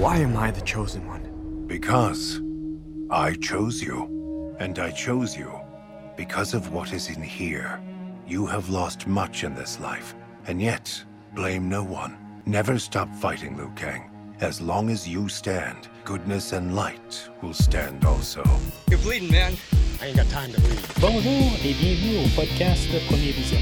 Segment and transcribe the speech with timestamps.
[0.00, 1.66] Why am I the chosen one?
[1.66, 2.40] Because
[3.10, 4.56] I chose you.
[4.58, 5.52] And I chose you
[6.16, 7.78] because of what is in here.
[8.26, 10.14] You have lost much in this life,
[10.46, 12.16] and yet, blame no one.
[12.46, 14.10] Never stop fighting, Liu Kang.
[14.40, 18.42] As long as you stand, goodness and light will stand also.
[18.88, 19.52] You're bleeding, man.
[20.00, 20.80] I ain't got time to bleed.
[20.98, 23.60] Bonjour et bienvenue au podcast de Premier Vision.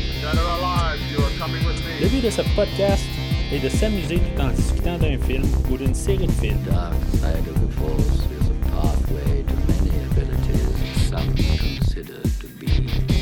[2.01, 3.08] Le but de ce podcast
[3.53, 6.59] est de s'amuser tout en discutant d'un film ou d'une série de films.
[6.67, 12.69] dark side of the force is a pathway to many abilities some consider to be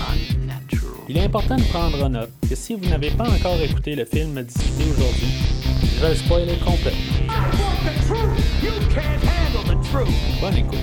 [0.01, 1.05] unnatural.
[1.09, 4.05] Il est important de prendre en note que si vous n'avez pas encore écouté le
[4.05, 5.29] film discuté aujourd'hui,
[5.95, 6.93] je vais le spoiler complet.
[10.41, 10.79] Bonne écoute.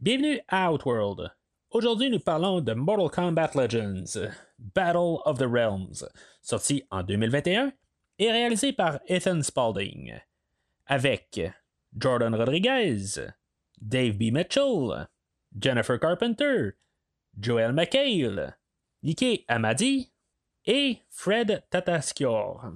[0.00, 1.30] Bienvenue à Outworld.
[1.72, 4.18] Aujourd'hui, nous parlons de Mortal Kombat Legends,
[4.58, 6.04] Battle of the Realms,
[6.42, 7.72] sorti en 2021
[8.18, 10.12] et réalisé par Ethan Spalding,
[10.86, 11.40] avec
[11.96, 13.30] Jordan Rodriguez,
[13.80, 14.24] Dave B.
[14.30, 15.08] Mitchell,
[15.58, 16.72] Jennifer Carpenter,
[17.40, 18.54] Joel McHale,
[19.02, 20.12] Nike Amadi
[20.66, 22.66] et Fred Tatasciore.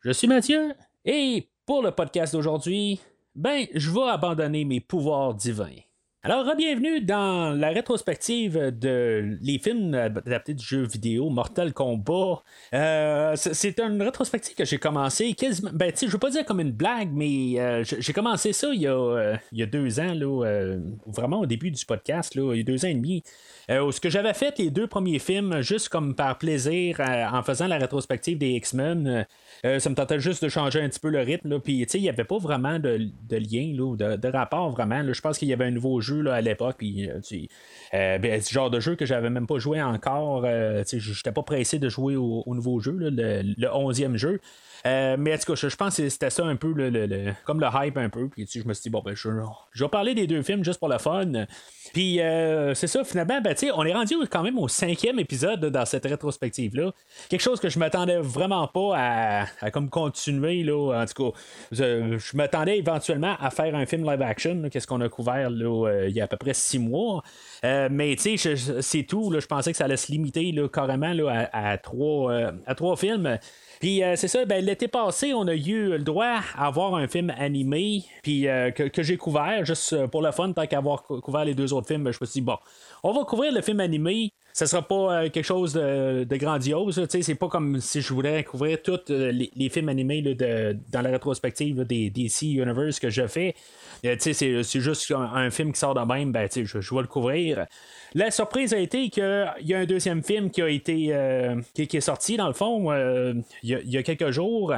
[0.00, 0.72] Je suis Mathieu
[1.04, 2.98] et pour le podcast d'aujourd'hui,
[3.34, 5.82] ben, je vais abandonner mes pouvoirs divins.
[6.24, 12.44] Alors, bienvenue dans la rétrospective de les films adaptés du jeu vidéo Mortal Kombat.
[12.74, 15.34] Euh, c'est une rétrospective que j'ai commencé
[15.72, 18.86] ben, je veux pas dire comme une blague, mais euh, j'ai commencé ça il y
[18.86, 22.58] a, euh, il y a deux ans, là, vraiment au début du podcast, là, il
[22.58, 23.24] y a deux ans et demi.
[23.70, 27.42] Euh, ce que j'avais fait les deux premiers films juste comme par plaisir euh, en
[27.42, 29.26] faisant la rétrospective des X-Men.
[29.64, 31.60] euh, ça me tentait juste de changer un petit peu le rythme.
[31.60, 34.70] Puis, tu sais, il n'y avait pas vraiment de, de lien, là, de, de rapport
[34.70, 35.02] vraiment.
[35.12, 36.76] Je pense qu'il y avait un nouveau jeu là, à l'époque.
[36.78, 37.08] Puis,
[37.92, 40.44] ben, le genre de jeu que j'avais même pas joué encore.
[40.84, 44.40] Sais, j'étais pas pressé de jouer au, au nouveau jeu, le, le 11e jeu.
[44.84, 47.60] Euh, mais en tout cas, je, pense que c'était ça un peu, le, le- comme
[47.60, 48.28] le hype un peu.
[48.28, 49.28] Puis je me suis dit, bon, ben, je,
[49.82, 51.46] vais parler des deux films juste pour le fun.
[51.92, 55.84] Puis euh, c'est ça, finalement, ben, on est rendu quand même au cinquième épisode dans
[55.84, 56.92] cette rétrospective-là.
[57.28, 61.02] Quelque chose que je m'attendais vraiment pas à, à comme continuer, là.
[61.02, 61.38] En tout cas,
[61.70, 65.88] je, je m'attendais éventuellement à faire un film live action, qu'est-ce qu'on a couvert là,
[65.88, 67.22] euh, il y a à peu près six mois.
[67.62, 69.30] Mais tu sais, c'est tout.
[69.30, 72.32] Là, je pensais que ça allait se limiter là, carrément là, à, trois,
[72.66, 73.38] à trois films.
[73.82, 77.08] Puis euh, c'est ça, ben, l'été passé, on a eu le droit à avoir un
[77.08, 81.20] film animé, puis euh, que, j'ai couvert, juste euh, pour le fun, tant qu'avoir cou-
[81.20, 82.56] couvert les deux autres films, ben, je me suis dit, bon,
[83.02, 84.30] on va couvrir le film animé.
[84.52, 88.44] Ça sera pas euh, quelque chose de, de grandiose, c'est pas comme si je voulais
[88.44, 93.54] couvrir tous euh, les, films animés dans la rétrospective des DC Universe que je fais.
[94.04, 97.66] Euh, c'est, juste un, film qui sort de même, ben, je, je vais le couvrir.
[98.14, 101.82] La surprise a été qu'il y a un deuxième film qui a été euh, qui,
[101.96, 102.92] est sorti dans le fond
[103.62, 104.74] il y, a- il y a quelques jours.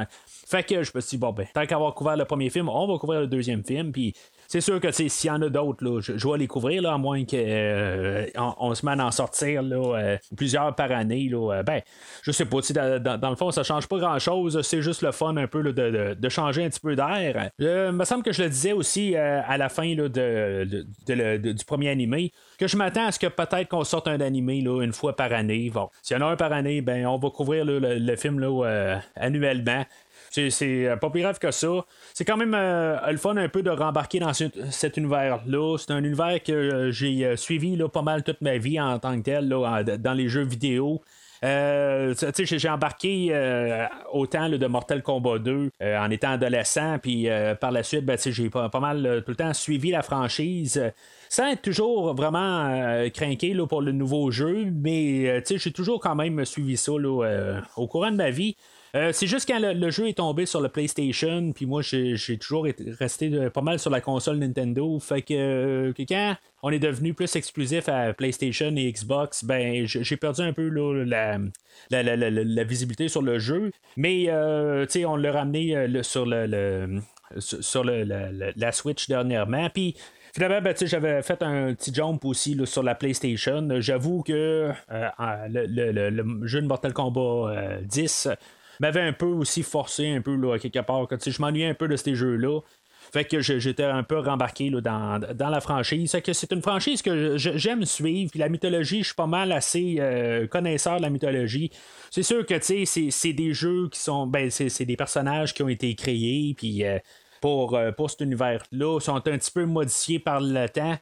[0.47, 2.87] Fait que je me suis dit, bon ben, tant qu'avoir couvert le premier film, on
[2.87, 3.91] va couvrir le deuxième film.
[3.91, 4.13] Puis
[4.47, 6.97] c'est sûr que s'il y en a d'autres, je, je vais les couvrir, là, à
[6.97, 11.27] moins qu'on on se mette à en sortir là, euh, plusieurs par année.
[11.29, 11.81] Là, euh, ben,
[12.23, 14.61] je sais pas, dans, dans- le fond, ça change pas grand chose.
[14.61, 17.49] C'est juste le fun un peu de, de- changer un petit peu d'air.
[17.61, 20.07] Euh, il me semble que je le disais aussi euh, à la fin de,
[21.53, 22.31] du premier animé.
[22.57, 25.31] Que je m'attends à ce que peut-être qu'on sorte un animé là, une fois par
[25.33, 25.69] année.
[25.73, 28.39] Bon, s'il y en a un par année, ben on va couvrir le, le film
[28.39, 29.85] là, euh, annuellement.
[30.49, 31.85] C'est, euh, pas plus grave que ça.
[32.13, 35.77] C'est quand même euh, le fun un peu de rembarquer dans ce- cet univers-là.
[35.77, 39.17] C'est un univers que euh, j'ai suivi là, pas mal toute ma vie en tant
[39.17, 41.01] que tel là, dans les jeux vidéo.
[41.41, 47.27] J'ai- embarqué euh, autant là, de Mortal Kombat 2 euh, en étant adolescent, puis
[47.61, 50.81] par la suite, ben, j'ai pas, mal tout le temps suivi la franchise.
[51.29, 56.77] sans être toujours vraiment craqué pour le nouveau jeu, mais j'ai toujours quand même suivi
[56.77, 58.55] ça là, au courant de ma vie.
[58.95, 62.15] Euh, c'est juste quand le, le jeu est tombé sur le PlayStation, puis moi j'ai
[62.15, 64.97] j'ai toujours été, resté pas mal sur la console Nintendo.
[64.99, 69.85] Fait que, euh, que quand on est devenu plus exclusif à PlayStation et Xbox, ben
[69.85, 71.37] j'ai perdu un peu la,
[71.89, 73.71] la, la- la- visibilité sur le jeu.
[73.97, 76.45] Mais euh, on l'a ramené le- sur le,
[78.05, 79.69] le- la- Switch dernièrement.
[79.69, 79.95] Puis
[80.33, 83.65] Finalement, ben, j'avais fait un petit jump aussi sur la PlayStation.
[83.79, 84.69] J'avoue que
[85.47, 88.27] le, le- jeu de Mortal Kombat euh, 10
[88.79, 91.07] m'avait un peu aussi forcé, un peu là, quelque part.
[91.07, 92.59] que, Je m'ennuyais un peu de ces jeux-là.
[93.13, 96.15] Fait que j'étais un peu rembarqué là, dans, dans la franchise.
[96.23, 98.31] Que c'est une franchise que j'aime suivre.
[98.31, 101.69] Puis la mythologie, je suis pas mal assez euh, connaisseur de la mythologie.
[102.09, 104.25] C'est sûr que c'est- des jeux qui sont.
[104.25, 106.55] Ben, c'est c'est des personnages qui ont été créés.
[106.57, 106.83] Puis.
[106.83, 106.97] euh,
[107.41, 110.95] pour, euh, pour cet univers-là sont un petit peu modifiés par le temps.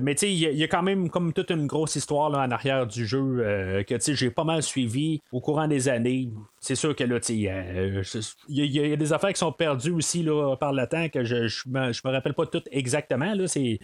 [0.00, 2.50] Mais tu sais, il y, a quand même comme toute une grosse histoire là, en
[2.50, 6.30] arrière du jeu que tu sais, j'ai pas mal suivi au courant des années.
[6.60, 7.42] C'est sûr que là, tu il
[8.48, 11.68] y, a des affaires qui sont perdues aussi là, par le temps que je, je,
[11.68, 13.34] me, me rappelle pas toutes exactement.
[13.34, 13.80] Là, c'est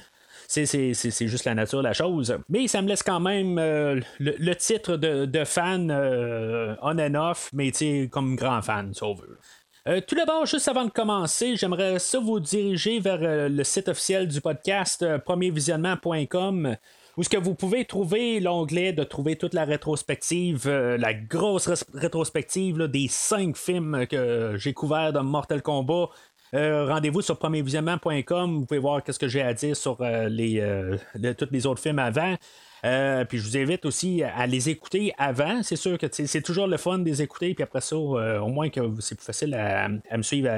[0.49, 2.37] c'est juste la nature de la chose.
[2.49, 7.51] Mais ça me laisse quand même euh, le, titre de, fan euh, on and off,
[7.53, 7.73] mais
[8.11, 9.39] comme grand fan, si on veut.
[9.89, 14.27] Euh, tout d'abord, juste avant de commencer, j'aimerais ça vous diriger vers le site officiel
[14.27, 16.77] du podcast premiervisionnement.com
[17.17, 22.79] où ce que vous pouvez trouver l'onglet de trouver toute la rétrospective, la grosse rétrospective
[22.89, 26.11] des cinq films que j'ai couverts de Mortal Kombat
[26.55, 28.55] euh, rendez-vous sur premiervisionnement.com.
[28.55, 31.99] Vous pouvez voir ce que j'ai à dire sur euh, euh, tous les autres films
[31.99, 32.37] avant.
[32.83, 35.63] Puis je vous invite aussi à les écouter avant.
[35.63, 37.55] C'est sûr que c'est toujours le fun de les écouter.
[37.55, 40.49] Puis après ça, au moins que c'est plus facile à, me suivre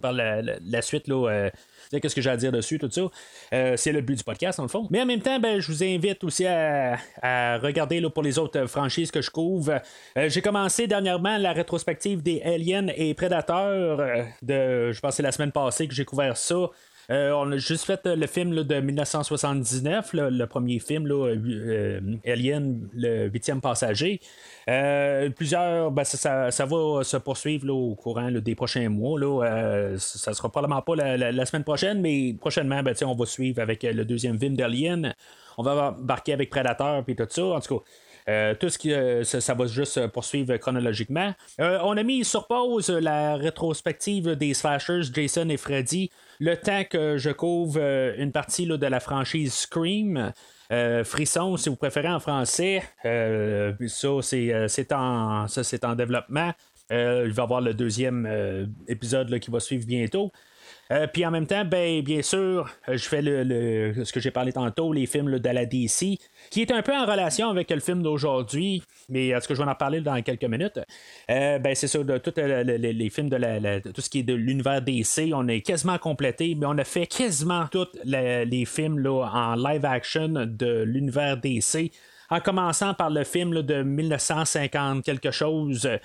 [0.00, 1.08] par la, la, suite.
[1.08, 1.50] Là,
[1.90, 3.02] qu'est-ce que j'ai à dire dessus, tout ça.
[3.52, 4.86] Euh, c'est le but du podcast, dans le fond.
[4.90, 6.98] Mais en même temps, ben, je vous invite aussi à,
[7.58, 9.80] regarder pour les autres franchises que je couvre.
[10.16, 14.00] Euh, j'ai commencé dernièrement la rétrospective des Aliens et Prédateurs.
[14.00, 16.68] Euh, de, je pense que c'est la semaine passée que j'ai couvert ça.
[17.08, 21.34] On a juste fait le film de 1979, le premier film, là,
[22.26, 24.20] Alien, le huitième passager.
[24.68, 29.18] Euh, plusieurs, ben, ça, ça, va se poursuivre au courant des prochains mois.
[29.18, 33.62] Là, euh, ça sera probablement pas la, semaine prochaine, mais prochainement, ben, on va suivre
[33.62, 35.14] avec le deuxième film d'Alien.
[35.56, 37.44] On va embarquer avec Predator et tout ça.
[37.44, 37.84] En tout cas.
[38.28, 38.92] Euh, tout ce qui
[39.24, 41.34] ça, va juste poursuivre chronologiquement.
[41.58, 47.16] on a mis sur pause la rétrospective des slashers Jason et Freddy le temps que
[47.18, 47.80] je couvre
[48.18, 50.32] une partie de la franchise Scream.
[50.72, 56.52] Euh, frisson, si vous préférez en français, euh, ça, euh, c'est, en, en développement.
[56.90, 56.96] il
[57.32, 60.32] va y avoir le deuxième épisode qui va suivre bientôt.
[60.92, 64.30] Euh, puis en même temps, ben, bien sûr, euh, je fais le, ce que j'ai
[64.30, 66.18] parlé tantôt, les films de la DC,
[66.50, 69.68] qui est un peu en relation avec le film d'aujourd'hui, mais est-ce que je vais
[69.68, 70.80] en parler dans quelques minutes?
[71.30, 74.82] Euh, ben, c'est ça, de tous les films de tout ce qui est de l'univers
[74.82, 79.54] DC, on est quasiment complété, mais on a fait quasiment tous les films là, en
[79.56, 81.90] live action de l'univers DC
[82.30, 85.98] en commençant par le film de 1950 quelque chose euh,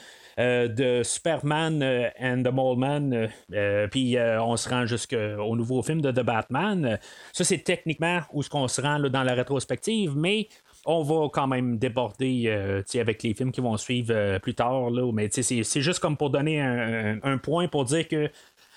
[0.68, 6.02] de Superman euh, and the Mole Man, euh, puis on se rend jusqu'au nouveau film
[6.02, 7.00] de The Batman.
[7.32, 10.48] Ça, c'est techniquement où ce qu'on se rend dans la rétrospective, mais
[10.86, 14.90] on va quand même déborder avec les films qui vont suivre plus tard.
[14.90, 18.30] Là, mais c'est juste comme pour donner un, point pour dire que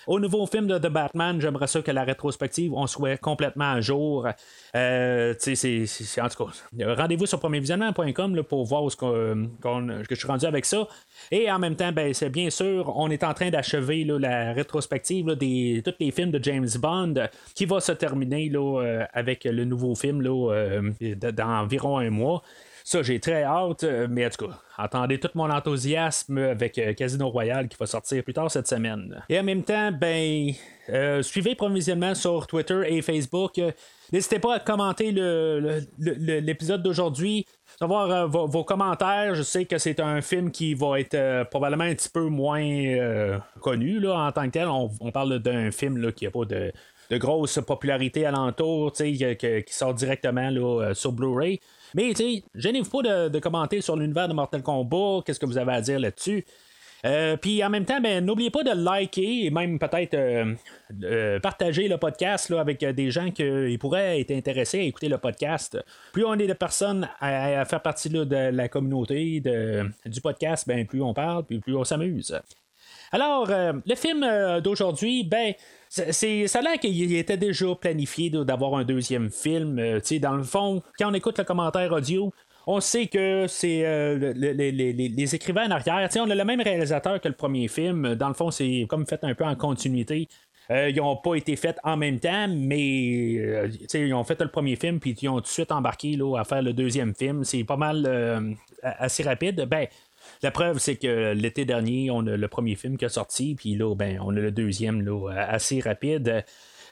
[0.06, 3.81] au nouveau film de The Batman, j'aimerais ça que la rétrospective, on soit complètement à
[3.81, 4.29] jour.
[4.77, 10.65] Euh, en tout cas, rendez-vous sur premiervisionnement.com pour voir ce que je suis rendu avec
[10.65, 10.87] ça.
[11.31, 15.27] Et en même temps, ben, c'est bien sûr, on est en train d'achever la rétrospective
[15.27, 17.15] de des tous les films de James Bond
[17.55, 20.93] qui va se terminer là, euh, avec le nouveau film là, euh,
[21.33, 22.43] dans environ un mois.
[22.87, 26.93] Ça, j'ai très hâte, euh, mais en tout cas, attendez tout mon enthousiasme avec euh,
[26.93, 29.23] Casino Royale qui va sortir plus tard cette semaine.
[29.31, 30.53] Et en même temps, ben,
[30.91, 33.59] euh, suivez provisionnement sur Twitter et Facebook.
[34.13, 35.13] N'hésitez pas à commenter
[35.99, 37.47] l'épisode d'aujourd'hui,
[37.81, 39.35] savoir vos, commentaires.
[39.35, 43.99] Je sais que c'est un film qui va être probablement un petit peu moins connu
[43.99, 44.69] là, en tant que tel.
[44.69, 46.71] On, parle d'un film qui n'a pas de,
[47.13, 51.61] grosse popularité alentour, qui, qui sort directement là, sur Blu-ray.
[51.94, 55.58] Mais, tu sais, gênez-vous pas de, commenter sur l'univers de Mortal Kombat, qu'est-ce que vous
[55.58, 56.44] avez à dire là-dessus.
[57.05, 61.87] Euh, puis en même temps, ben, n'oubliez pas de liker et même peut-être euh, partager
[61.87, 65.79] le podcast là, avec des gens qui pourraient être intéressés à écouter le podcast.
[66.13, 69.43] Plus on est de personnes à, faire partie de la communauté
[70.06, 72.34] du podcast, ben, plus on parle, puis plus on s'amuse.
[73.13, 74.27] Alors, euh, le film
[74.63, 75.55] d'aujourd'hui, ben,
[76.11, 79.79] c'est, ça a l'air qu'il était déjà planifié d'avoir un deuxième film.
[79.79, 82.32] Euh, dans le fond, quand on écoute le commentaire audio,
[82.67, 86.08] on sait que c'est euh, les, écrivains en arrière.
[86.17, 88.15] on a le même réalisateur que le premier film.
[88.17, 90.29] Dans le fond, c'est comme fait un peu en continuité.
[90.70, 94.77] Euh, ils n'ont pas été faits en même temps, mais ils ont fait le premier
[94.77, 97.44] film, puis ils ont tout de suite embarqué là, à faire le deuxième film.
[97.44, 99.67] C'est pas mal assez rapide.
[99.70, 99.87] Ben,
[100.44, 103.74] la preuve, c'est que l'été dernier, on a le premier film qui a sorti, puis
[103.77, 106.44] là, ben, on a le deuxième là, assez rapide.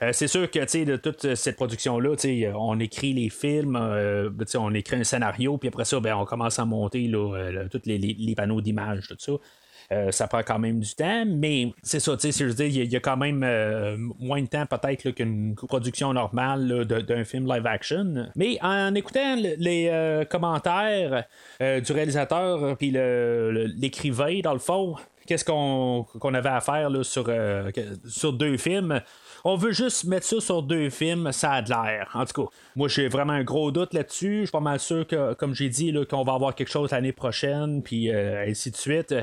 [0.03, 2.17] Euh, c'est sûr que de toute cette production-là,
[2.57, 6.59] on écrit les films, euh, on écrit un scénario, puis après ça, ben, on commence
[6.59, 9.33] à monter là, tous les, panneaux d'image, tout ça.
[9.93, 13.01] Euh, ça prend quand même du temps, mais c'est ça, tu sais, il y, a
[13.01, 18.27] quand même euh, moins de temps peut-être qu'une production normale d'un film live action.
[18.35, 21.25] Mais en écoutant les euh, commentaires
[21.61, 24.97] du réalisateur puis l'écrivain, dans le fond,
[25.27, 27.31] qu'est-ce qu'on, avait à faire là, sur,
[28.07, 29.01] sur deux films?
[29.45, 32.11] On veut juste mettre ça sur deux films, ça a de l'air.
[32.15, 34.41] En tout cas, moi j'ai vraiment un gros doute là-dessus.
[34.41, 37.13] Je suis pas mal sûr que, comme j'ai dit, qu'on va avoir quelque chose l'année
[37.13, 39.15] prochaine, puis ainsi de suite.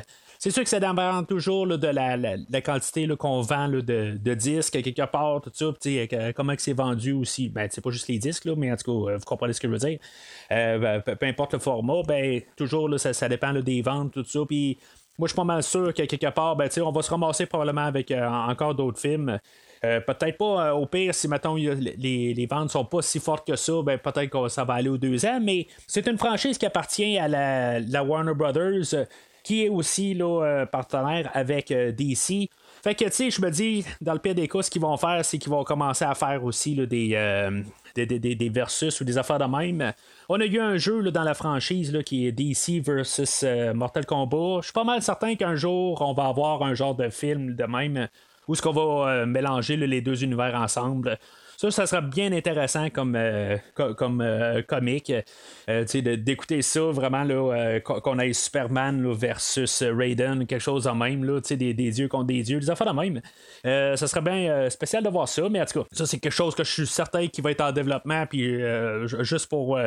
[0.42, 5.42] C'est sûr que ça dépend toujours de la, quantité qu'on vend de, disques quelque part,
[5.42, 7.50] tout ça, euh, comment c'est vendu aussi.
[7.50, 9.68] Ben, c'est pas juste les disques, mais en tout cas, euh, vous comprenez ce que
[9.68, 10.00] je veux dire.
[10.54, 14.40] Euh, ben, peu, importe le format, ben, toujours ça, dépend des ventes, tout ça.
[14.48, 14.78] Puis
[15.18, 17.84] moi, je suis pas mal sûr que quelque part, ben, on va se ramasser probablement
[17.84, 19.38] avec encore d'autres films.
[19.82, 23.74] peut-être pas au pire si maintenant les, les, ventes sont pas si fortes que ça,
[23.84, 27.18] ben peut-être que ça va aller aux deux ans, mais c'est une franchise qui appartient
[27.18, 29.06] à la Warner Brothers
[29.44, 32.50] qui est aussi là, euh, partenaire avec euh, DC.
[32.84, 34.96] Fait que, tu sais, je me dis, dans le pire des cas, ce qu'ils vont
[34.98, 37.64] faire, c'est qu'ils vont commencer à faire aussi là, euh,
[37.96, 39.94] des, des, versus ou des affaires de même.
[40.30, 43.44] On a eu un jeu dans la franchise là, qui est DC versus
[43.74, 44.60] Mortal Kombat.
[44.62, 47.64] Je suis pas mal certain qu'un jour, on va avoir un genre de film de
[47.66, 48.08] même
[48.48, 51.18] où ce qu'on va mélanger les deux univers ensemble.
[51.60, 55.12] Ça, ça sera bien intéressant comme, euh, euh, comique.
[55.68, 61.42] Euh, d'écouter ça vraiment là, qu'on ait Superman versus Raiden, quelque chose en même, là,
[61.42, 63.22] des, des dieux contre des dieux, des affaires de même.
[63.98, 66.56] ça serait bien spécial de voir ça, mais en tout cas, ça c'est quelque chose
[66.56, 68.58] que je suis certain qui va être en développement, puis
[69.20, 69.78] juste pour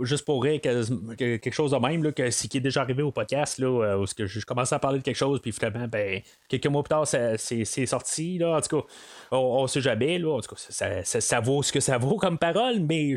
[0.00, 3.10] juste pour rire quelque chose de même, là, que, ce qui est déjà arrivé au
[3.10, 6.20] podcast, là, euh, où que je commence à parler de quelque chose, puis finalement, ben,
[6.48, 8.38] quelques mois plus tard, c'est sorti.
[8.38, 8.86] Là, en tout cas,
[9.32, 10.18] on, ne sait jamais.
[10.18, 13.14] Là, en tout cas, ça, vaut ce que ça vaut comme parole, mais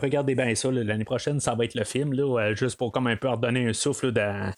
[0.00, 0.70] regardez bien ça.
[0.70, 3.68] L'année prochaine, ça va être le film, là, euh, juste pour comme un peu redonner
[3.68, 4.52] un souffle dans,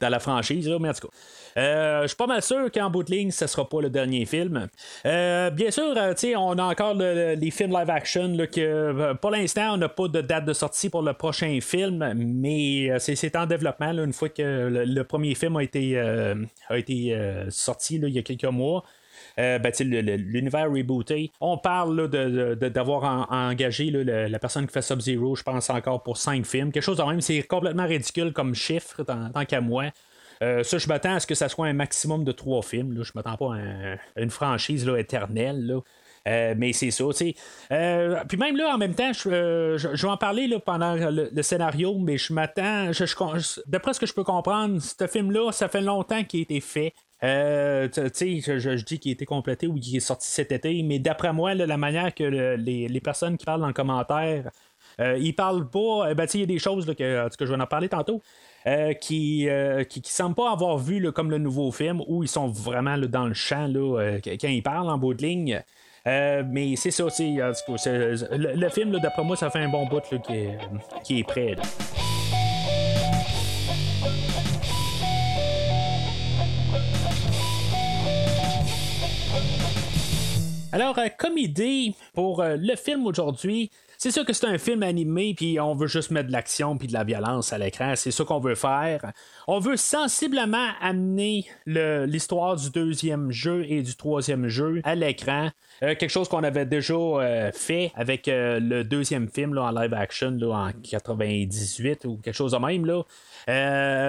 [0.00, 0.68] dans la franchise.
[0.68, 1.14] Là, mais en tout cas.
[1.56, 4.26] Euh, je suis pas mal sûr qu'en bout de ligne, ce sera pas le dernier
[4.26, 4.68] film.
[5.06, 9.76] Euh, bien sûr, euh, on a encore les films live action que pour l'instant, on
[9.78, 14.12] n'a pas de date de sortie pour le prochain film, mais c'est en développement une
[14.12, 17.16] fois que le, premier film a été, a été
[17.48, 18.84] sorti il y a quelques mois.
[19.36, 21.30] Ben, l'univers rebooté.
[21.40, 26.72] On parle d'avoir engagé la, personne qui fait Sub-Zero, je pense encore pour cinq films.
[26.72, 29.90] Quelque chose de même, c'est complètement ridicule comme chiffre, tant qu'à moi.
[30.42, 32.92] Euh, ça, je m'attends à ce que ça soit un maximum de trois films.
[32.92, 33.02] Là.
[33.02, 35.80] Je m'attends pas à, une franchise éternelle.
[36.28, 37.04] Euh, mais c'est ça.
[37.72, 42.18] Euh, puis même là, en même temps, je, vais en parler pendant le, scénario, mais
[42.18, 42.90] je m'attends.
[43.66, 46.94] D'après ce que je peux comprendre, ce film-là, ça fait longtemps qu'il a été fait.
[47.20, 47.26] Tu
[48.12, 51.32] sais, je, dis qu'il a été complété ou qu'il est sorti cet été, mais d'après
[51.32, 54.50] moi, la manière que les, les, personnes qui parlent le commentaire,
[54.98, 56.14] ils parlent pas.
[56.14, 58.22] Ben, il y a des choses là, que, je vais en parler tantôt.
[58.66, 62.48] Euh, qui, euh, qui, semblent pas avoir vu comme le nouveau film où ils sont
[62.48, 65.62] vraiment dans le champ là, euh, quand ils parlent en bout de ligne.
[66.04, 67.36] mais c'est ça, aussi.
[67.36, 70.48] le, film, d'après moi, ça fait un bon bout qui,
[71.04, 71.54] qui est prêt.
[80.76, 85.58] Alors, comme idée pour le film aujourd'hui, c'est sûr que c'est un film animé, puis
[85.60, 87.94] on veut juste mettre de l'action puis de la violence à l'écran.
[87.96, 89.12] C'est ça qu'on veut faire.
[89.46, 95.50] On veut sensiblement amener l'histoire du deuxième jeu et du troisième jeu à l'écran.
[95.82, 99.70] Euh, quelque chose qu'on avait déjà euh, fait avec euh, le deuxième film là, en
[99.70, 102.86] live action là, en 98 ou quelque chose de même.
[102.86, 103.02] Là.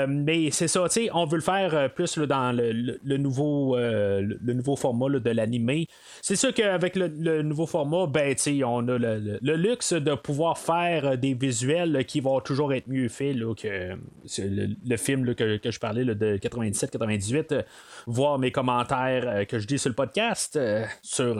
[0.08, 5.29] mais c'est ça, on veut le faire plus dans le, nouveau, le nouveau format de
[5.29, 5.88] l'animé.
[6.22, 9.56] C'est sûr qu'avec le, nouveau format, ben, on a le,
[9.93, 13.98] de pouvoir faire des visuels qui vont toujours être mieux faits que
[14.38, 17.63] le, film que, je parlais de 97-98,
[18.05, 20.60] voir mes commentaires que je dis sur le podcast
[21.01, 21.36] sur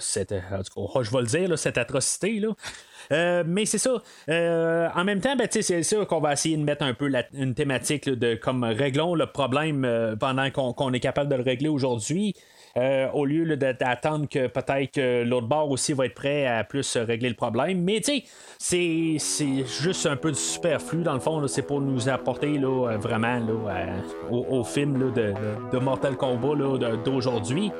[0.00, 2.40] cette, je vais le dire, cette atrocité.
[2.40, 3.44] Là.
[3.44, 4.02] mais c'est ça.
[4.28, 8.08] en même temps, ben, c'est sûr qu'on va essayer de mettre un peu une thématique
[8.08, 12.34] de comme réglons le problème pendant qu'on est capable de le régler aujourd'hui.
[12.76, 16.96] Euh, au lieu d'attendre que peut-être que l'autre bord aussi va être prêt à plus
[16.96, 17.82] régler le problème.
[17.82, 18.22] Mais tu
[18.58, 21.46] sais, c'est juste un peu du superflu dans le fond.
[21.48, 23.86] C'est pour nous apporter là, vraiment là,
[24.30, 25.32] au, film de,
[25.72, 26.56] de, Mortal Kombat
[27.04, 27.72] d'aujourd'hui.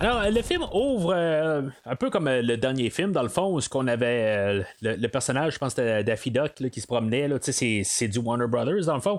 [0.00, 3.52] Alors, le film ouvre euh, un peu comme euh, le dernier film, dans le fond,
[3.52, 7.28] où ce qu'on avait euh, le, personnage, je pense, Daffy Duck qui se promenait.
[7.40, 9.18] C'est, du Warner Brothers, dans le fond.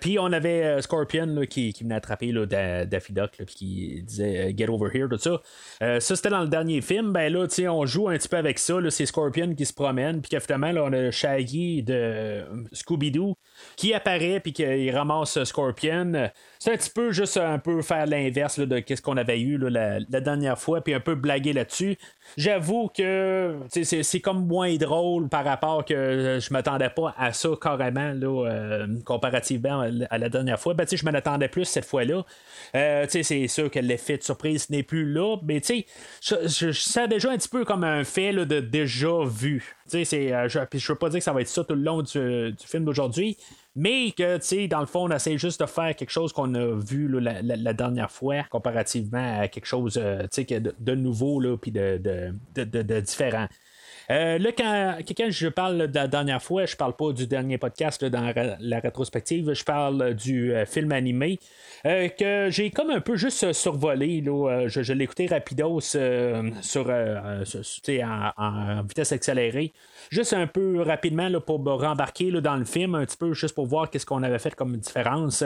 [0.00, 4.88] Puis on avait Scorpion qui, qui, venait attraper Daffy Duck puis qui disait Get over
[4.94, 5.42] here, tout ça.
[6.00, 7.12] ça, c'était dans le dernier film.
[7.12, 8.76] Ben là, on joue un petit peu avec ça.
[8.88, 13.34] C'est Scorpion qui se promène, puis finalement, là, on a Shaggy de Scooby-Doo
[13.76, 16.30] qui apparaît, puis qui ramasse Scorpion.
[16.58, 20.00] C'est un petit peu juste un peu faire l'inverse de ce qu'on avait eu la,
[20.20, 21.96] dernière fois, puis un peu blaguer là-dessus.
[22.36, 28.12] J'avoue que c'est comme moins drôle par rapport que je m'attendais pas à ça carrément,
[28.12, 32.24] là, comparativement à la dernière fois, ben, je m'en attendais plus cette fois-là.
[32.74, 35.60] Euh, c'est sûr que l'effet de surprise n'est plus là, mais
[36.20, 39.76] je, je déjà un petit peu comme un fait de déjà vu.
[39.94, 42.54] Euh, je ne veux pas dire que ça va être ça tout le long du,
[42.64, 43.36] film d'aujourd'hui,
[43.76, 47.08] mais que, dans le fond, on essaie juste de faire quelque chose qu'on a vu
[47.20, 53.46] la, dernière fois, comparativement à quelque chose euh, de, de, nouveau, puis de, différent.
[54.10, 54.98] Euh, là, quand,
[55.30, 59.52] je parle de la dernière fois, je parle pas du dernier podcast dans la rétrospective,
[59.52, 61.38] je parle du euh, film animé.
[61.84, 64.20] Euh, que j'ai comme un peu juste survolé.
[64.20, 66.90] Là, je, l'ai écouté rapidos sur,
[68.36, 69.72] en, vitesse accélérée.
[70.10, 73.54] Juste un peu rapidement là, pour me rembarquer dans le film, un petit peu juste
[73.54, 75.44] pour voir qu'est-ce qu'on avait fait comme différence.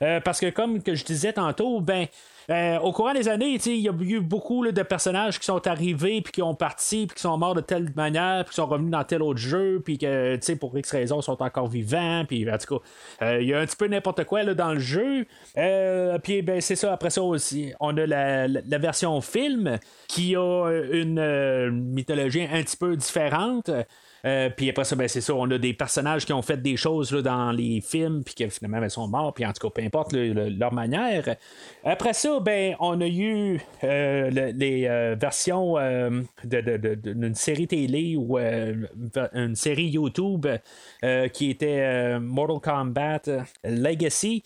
[0.00, 2.06] parce que comme que je disais tantôt, ben
[2.50, 6.20] euh, au courant des années, il y a eu beaucoup de personnages qui sont arrivés,
[6.22, 8.90] puis qui ont parti, puis qui sont morts de telle manière, puis qui sont revenus
[8.90, 12.78] dans tel autre jeu, puis que, pour X raisons, sont encore vivants, puis en tout
[12.78, 12.84] cas,
[13.26, 15.26] euh, il y a un petit peu n'importe quoi là, dans le jeu.
[15.56, 20.36] Euh, puis ben, c'est ça, après ça aussi, on a la, la version film qui
[20.36, 23.70] a une mythologie un petit peu différente.
[24.24, 26.76] Euh, puis après ça, ben, c'est ça, on a des personnages qui ont fait des
[26.76, 29.72] choses là, dans les films, puis qui finalement ben, sont morts, puis en tout cas,
[29.74, 31.36] peu importe leur manière.
[31.84, 35.74] Après ça, ben, on a eu euh, les euh, versions
[36.44, 40.46] d'une série télé ou une série YouTube
[41.32, 43.22] qui était Mortal Kombat
[43.64, 44.42] Legacy,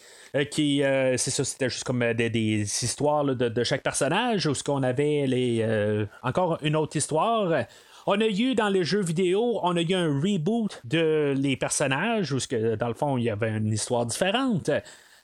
[0.51, 5.27] qui, c'est ça, c'était juste comme des, histoires de, chaque personnage, où ce qu'on avait
[5.27, 7.67] les, encore une autre histoire.
[8.09, 12.33] On a eu dans les jeux vidéo, on a eu un reboot de les personnages,
[12.33, 14.71] où que, dans le fond, il y avait une histoire différente.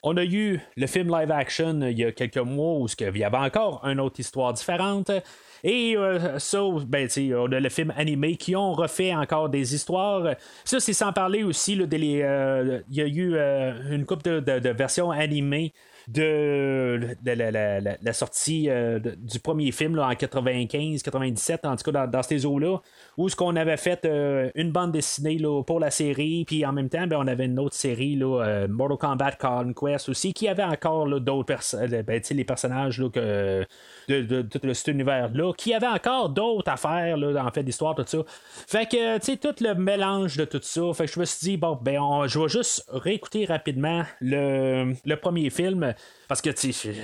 [0.03, 3.23] On a eu le film live action il y a quelques mois où il y
[3.23, 5.11] avait encore une autre histoire différente.
[5.63, 10.35] Et euh, ça, ben, on a le film animé qui ont refait encore des histoires.
[10.65, 15.09] Ça, c'est sans parler aussi, euh, il y a eu euh, une couple de versions
[15.09, 15.71] animées
[16.07, 22.77] de, la, sortie euh, du premier film en 95-97, en tout cas dans, ces eaux-là,
[23.17, 26.89] où ce qu'on avait fait euh, une bande dessinée pour la série, puis en même
[26.89, 30.63] temps, ben, on avait une autre série, là, euh, Mortal Kombat Conquest aussi, qui avait
[30.63, 33.65] encore d'autres personnages, ben, les personnages que,
[34.09, 38.19] de, tout cet univers-là, qui avait encore d'autres affaires, là, en fait, d'histoire, tout ça.
[38.27, 41.57] Fait que, tu sais, tout le mélange de tout ça, fait je me suis dit,
[41.57, 45.92] bon, ben, je vais juste réécouter rapidement le, le premier film
[46.27, 46.49] parce que,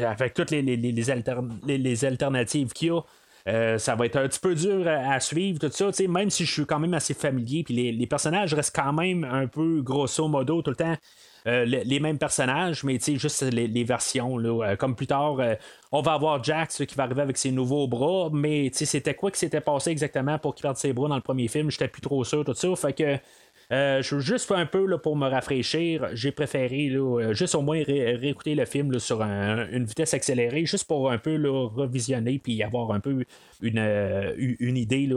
[0.06, 3.02] avec toutes les, les, alternatives qu'il y a,
[3.47, 6.52] euh, ça va être un petit peu dur à, suivre, tout ça, même si je
[6.52, 10.62] suis quand même assez familier, puis les, personnages restent quand même un peu grosso modo
[10.62, 10.95] tout le temps.
[11.47, 14.38] Euh, les, mêmes personnages, mais juste les, versions.
[14.38, 15.38] Là, euh, comme plus tard,
[15.91, 19.39] on va avoir Jax qui va arriver avec ses nouveaux bras, mais c'était quoi qui
[19.39, 22.23] s'était passé exactement pour qu'il perde ses bras dans le premier film, j'étais plus trop
[22.25, 22.75] sûr, tout ça.
[22.75, 23.17] Fait que
[23.71, 26.10] euh, je veux juste un peu là, pour me rafraîchir.
[26.13, 31.12] J'ai préféré euh, juste au moins réécouter le film sur une vitesse accélérée, juste pour
[31.12, 33.25] un peu revisionner puis avoir un peu
[33.62, 35.08] une, euh, une idée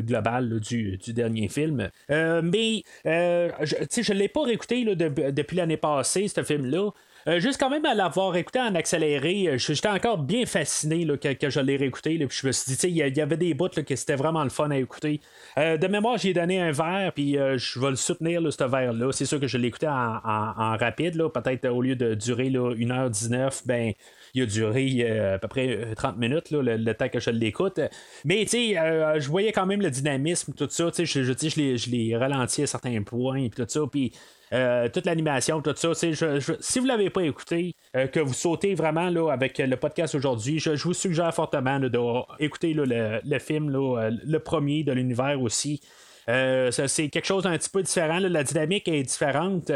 [0.00, 1.88] globale du, dernier film.
[2.08, 6.90] mais je ne l'ai pas réécouté depuis l'année passée, ce film-là.
[7.28, 11.50] Euh, juste quand même à l'avoir écouté en accéléré, euh, j'étais encore bien fasciné que,
[11.50, 12.16] je l'ai réécouté.
[12.18, 14.70] Puis je me suis dit, il y, avait des bouts que c'était vraiment le fun
[14.70, 15.20] à écouter.
[15.58, 19.12] Euh, de mémoire, j'ai donné un verre, puis je vais le soutenir, ce verre-là.
[19.12, 23.92] C'est sûr que je l'ai écouté en, rapide, peut-être au lieu de durer 1h19, ben
[24.34, 27.80] il a duré à peu près 30 minutes, le, temps que je l'écoute.
[28.24, 28.74] Mais tu sais,
[29.18, 30.90] je voyais quand même le dynamisme, tout ça.
[30.96, 31.32] Je, je, je,
[31.76, 33.80] je l'ai ralenti à certains points, puis tout ça.
[33.90, 34.12] Puis
[34.52, 35.94] euh, toute l'animation, tout ça.
[35.94, 40.14] si vous ne l'avez pas écouté, euh, que vous sautez vraiment là, avec le podcast
[40.16, 45.80] aujourd'hui, je, vous suggère fortement d'écouter le, film, euh, le premier de l'univers aussi.
[46.26, 48.18] c'est quelque chose d'un petit peu différent.
[48.18, 49.70] la dynamique est différente.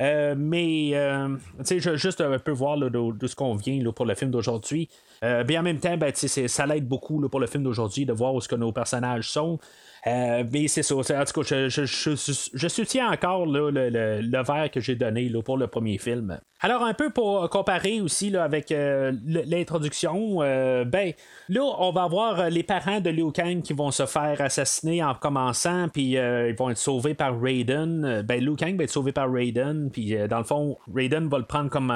[0.00, 4.88] Mais je, juste un peu voir de, ce qu'on vient pour le film d'aujourd'hui.
[5.22, 8.40] bien en même temps, ben, ça l'aide beaucoup pour le film d'aujourd'hui de voir où
[8.40, 9.58] ce que nos personnages sont.
[10.06, 10.94] Euh, mais c'est ça.
[10.94, 11.12] En tout
[11.42, 15.96] cas, je, je, soutiens encore le, le, verre que j'ai donné là, pour le premier
[15.96, 16.38] film.
[16.60, 21.12] Alors, un peu pour comparer aussi là, avec euh, l'introduction, euh, ben,
[21.48, 25.14] là, on va avoir les parents de Liu Kang qui vont se faire assassiner en
[25.14, 28.22] commençant, puis ils vont être sauvés par Raiden.
[28.22, 31.46] Ben, Liu Kang va être sauvé par Raiden, puis dans le fond, Raiden va le
[31.46, 31.92] prendre comme,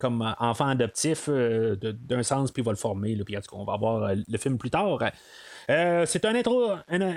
[0.00, 3.14] comme enfant adoptif d'un sens, puis va le former.
[3.24, 4.98] puis en tout cas, on va voir le film plus tard.
[5.70, 6.36] Euh, c'est une,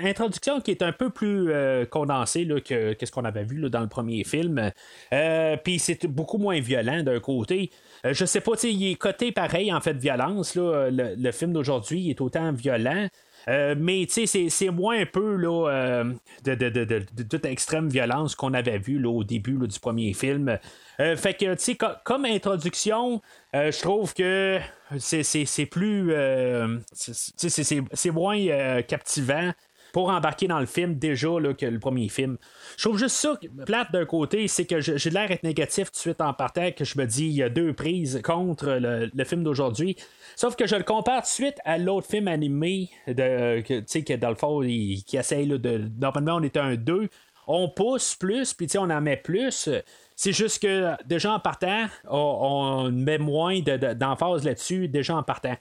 [0.04, 3.88] introduction qui est un peu plus euh, condensée que, ce qu'on avait vu dans le
[3.88, 4.70] premier film.
[5.12, 7.70] Euh, puis c'est beaucoup moins violent d'un côté.
[8.04, 10.56] je sais pas, il est coté pareil en fait violence.
[10.56, 13.08] Le, film d'aujourd'hui est autant violent.
[13.46, 16.04] Mais c'est moins un peu là,
[16.44, 20.58] de, toute extrême violence qu'on avait vu au début du premier film.
[20.98, 23.20] fait que, tu sais, comme introduction,
[23.52, 24.60] je trouve que
[24.98, 26.12] c'est plus.
[26.12, 29.52] Euh, c'est moins euh, captivant
[29.92, 32.36] pour embarquer dans le film déjà là, que le premier film.
[32.76, 35.98] Je trouve juste ça plate d'un côté, c'est que j'ai l'air d'être négatif tout de
[35.98, 39.44] suite en partant, que je me dis il y a deux prises contre le, film
[39.44, 39.96] d'aujourd'hui.
[40.36, 44.12] Sauf que je le compare tout de suite à l'autre film animé de que, que
[44.12, 45.90] le il, qui essaye de.
[46.00, 47.08] Normalement, on était un 2.
[47.46, 49.68] On pousse plus, puis on en met plus.
[50.14, 55.56] C'est juste que déjà en partant, on, met moins d'emphase là-dessus, déjà en partant.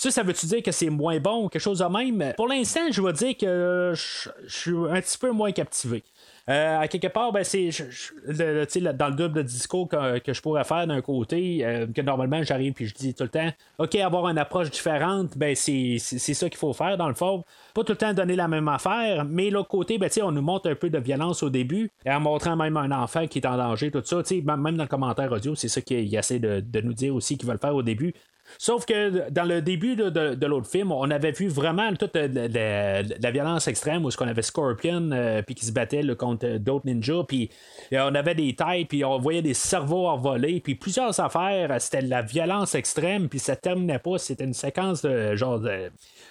[0.00, 2.32] Ça, ça veut-tu dire que c'est moins bon ou quelque chose de même?
[2.34, 6.02] Pour l'instant, je vais dire que je suis un petit peu moins captivé.
[6.48, 7.68] Euh, à quelque part, ben, c'est
[8.26, 12.86] dans le double discours que, je pourrais faire d'un côté, euh, que normalement j'arrive puis
[12.86, 16.72] je dis tout le temps, OK, avoir une approche différente, ben, c'est ça qu'il faut
[16.72, 17.44] faire dans le fond.
[17.74, 20.70] Pas tout le temps donner la même affaire, mais l'autre côté, ben, on nous montre
[20.70, 23.58] un peu de violence au début, et en montrant même un enfant qui est en
[23.58, 24.22] danger, tout ça.
[24.30, 27.46] Même dans le commentaire audio, c'est ça qu'il essaie de, de, nous dire aussi qu'il
[27.46, 28.14] va le faire au début.
[28.58, 33.68] Sauf que dans le début de, l'autre film, on avait vu vraiment toute la, violence
[33.68, 37.50] extrême où ce qu'on avait Scorpion euh, puis qui se battait contre d'autres ninjas puis
[37.92, 42.02] euh, on avait des tailles puis on voyait des cerveaux envolés puis plusieurs affaires c'était
[42.02, 44.18] de la violence extrême puis ça terminait pas.
[44.18, 45.60] C'était une séquence de genre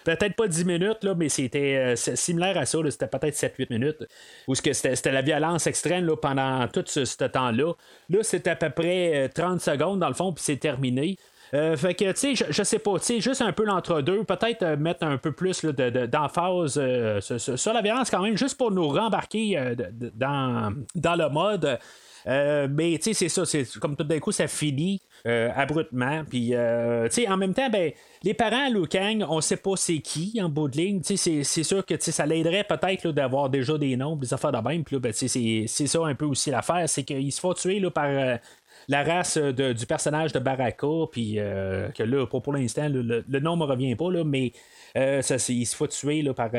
[0.03, 4.05] peut-être pas 10 minutes là, mais c'était euh, similaire à ça c'était peut-être 7-8 minutes
[4.47, 7.73] où c'était la violence extrême là, pendant tout ce, ce temps-là.
[8.09, 11.17] Là c'était à peu près 30 secondes dans le fond puis c'est terminé
[11.53, 14.63] euh, fait que, tu sais, je, sais pas, tu sais, juste un peu l'entre-deux, peut-être
[14.63, 18.89] euh, mettre un peu plus d'emphase euh, sur, la violence quand même, juste pour nous
[18.89, 19.75] rembarquer
[20.15, 21.79] dans, dans le mode.
[22.25, 26.23] mais tu sais, c'est ça, c'est comme tout d'un coup, ça finit abruptement.
[26.29, 26.55] Puis, tu
[27.09, 27.91] sais, en même temps, ben,
[28.23, 31.01] les parents à Kang, on sait pas c'est qui en bout de ligne.
[31.01, 34.67] Tu sais, c'est sûr que ça l'aiderait peut-être d'avoir déjà des noms, des affaires de
[34.67, 34.83] même.
[34.83, 38.39] Puis ben, c'est ça un peu aussi l'affaire, c'est qu'il se faut tuer là, par
[38.89, 43.55] la race euh, du personnage de Baraka, puis euh, que là, pour, l'instant, le, nom
[43.55, 44.51] ne me revient pas, là, mais
[44.97, 46.49] euh, ça, il se fait tuer là, par,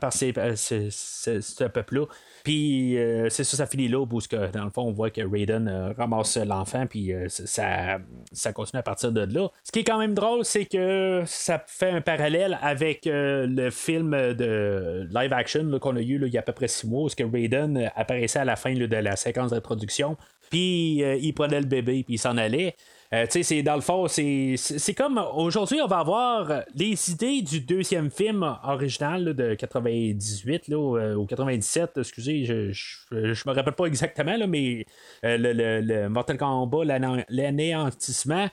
[0.00, 2.06] par, ces, ce peuple-là.
[2.44, 2.96] Puis
[3.30, 6.36] c'est ça, ça finit là, où que, dans le fond, on voit que Raiden ramasse
[6.36, 7.98] l'enfant, puis ça,
[8.32, 9.48] ça continue à partir de là.
[9.64, 14.10] Ce qui est quand même drôle, c'est que ça fait un parallèle avec le film
[14.10, 17.08] de live action qu'on a eu il y a à peu près six mois, où
[17.08, 20.16] que Raiden apparaissait à la fin de la séquence d'introduction
[20.54, 22.76] puis euh, il prenait le bébé, puis il s'en allait.
[23.12, 24.54] Euh, tu sais, c'est dans le fond, c'est,
[24.96, 31.14] comme aujourd'hui, on va avoir les idées du deuxième film original de 98 là, euh,
[31.16, 34.86] ou 97, excusez, je, je, me rappelle pas exactement, là, mais
[35.24, 36.84] le, le, Mortal Kombat,
[37.28, 38.48] l'anéantissement.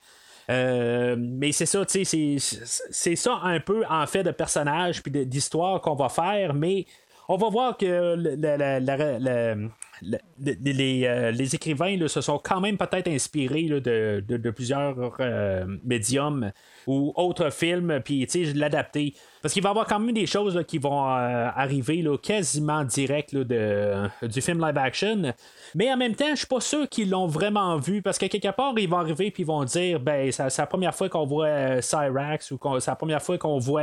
[0.50, 5.82] mais c'est ça, tu sais, c'est ça un peu en fait de personnage puis d'histoire
[5.82, 6.88] qu'on va faire, mais
[7.30, 8.16] on va voir que
[10.02, 16.52] les, écrivains se sont quand même peut-être inspirés de, plusieurs euh, médiums
[16.88, 19.14] ou autres films, puis l'adapter.
[19.42, 23.36] Parce qu'il va y avoir quand même des choses qui vont euh, arriver quasiment direct
[23.36, 25.34] du film live action.
[25.76, 28.52] Mais en même temps, je suis pas sûr qu'ils l'ont vraiment vu parce que quelque
[28.52, 31.48] part, ils vont arriver puis ils vont dire ben c'est la première fois qu'on voit
[31.48, 33.82] euh, Cyrax ou c'est la première fois qu'on voit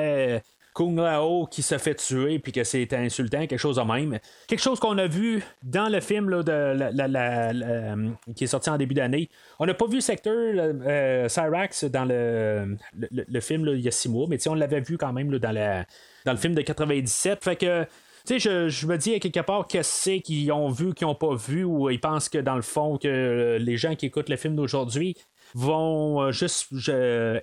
[0.78, 4.20] Kung Lao qui se fait tuer puis que c'est insultant, quelque chose de même.
[4.46, 8.94] Quelque chose qu'on a vu dans le film de, euh, qui est sorti en début
[8.94, 9.28] d'année.
[9.58, 12.76] On n'a pas vu Sector euh, Cyrax dans le,
[13.10, 15.84] le, film il y a six mois, mais on l'avait vu quand même dans,
[16.24, 17.42] dans le film de 97.
[17.42, 17.84] Fait que
[18.24, 21.64] sais, je, me dis à quelque part qu'est-ce qu'ils ont vu, qu'ils n'ont pas vu,
[21.64, 25.16] ou ils pensent que dans le fond, que les gens qui écoutent le film d'aujourd'hui
[25.54, 26.72] vont euh, juste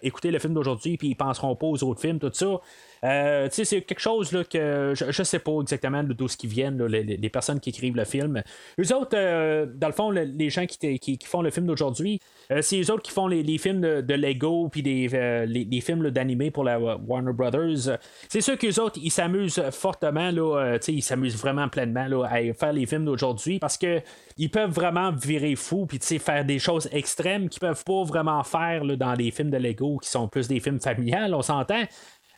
[0.04, 2.60] écouter le film d'aujourd'hui, puis ils penseront pas aux autres films, tout ça.
[3.06, 6.84] Euh, c'est quelque chose là, que je, ne sais pas exactement d'où ce qui viennent,
[6.86, 8.42] les, personnes qui écrivent le film.
[8.80, 12.20] Eux autres, euh, dans le fond, les gens qui, font le film d'aujourd'hui,
[12.52, 15.08] euh, c'est eux autres qui font les, films de, Lego puis des,
[15.48, 17.98] les, films d'animé pour la Warner Brothers.
[18.30, 22.74] C'est sûr qu'eux autres, ils s'amusent fortement, là, ils s'amusent vraiment pleinement là, à faire
[22.74, 24.02] les films d'aujourd'hui parce que
[24.38, 28.84] ils peuvent vraiment virer fou puis faire des choses extrêmes qu'ils peuvent pas vraiment faire
[28.98, 31.84] dans les films de Lego qui sont plus des films familiales, on s'entend.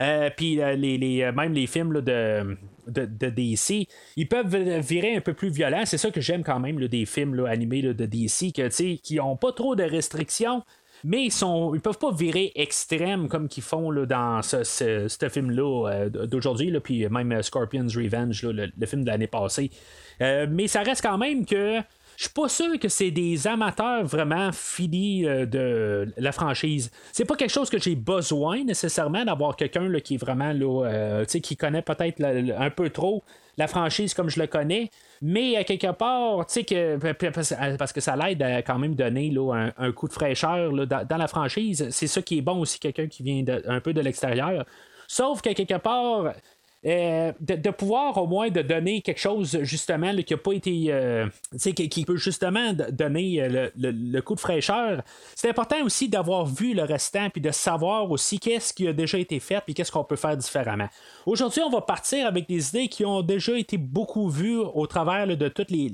[0.01, 2.57] Euh, puis euh, les, euh, même les films de,
[2.87, 5.85] de, DC, ils peuvent virer un peu plus violents.
[5.85, 9.51] C'est ça que j'aime quand même des films animés de DC que, qui n'ont pas
[9.51, 10.63] trop de restrictions.
[11.03, 16.73] Mais ils sont ils peuvent pas virer extrêmes comme qu'ils font dans ce, film-là d'aujourd'hui,
[16.79, 19.69] puis même Scorpion's Revenge, le, film de l'année passée.
[20.19, 21.81] mais ça reste quand même que
[22.17, 26.89] je suis pas sûr que c'est des amateurs vraiment finis euh, de la franchise.
[27.11, 31.25] C'est pas quelque chose que j'ai besoin nécessairement d'avoir quelqu'un qui est vraiment là, euh,
[31.25, 33.23] qui connaît peut-être un peu trop
[33.57, 34.89] la franchise comme je le connais.
[35.21, 36.97] Mais à quelque part, tu sais que
[37.77, 41.27] parce que ça l'aide à quand même donner là, un, coup de fraîcheur dans, la
[41.27, 41.87] franchise.
[41.91, 44.65] C'est ça qui est bon aussi, quelqu'un qui vient un peu de l'extérieur.
[45.07, 46.33] Sauf qu'à quelque part,
[46.85, 51.25] euh, de, pouvoir au moins de donner quelque chose justement qui n'a pas été euh,
[51.59, 55.01] qui, qui, peut justement donner euh, le, coup de fraîcheur
[55.33, 59.17] c'est important aussi d'avoir vu le restant puis de savoir aussi qu'est-ce qui a déjà
[59.17, 60.87] été fait puis qu'est-ce qu'on peut faire différemment
[61.25, 65.25] aujourd'hui on va partir avec des idées qui ont déjà été beaucoup vues au travers
[65.25, 65.91] de tous les,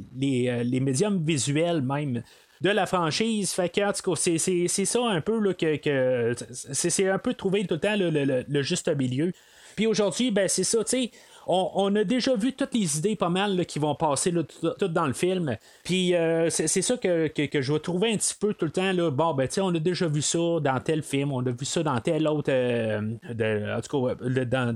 [0.66, 2.24] les, médiums visuels même
[2.60, 3.52] de la franchise.
[3.52, 3.82] Fait que,
[4.16, 8.94] c'est, ça un peu là, que, c'est, un peu trouver tout le temps le juste
[8.96, 9.32] milieu.
[9.76, 11.12] Puis aujourd'hui, ben c'est ça, tu sais.
[11.48, 15.14] On, a déjà vu toutes les idées pas mal qui vont passer tout, dans le
[15.14, 15.58] film.
[15.84, 18.92] Puis euh, c'est ça que, je vais trouver un petit peu tout le temps.
[18.92, 21.84] Là, bon, ben, on a déjà vu ça dans tel film, on a vu ça
[21.84, 22.52] dans tel autre.
[22.52, 24.74] Euh, en tout cas, dans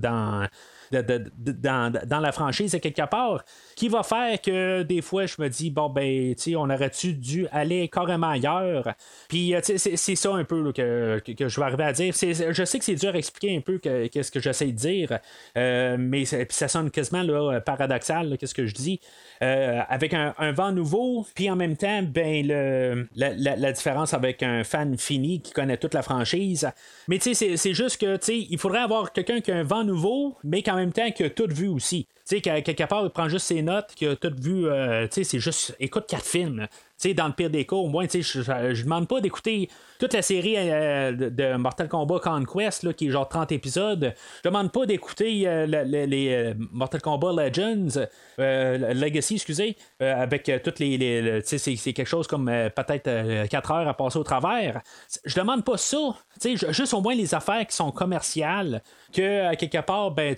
[0.91, 3.43] dans, la franchise à quelque part,
[3.75, 7.47] qui va faire que des fois je me dis bon ben tu on aurait-tu dû
[7.51, 8.93] aller carrément ailleurs?
[9.27, 12.13] Puis euh, c'est ça un peu que, je vais arriver à dire.
[12.13, 15.19] Je sais que c'est dur à expliquer un peu qu'est-ce que j'essaie de dire,
[15.57, 16.25] euh, mais
[16.57, 18.99] ça sonne quasiment là, paradoxal qu'est-ce que je dis.
[19.43, 24.63] Euh, avec un, vent nouveau, puis en même temps, ben le, la, différence avec un
[24.63, 26.67] fan fini qui connaît toute la franchise.
[27.07, 29.63] Mais tu sais, c'est juste que tu sais, il faudrait avoir quelqu'un qui a un
[29.63, 32.07] vent nouveau, mais qu'en même temps qui a tout vu aussi.
[32.27, 35.15] Tu sais, quelque part, il prend juste ses notes, qui a tout vu, euh, tu
[35.15, 36.67] sais, c'est juste, écoute quatre films
[37.05, 40.55] dans le pire des cas, au moins, je, je, demande pas d'écouter toute la série
[40.57, 44.13] euh, de, Mortal Kombat Conquest, là, qui est genre 30 épisodes.
[44.43, 48.01] Je demande pas d'écouter euh, les euh, Mortal Kombat Legends,
[48.37, 50.97] Legacy, excusez, avec toutes les.
[50.97, 54.81] les c'est, c'est quelque chose comme peut-être 4 heures à passer au travers.
[55.23, 56.15] Je demande pas ça.
[56.43, 58.81] juste au moins les affaires qui sont commerciales,
[59.13, 60.35] que quelque part, ben,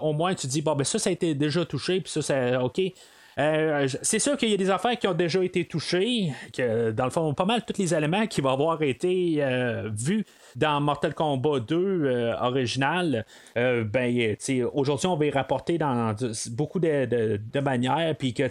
[0.00, 2.56] au moins tu dis, bon, ben ça, ça a été déjà touché, puis ça, c'est
[2.56, 2.80] OK.
[3.38, 7.04] Euh, c'est sûr qu'il y a des affaires qui ont déjà été touchées, que dans
[7.04, 10.24] le fond, pas mal tous les éléments qui vont avoir été euh, vus
[10.56, 13.24] dans Mortal Kombat 2 euh, original,
[13.56, 14.36] euh, ben,
[14.72, 16.14] aujourd'hui, on va y rapporter dans
[16.52, 18.14] beaucoup de, manières.
[18.16, 18.44] Puis que,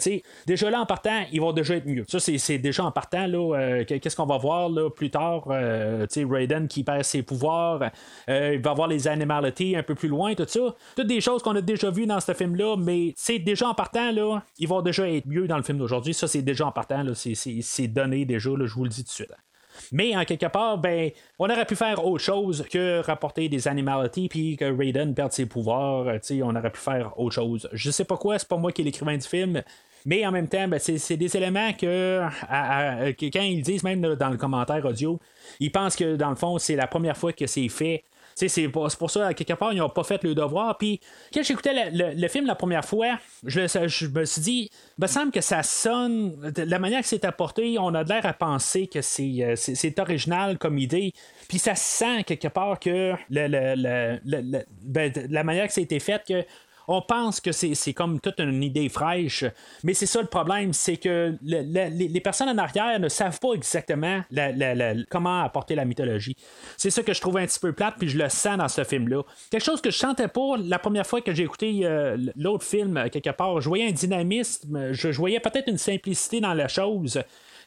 [0.46, 2.06] déjà là, en partant, ils vont déjà être mieux.
[2.08, 3.28] Ça, c'est déjà en partant.
[3.28, 5.48] là euh, Qu'est-ce qu'on va voir là, plus tard?
[5.48, 7.92] Raiden qui perd ses pouvoirs.
[8.28, 10.76] il va avoir les animalities un peu plus loin, tout ça.
[10.96, 14.42] Toutes des choses qu'on a déjà vues dans ce film-là, mais déjà en partant, là,
[14.58, 16.14] ils vont déjà être mieux dans le film d'aujourd'hui.
[16.14, 17.04] Ça, c'est déjà en partant.
[17.14, 19.34] C'est donné déjà, là, je vous le dis tout de suite.
[19.92, 24.30] Mais en quelque part, ben, on aurait pu faire autre chose que rapporter des animalities
[24.30, 26.08] puis que Raiden perde ses pouvoirs.
[26.32, 27.70] On aurait pu faire autre chose.
[27.74, 29.62] Je sais pas quoi, c'est pas moi qui est l'écrivain du film.
[30.06, 34.38] Mais en même temps, ben, c'est des éléments que, quand ils disent même dans le
[34.38, 35.20] commentaire audio,
[35.60, 38.04] ils pensent que dans le fond, c'est la première fois que c'est fait
[38.36, 40.78] c'est pour, pour ça, quelque part, ils n'ont pas fait le devoir.
[40.78, 41.00] Puis,
[41.34, 43.62] quand j'écoutais le, film la première fois, je,
[44.08, 47.94] me suis dit, me semble que ça sonne, de la manière que c'est apporté, on
[47.94, 51.14] a l'air à penser que c'est, c'est, original comme idée.
[51.48, 54.20] Puis ça sent quelque part que le,
[54.84, 56.44] ben, la manière que ça a été fait, que
[56.88, 59.46] on pense que c'est comme toute une idée fraîche,
[59.84, 64.22] mais c'est ça le problème, c'est que les personnes en arrière ne savent pas exactement
[65.10, 66.36] comment apporter la mythologie.
[66.78, 68.84] C'est ça que je trouve un petit peu plate, puis je le sens dans ce
[68.84, 69.24] film-là.
[69.50, 73.10] Quelque chose que je sentais pas la première fois que j'ai écouté euh, l'autre film,
[73.12, 73.62] quelque part.
[73.62, 77.22] Je voyais un dynamisme, je, voyais peut-être une simplicité dans la chose.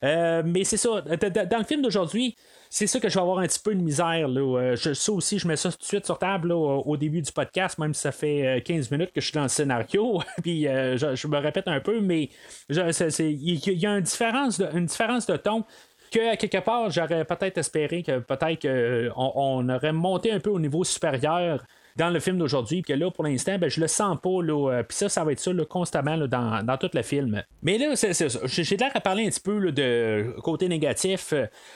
[0.05, 1.01] Euh, mais c'est ça.
[1.01, 2.37] Dans le film d'aujourd'hui,
[2.77, 4.29] c'est ça que je vais avoir un petit peu de misère.
[4.29, 4.41] Là.
[4.41, 7.33] Euh, je, ça aussi, je mets ça tout de suite sur table au, début du
[7.33, 10.21] podcast, même si ça fait 15 euh, minutes que je suis dans le scénario.
[10.43, 12.29] Puis euh, je, me répète un peu, mais
[12.69, 15.65] il y, a une différence de, une différence de ton
[16.13, 20.51] que à quelque part, j'aurais peut-être espéré que peut-être qu'on on aurait monté un peu
[20.51, 21.65] au niveau supérieur
[21.97, 24.43] dans le film d'aujourd'hui, que là, pour l'instant, ben, je le sens pas.
[24.43, 27.43] Là, puis ça, ça va être ça constamment dans, dans, tout le film.
[27.63, 28.27] Mais là, c'est, ça.
[28.45, 31.33] J'ai l'air à parler un petit peu de côté négatif.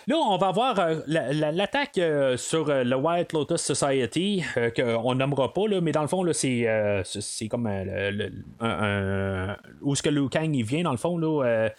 [0.07, 0.75] Là, on va voir
[1.07, 2.01] l'attaque
[2.37, 4.45] sur le White Lotus Society,
[4.77, 10.03] qu'on nommera pas, là, mais dans le fond, là, c'est, c'est comme un, où ce
[10.03, 11.71] que Liu Kang il vient, dans le fond, là.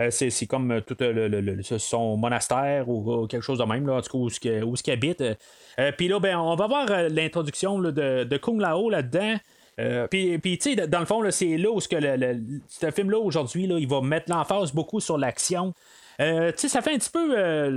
[0.00, 4.00] Euh, c'est, comme euh, tout le, son monastère ou, quelque chose de même, là, en
[4.00, 5.20] tout cas, où, où ce habite.
[5.20, 9.36] Euh, puis là, ben, on va voir l'introduction de, de, Kung Lao là-dedans.
[10.10, 11.96] puis, tu sais, dans le fond, c'est là où ce que
[12.68, 15.74] ce film-là, aujourd'hui, il va mettre l'emphase beaucoup sur l'action.
[16.20, 17.34] Euh, ça fait un petit peu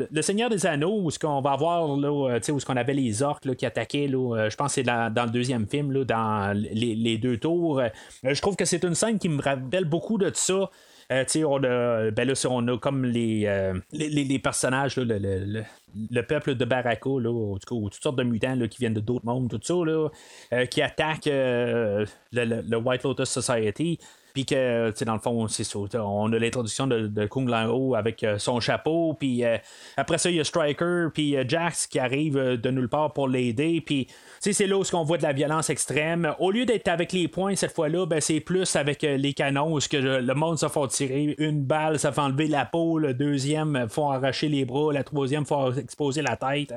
[0.10, 3.22] le Seigneur des Anneaux où ce qu'on va voir là, où ce qu'on avait les
[3.24, 4.08] orques qui attaquaient.
[4.08, 7.82] je pense que c'est dans, le deuxième film, là, dans les, deux tours.
[8.24, 10.70] je trouve que c'est une scène qui me rappelle beaucoup de ça.
[11.12, 16.66] Euh, on a, ben là, on a comme les, euh, les, personnages, le, peuple de
[16.66, 20.82] Barako, là, toutes sortes de mutants qui viennent de d'autres mondes, tout ça, euh, qui
[20.82, 24.00] attaquent le, White Lotus Society.
[24.34, 25.78] Puis que, tu sais, dans le fond, c'est ça.
[26.04, 29.14] On a l'introduction de, Kung Lao avec euh, son chapeau.
[29.14, 29.58] Puis euh,
[29.96, 33.28] après ça, il y a Striker, puis euh, Jax qui arrive de nulle part pour
[33.28, 33.82] l'aider.
[33.86, 34.08] Puis,
[34.42, 36.34] tu c'est là où on voit de la violence extrême.
[36.40, 39.80] Au lieu d'être avec les points cette fois-là, ben, c'est plus avec les canons où
[39.80, 42.98] que le monde se fait tirer une balle, ça fait enlever la peau.
[42.98, 44.92] Le deuxième, faut arracher les bras.
[44.92, 46.74] La troisième, faut exposer la tête.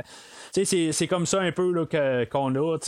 [0.64, 1.86] C'est comme ça un peu
[2.30, 2.78] qu'on a.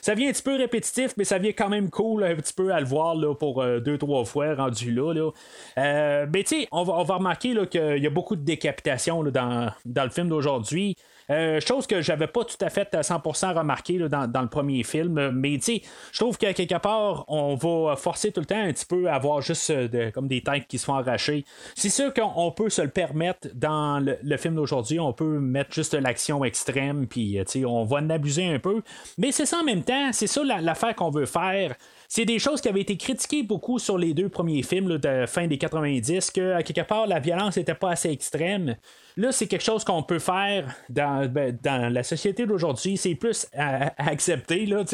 [0.00, 2.72] Ça vient un petit peu répétitif, mais ça vient quand même cool un petit peu
[2.72, 5.12] à le voir là, pour euh, deux, trois fois rendu là.
[5.12, 5.30] là.
[5.78, 10.04] Euh, mais on va, on va remarquer qu'il y a beaucoup de décapitations dans, dans
[10.04, 10.96] le film d'aujourd'hui.
[11.30, 15.30] Euh, chose que j'avais pas tout à fait à 100% remarqué dans, le premier film,
[15.30, 19.08] mais je trouve que quelque part, on va forcer tout le temps un petit peu
[19.08, 21.44] à avoir juste euh, comme des têtes qui se font arracher.
[21.74, 25.94] C'est sûr qu'on peut se le permettre dans le, film d'aujourd'hui, on peut mettre juste
[25.94, 28.82] l'action extrême, puis euh, on va en abuser un peu,
[29.18, 31.76] mais c'est ça en même temps, c'est ça l'affaire qu'on veut faire.
[32.14, 35.46] C'est des choses qui avaient été critiquées beaucoup sur les deux premiers films de fin
[35.46, 38.76] des 90, que à quelque part la violence n'était pas assez extrême.
[39.16, 42.98] Là, c'est quelque chose qu'on peut faire dans, ben, la société d'aujourd'hui.
[42.98, 44.66] C'est plus à, accepter.
[44.66, 44.84] Là,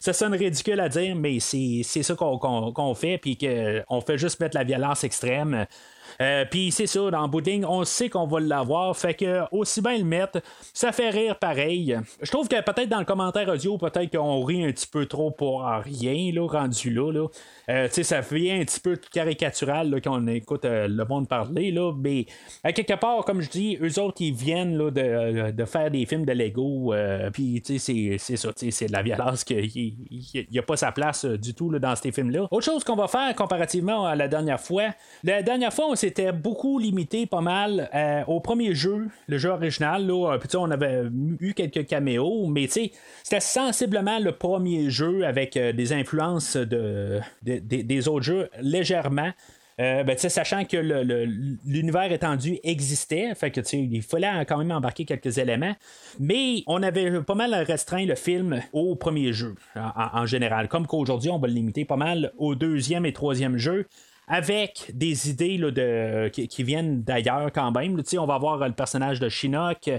[0.00, 4.56] ça sonne ridicule à dire, mais c'est, ça qu'on, fait, puis qu'on fait juste mettre
[4.56, 5.64] la violence extrême.
[6.20, 9.98] Euh, puis c'est ça, dans Bouding, on sait qu'on va l'avoir, fait que aussi bien
[9.98, 10.40] le mettre,
[10.74, 11.96] ça fait rire pareil.
[12.20, 15.30] Je trouve que peut-être dans le commentaire audio, peut-être qu'on rit un petit peu trop
[15.30, 17.12] pour rien, là, rendu là.
[17.12, 17.28] là.
[17.68, 21.70] Euh, ça fait un petit peu caricatural là, quand on écoute euh, le monde parler,
[21.70, 22.26] là, mais
[22.64, 26.04] à quelque part, comme je dis, eux autres, ils viennent là, de, de faire des
[26.06, 26.94] films de Lego,
[27.32, 29.94] puis c'est ça, c'est de la violence qu'il
[30.50, 32.48] n'y a pas sa place du tout dans ces films-là.
[32.50, 34.88] Autre chose qu'on va faire comparativement à la dernière fois,
[35.22, 39.36] la dernière fois, on s'est c'était beaucoup limité pas mal euh, au premier jeu, le
[39.36, 40.06] jeu original.
[40.06, 41.04] Là, puis, on avait
[41.38, 47.20] eu quelques caméos, mais c'était sensiblement le premier jeu avec euh, des influences de,
[47.60, 49.32] des autres jeux légèrement.
[49.80, 50.76] Euh, ben, sachant que
[51.64, 55.74] l'univers étendu existait, fait que il fallait quand même embarquer quelques éléments,
[56.18, 61.30] mais on avait pas mal restreint le film au premier jeu en, général, comme qu'aujourd'hui
[61.30, 63.86] on va le limiter pas mal au deuxième et troisième jeu
[64.26, 68.02] avec des idées là, de, qui, viennent d'ailleurs quand même.
[68.18, 69.90] on va avoir le personnage de Shinnok,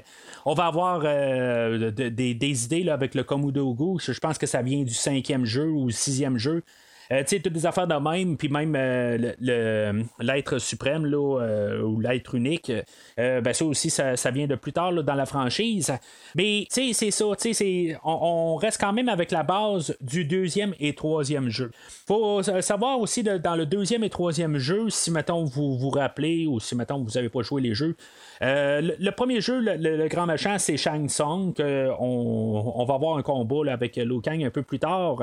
[0.45, 4.84] on va avoir euh, des idées là, avec le Komodo Je pense que ça vient
[4.84, 6.63] du cinquième jeu ou sixième jeu.
[7.12, 11.41] Euh, tu sais, toutes des affaires de même, puis même euh, le, l'être suprême là,
[11.41, 12.72] euh, ou l'être unique,
[13.17, 15.91] ben ça aussi, ça, vient de plus tard dans la franchise.
[16.36, 20.26] Mais tu sais, c'est ça, tu sais, on, reste quand même avec la base du
[20.26, 21.72] deuxième et troisième jeu.
[22.08, 26.60] Faut savoir aussi dans le deuxième et troisième jeu, si mettons vous vous rappelez ou
[26.60, 27.95] si mettons vous n'avez pas joué les jeux,
[28.41, 31.54] le, premier jeu, le, grand machin, c'est Shang Tsung.
[31.60, 35.17] On, on, va avoir un combat avec Liu Kang un peu plus tard.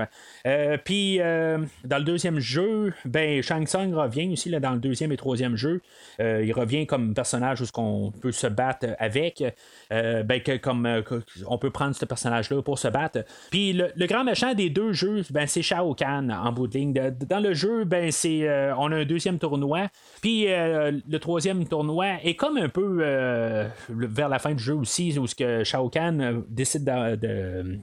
[0.85, 5.17] Puis dans le deuxième jeu, ben, Shang Tsung revient aussi là, dans le deuxième et
[5.17, 5.81] troisième jeu.
[6.21, 9.43] Euh, il revient comme personnage où on peut se battre avec.
[9.93, 11.03] Euh, ben, que, comme euh,
[11.47, 13.25] on peut prendre ce personnage-là pour se battre.
[13.51, 16.93] Puis le, grand méchant des deux jeux, ben, c'est Shao Kahn en bout de ligne.
[17.29, 19.89] dans le jeu, ben, c'est, on a un deuxième tournoi.
[20.23, 23.05] Puis le troisième tournoi est comme un peu
[23.89, 27.81] vers la fin du jeu aussi, où ce que Shao Kahn décide de,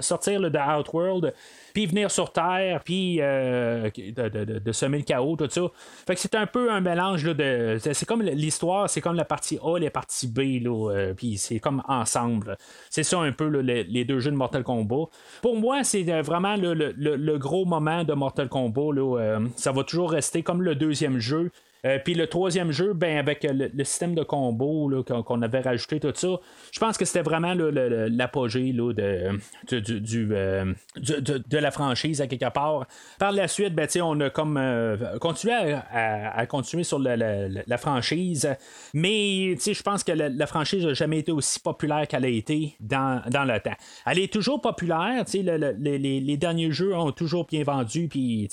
[0.00, 1.32] sortir de Outworld
[1.74, 5.62] puis venir sur Terre, puis euh, de, semer le chaos, tout ça.
[6.06, 7.78] Fait que c'est un peu un mélange là, de.
[7.80, 11.82] C'est comme l'histoire, c'est comme la partie A, la partie B, euh, puis c'est comme
[11.88, 12.56] ensemble.
[12.90, 15.06] C'est ça un peu les, deux jeux de Mortal Kombat.
[15.42, 19.50] Pour moi, c'est euh, vraiment le, gros moment de Mortal Kombat.
[19.56, 21.50] Ça va toujours rester comme le deuxième jeu.
[21.84, 24.90] Euh, puis le troisième jeu, ben, avec le, système de combo
[25.24, 26.28] qu'on, avait rajouté, tout ça,
[26.72, 29.38] je pense que c'était vraiment l'apogée de,
[29.80, 32.86] du, euh, de, la franchise à quelque part.
[33.18, 38.48] Par la suite, ben, on a comme euh, continué à, continuer sur la, franchise,
[38.94, 43.22] mais je pense que la, franchise n'a jamais été aussi populaire qu'elle a été dans,
[43.26, 43.76] le temps.
[44.06, 48.48] Elle est toujours populaire, les, les, derniers jeux ont toujours bien vendu, puis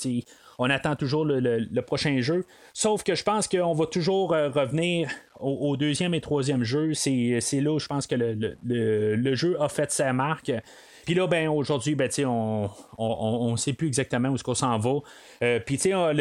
[0.58, 2.44] on attend toujours le, prochain jeu.
[2.72, 5.10] Sauf que je pense qu'on va toujours euh, revenir
[5.40, 6.94] au, deuxième et troisième jeu.
[6.94, 10.52] C'est, là où je pense que le, jeu a fait sa marque.
[11.04, 15.00] Puis là, ben, aujourd'hui, ben, on ne sait plus exactement où est-ce qu'on s'en va.
[15.42, 16.12] Euh, puis, euh,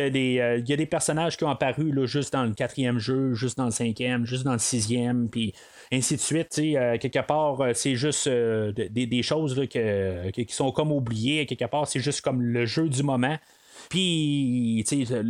[0.57, 3.57] il y a des personnages qui ont apparu là, juste dans le quatrième jeu, juste
[3.57, 5.53] dans le cinquième, juste dans le sixième, puis
[5.91, 6.49] ainsi de suite.
[6.55, 11.45] quelque part, c'est juste des, choses qui sont comme oubliées.
[11.45, 13.37] Quelque part, c'est juste comme le jeu du moment.
[13.89, 14.85] Puis,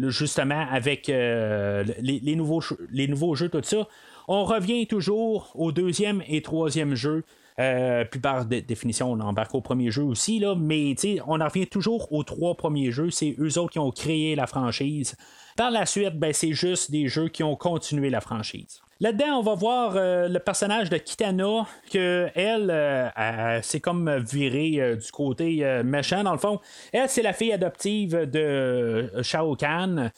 [0.10, 3.88] justement, avec euh, les, nouveaux, jeux, tout ça,
[4.28, 7.24] on revient toujours au deuxième et troisième jeu.
[7.60, 10.96] Euh, puis par définition, on embarque au premier jeu aussi, là, mais
[11.28, 13.10] on en revient toujours aux trois premiers jeux.
[13.10, 15.16] C'est eux autres qui ont créé la franchise.
[15.58, 18.82] Par la suite, ben, c'est juste des jeux qui ont continué la franchise.
[19.02, 24.76] Là-dedans, on va voir euh, le personnage de Kitana, que elle, euh, c'est comme viré
[24.80, 26.60] euh, du côté méchant, dans le fond.
[26.94, 30.12] Elle, c'est la fille adoptive de Shao Kahn.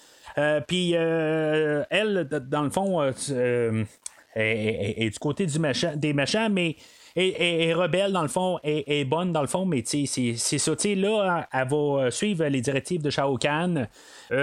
[0.67, 3.01] Puis elle, dans le fond,
[4.35, 6.75] est, du côté des méchants, mais
[7.15, 10.71] est, rebelle dans le fond, est, bonne dans le fond, mais c'est ça.
[10.83, 13.87] là, elle va suivre les directives de Shao Kahn.
[14.29, 14.37] elle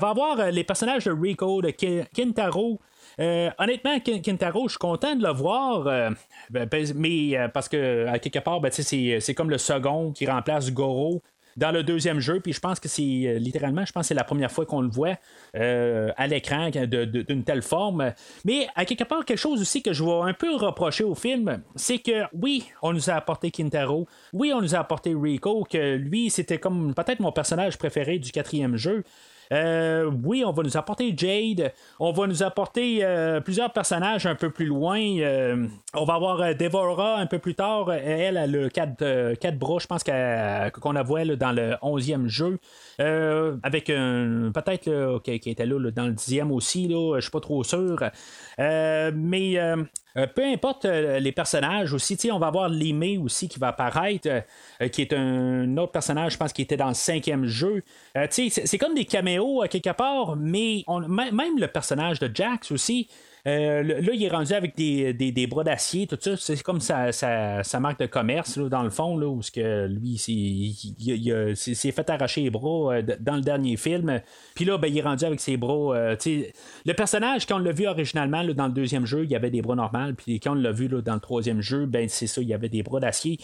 [0.00, 1.70] va avoir les personnages de Rico, de
[2.12, 2.80] Kintaro,
[3.20, 6.10] euh, honnêtement, Kintaro, je suis content de le voir, euh,
[6.50, 10.26] ben, ben, mais euh, parce que à quelque part, ben, c'est comme le second qui
[10.26, 11.22] remplace Goro
[11.56, 14.24] dans le deuxième jeu, puis je pense que c'est littéralement, je pense que c'est la
[14.24, 15.14] première fois qu'on le voit
[15.54, 18.12] à l'écran d'une telle forme.
[18.44, 21.62] Mais à quelque part, quelque chose aussi que je vais un peu reprocher au film,
[21.76, 25.94] c'est que oui, on nous a apporté Kintaro, oui, on nous a apporté Rico, que
[25.94, 29.04] lui, c'était comme peut-être mon personnage préféré du quatrième jeu.
[29.54, 31.72] Euh, oui, on va nous apporter Jade.
[32.00, 34.98] On va nous apporter euh, plusieurs personnages un peu plus loin.
[35.94, 37.92] Euh, on va avoir Devora un peu plus tard.
[37.92, 42.58] Elle, a le 4, quatre bras, je pense qu'on la voit dans le 11e jeu.
[42.98, 47.98] avec peut-être qui était là, dans le 10e aussi, là, je suis pas trop sûr.
[48.58, 49.58] mais
[50.34, 54.28] peu importe les personnages aussi, on va avoir Limé aussi qui va apparaître,
[54.92, 57.82] qui est un autre personnage, je pense, qui était dans le cinquième jeu.
[58.30, 63.08] c'est comme des caméos à quelque part, mais même le personnage de Jax aussi,
[63.46, 66.34] euh, là, il est rendu avec des, des, bras d'acier, tout ça.
[66.36, 67.10] C'est comme sa,
[67.78, 72.50] marque de commerce, dans le fond, là, où que lui, il, s'est fait arracher les
[72.50, 74.20] bras euh, dans le dernier film.
[74.54, 75.94] Puis là, ben, il est rendu avec ses bras.
[75.94, 76.16] Euh,
[76.86, 79.60] le personnage, quand on l'a vu originalement dans le deuxième jeu, il y avait des
[79.60, 80.14] bras normaux.
[80.16, 82.70] Puis quand on l'a vu dans le troisième jeu, ben, c'est ça, il y avait
[82.70, 83.38] des bras d'acier.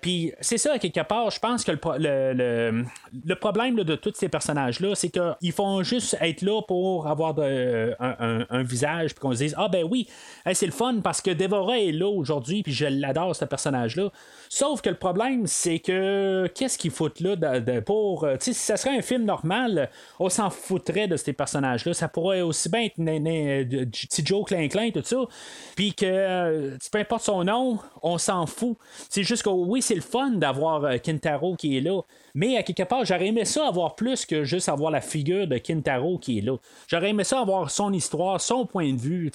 [0.00, 2.84] puis c'est ça, quelque part, je pense que le,
[3.24, 8.62] le, problème de tous ces personnages-là, c'est qu'ils font juste être là pour avoir un
[8.62, 10.08] visage puis qu'on se dise Ah ben oui,
[10.52, 14.10] c'est le fun parce que Devora est là aujourd'hui, puis je l'adore, ce personnage-là.
[14.48, 17.36] Sauf que le problème, c'est que qu'est-ce qu'ils foutent là
[17.80, 18.24] pour.
[18.24, 21.94] Euh, si ça serait un film normal, on s'en foutrait de ces personnages-là.
[21.94, 25.18] Ça pourrait aussi bien être petit Joe Klein, tout ça.
[25.76, 28.76] Puis que euh, peu importe son nom, on s'en fout.
[29.10, 32.00] C'est juste que oui, c'est le fun d'avoir euh, Kintaro qui est là.
[32.38, 35.58] Mais à quelque part, j'aurais aimé ça avoir plus que juste avoir la figure de
[35.58, 36.56] Kintaro qui est là.
[36.86, 39.32] J'aurais aimé ça avoir son histoire, son point de vue.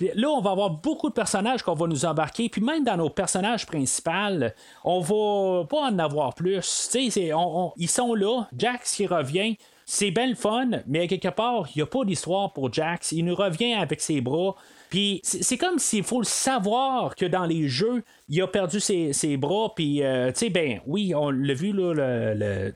[0.00, 2.48] Là, on va avoir beaucoup de personnages qu'on va nous embarquer.
[2.48, 4.50] Puis même dans nos personnages principaux,
[4.82, 6.90] on va pas en avoir plus.
[6.96, 8.48] ils sont là.
[8.58, 9.56] Jax qui revient.
[9.86, 13.12] C'est bien le fun, mais à quelque part, il n'y a pas d'histoire pour Jax.
[13.12, 14.56] Il nous revient avec ses bras.
[14.92, 19.36] Puis c'est comme s'il faut le savoir que dans les jeux, il a perdu ses,
[19.38, 19.72] bras.
[19.74, 21.94] Puis, euh, tu sais, ben oui, on l'a vu là,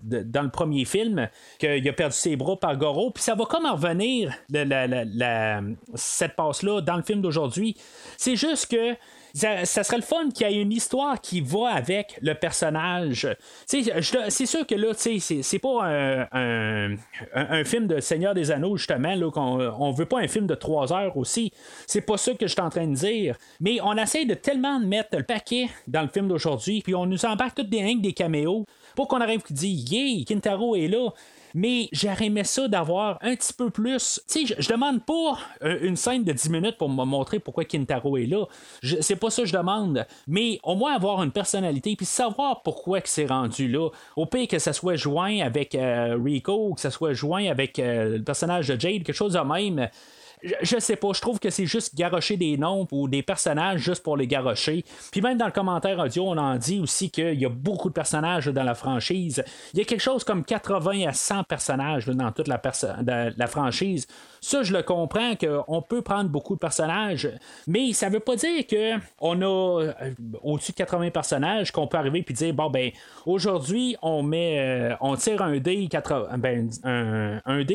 [0.02, 3.10] dans le premier film, qu'il a perdu ses bras par Goro.
[3.10, 4.32] Puis ça va comme en revenir,
[5.94, 7.76] cette passe-là, dans le film d'aujourd'hui.
[8.16, 8.96] C'est juste que
[9.36, 13.28] ça, serait le fun qu'il y ait une histoire qui va avec le personnage.
[13.66, 15.84] C'est sûr que là, c'est pas
[16.32, 20.54] un, film de Seigneur des Anneaux, justement, là, qu'on on veut pas un film de
[20.54, 21.52] trois heures aussi.
[21.86, 23.36] C'est pas ça que je suis en train de dire.
[23.60, 27.24] Mais on essaie de tellement mettre le paquet dans le film d'aujourd'hui, puis on nous
[27.26, 28.66] embarque toutes des des caméos
[28.96, 31.10] pour qu'on arrive qui dit Yeah, Kintaro est là.
[31.58, 34.20] Mais j'aurais aimé ça d'avoir un petit peu plus.
[34.28, 37.64] Tu sais, je, demande pas euh, une scène de 10 minutes pour me montrer pourquoi
[37.64, 38.44] Kintaro est là.
[39.00, 40.06] C'est pas ça que je demande.
[40.26, 43.88] Mais au moins avoir une personnalité puis savoir pourquoi c'est rendu là.
[44.16, 48.18] Au pire que ça soit joint avec euh, Rico, que ça soit joint avec euh,
[48.18, 49.88] le personnage de Jade, quelque chose de même
[50.62, 54.02] je, sais pas, je trouve que c'est juste garocher des noms ou des personnages juste
[54.02, 54.84] pour les garocher.
[55.10, 57.94] Puis même dans le commentaire audio, on en dit aussi qu'il y a beaucoup de
[57.94, 59.44] personnages dans la franchise.
[59.72, 62.60] Il y a quelque chose comme 80 à 100 personnages dans toute la,
[63.36, 64.06] la franchise.
[64.40, 67.30] Ça, je le comprends qu'on peut prendre beaucoup de personnages,
[67.66, 69.92] mais ça veut pas dire qu'on a euh,
[70.42, 72.90] au-dessus de 80 personnages qu'on peut arriver et dire bon ben
[73.24, 76.70] aujourd'hui on met euh, on tire un dé 80, ben,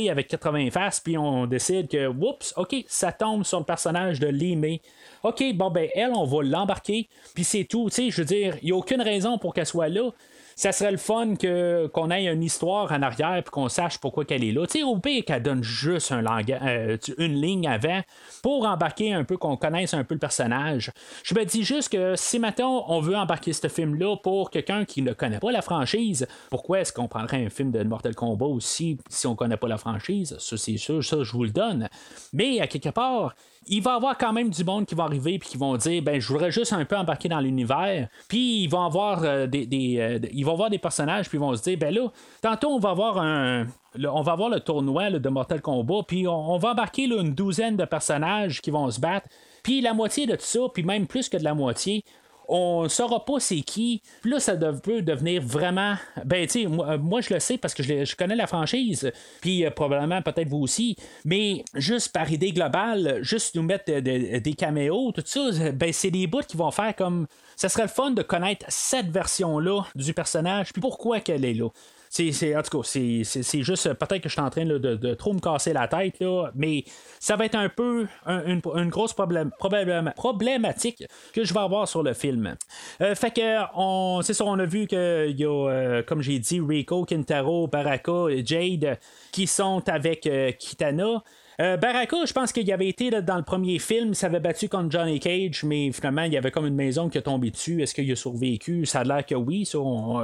[0.09, 4.27] avec 80 faces puis on décide que oups ok ça tombe sur le personnage de
[4.27, 4.81] Limé.
[5.23, 7.89] OK, bon, ben, elle, on va l'embarquer, puis c'est tout.
[7.89, 10.09] Tu sais, je veux dire, il n'y a aucune raison pour qu'elle soit là
[10.55, 14.25] ça serait le fun que, qu'on ait une histoire en arrière puis qu'on sache pourquoi
[14.25, 14.65] qu'elle est là.
[14.65, 18.01] Tu sais, au pire qu'elle donne juste un euh, une ligne avant
[18.41, 20.91] pour embarquer un peu, qu'on connaisse un peu le personnage.
[21.23, 25.01] Je me dis juste que si maintenant on veut embarquer ce film-là pour quelqu'un qui
[25.01, 28.97] ne connaît pas la franchise, pourquoi est-ce qu'on prendrait un film de Mortal Kombat aussi
[29.09, 30.35] si on ne connaît pas la franchise?
[30.39, 31.89] Ça, c'est sûr, ça, je vous le donne.
[32.33, 33.35] Mais à quelque part,
[33.67, 36.01] il va y avoir quand même du monde qui va arriver puis qui vont dire
[36.01, 38.07] ben je voudrais juste un peu embarquer dans l'univers.
[38.27, 41.55] Puis ils vont avoir euh, des, euh, ils vont voir des personnages puis ils vont
[41.55, 42.07] se dire ben là
[42.41, 43.67] tantôt on va avoir un
[44.03, 47.85] on va avoir le tournoi de Mortal Kombat puis on, va embarquer une douzaine de
[47.85, 49.27] personnages qui vont se battre.
[49.63, 52.03] Puis la moitié de tout ça puis même plus que de la moitié
[52.51, 54.01] on ne saura pas c'est qui.
[54.21, 55.95] Puis là, ça peut devenir vraiment.
[56.25, 59.09] Ben, sais, moi, je le sais parce que je, connais la franchise.
[59.39, 60.97] Puis euh, probablement, peut-être vous aussi.
[61.23, 66.27] Mais juste par idée globale, juste nous mettre des caméos, tout ça, ben, c'est des
[66.27, 67.25] bouts qui vont faire comme.
[67.55, 71.69] Ça serait le fun de connaître cette version-là du personnage, puis pourquoi qu'elle est là
[72.11, 75.39] c'est, en tout cas, c'est, juste peut-être que je suis en train de, trop me
[75.39, 76.83] casser la tête, là, mais
[77.19, 82.13] ça va être un peu une, grosse problème, problématique que je vais avoir sur le
[82.13, 82.55] film.
[82.99, 86.39] Euh, fait que, on, c'est ça, on a vu qu'il y a, euh, comme j'ai
[86.39, 88.99] dit, Rico, Kintaro, Baraka et Jade
[89.31, 91.23] qui sont avec euh, Kitana.
[91.61, 94.89] Euh, Baraka, je pense qu'il avait été dans le premier film, il s'avait battu contre
[94.89, 97.83] Johnny Cage, mais finalement, il y avait comme une maison qui a tombé dessus.
[97.83, 98.87] Est-ce qu'il a survécu?
[98.87, 99.69] Ça a l'air que oui.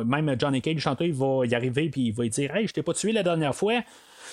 [0.06, 2.82] même Johnny Cage, chanteur, il va y arriver puis il va dire Hey, je t'ai
[2.82, 3.84] pas tué la dernière fois.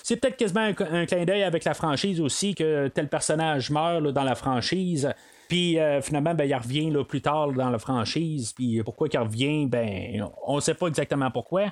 [0.03, 4.25] C'est peut-être quasiment un, clin d'œil avec la franchise aussi que tel personnage meurt dans
[4.25, 5.13] la franchise.
[5.49, 8.55] Puis euh, finalement, ben, il revient plus tard dans la franchise.
[8.55, 11.71] Puis pourquoi il revient, ben, on ne sait pas exactement pourquoi.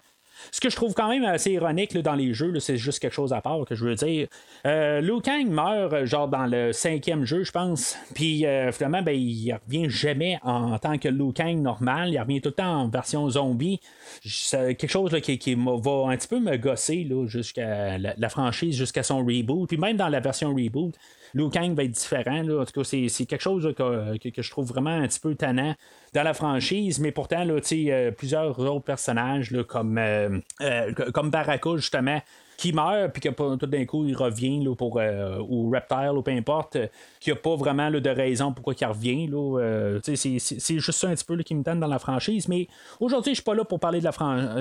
[0.50, 3.32] Ce que je trouve quand même assez ironique dans les jeux, c'est juste quelque chose
[3.32, 4.28] à part que je veux dire.
[4.66, 7.96] Euh, Liu Kang meurt euh, genre dans le cinquième jeu, je pense.
[8.14, 12.10] Puis euh, finalement, ben, il revient jamais en, tant que Liu Kang normal.
[12.12, 13.80] Il revient tout le temps en version zombie.
[14.24, 19.18] C'est quelque chose qui, va un petit peu me gosser jusqu'à la, franchise, jusqu'à son
[19.24, 19.68] reboot.
[19.68, 20.94] Puis même dans la version reboot.
[21.34, 22.48] Liu Kang va être différent.
[22.48, 25.74] En tout cas, c'est, quelque chose que, je trouve vraiment un petit peu tannant
[26.12, 32.20] dans la franchise, mais pourtant, euh, plusieurs autres personnages comme, euh, euh, comme Baraka, justement,
[32.56, 35.00] qui meurt, puis que tout d'un coup, il revient là, pour,
[35.48, 36.78] ou Reptile, ou peu importe,
[37.20, 39.26] qu'il n'y a pas vraiment là, de raison pourquoi il revient.
[39.26, 42.48] Là, c'est, juste ça un petit peu qui me donne dans la franchise.
[42.48, 42.68] Mais
[43.00, 44.08] aujourd'hui, je suis pas là pour parler de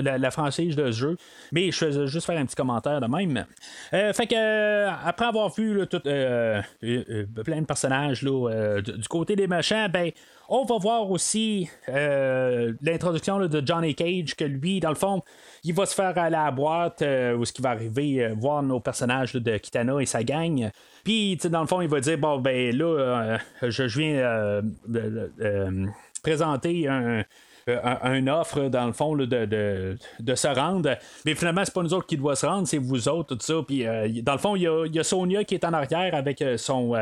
[0.02, 1.16] la, la, franchise de ce jeu,
[1.52, 3.44] mais je vais juste faire un petit commentaire de même.
[3.90, 10.10] fait que, après avoir vu tout, plein de personnages là, du côté des machins, ben,
[10.48, 15.22] on va voir aussi euh, l'introduction de Johnny Cage, que lui, dans le fond,
[15.64, 18.34] il va se faire aller à la boîte euh, où ce qui va arriver, euh,
[18.36, 20.70] voir nos personnages de Kitana et sa gang.
[21.04, 24.62] Puis, dans le fond, il va dire Bon, ben là, je, viens
[26.22, 27.24] présenter un.
[28.28, 30.96] offre dans le fond de, de, se rendre.
[31.24, 33.54] Mais finalement, c'est pas nous autres qui doit se rendre, c'est vous autres, tout ça.
[33.66, 33.84] Puis
[34.22, 36.94] dans le fond, il y, a, Sonia qui est en arrière avec son,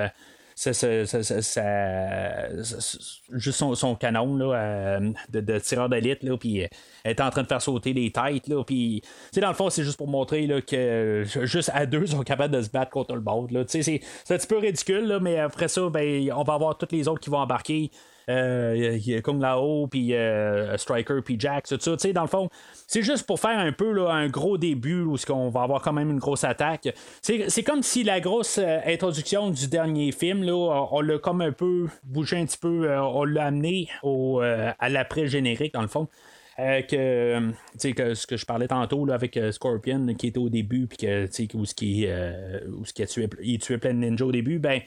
[3.32, 6.66] juste son, canon là, euh, de, tireur d'élite, puis euh,
[7.04, 8.46] elle est en train de faire sauter des têtes.
[8.46, 9.02] Là, puis,
[9.36, 12.54] dans le fond, c'est juste pour montrer là, que juste à deux, ils sont capables
[12.54, 13.48] de se battre contre le bord.
[13.68, 17.20] C'est, un petit peu ridicule, mais après ça, ben, on va avoir tous les autres
[17.20, 17.90] qui vont embarquer.
[18.28, 21.92] Euh, Kung Lao, puis euh, Striker, puis Jack, tout ça.
[21.92, 22.48] Tu sais, dans le fond,
[22.86, 25.92] c'est juste pour faire un peu là, un gros début où on va avoir quand
[25.92, 26.88] même une grosse attaque.
[27.22, 30.54] C'est comme si la grosse euh, introduction du dernier film, là,
[30.90, 35.74] on, l'a comme un peu bougé un petit peu, on l'a amené au, à l'après-générique,
[35.74, 36.08] dans le fond.
[36.56, 37.52] que,
[37.92, 41.56] que ce que je parlais tantôt là, avec Scorpion qui était au début, puis que,
[41.56, 44.58] où ce qui, où ce qui a tué, il tuait plein de ninjas au début,
[44.58, 44.80] ben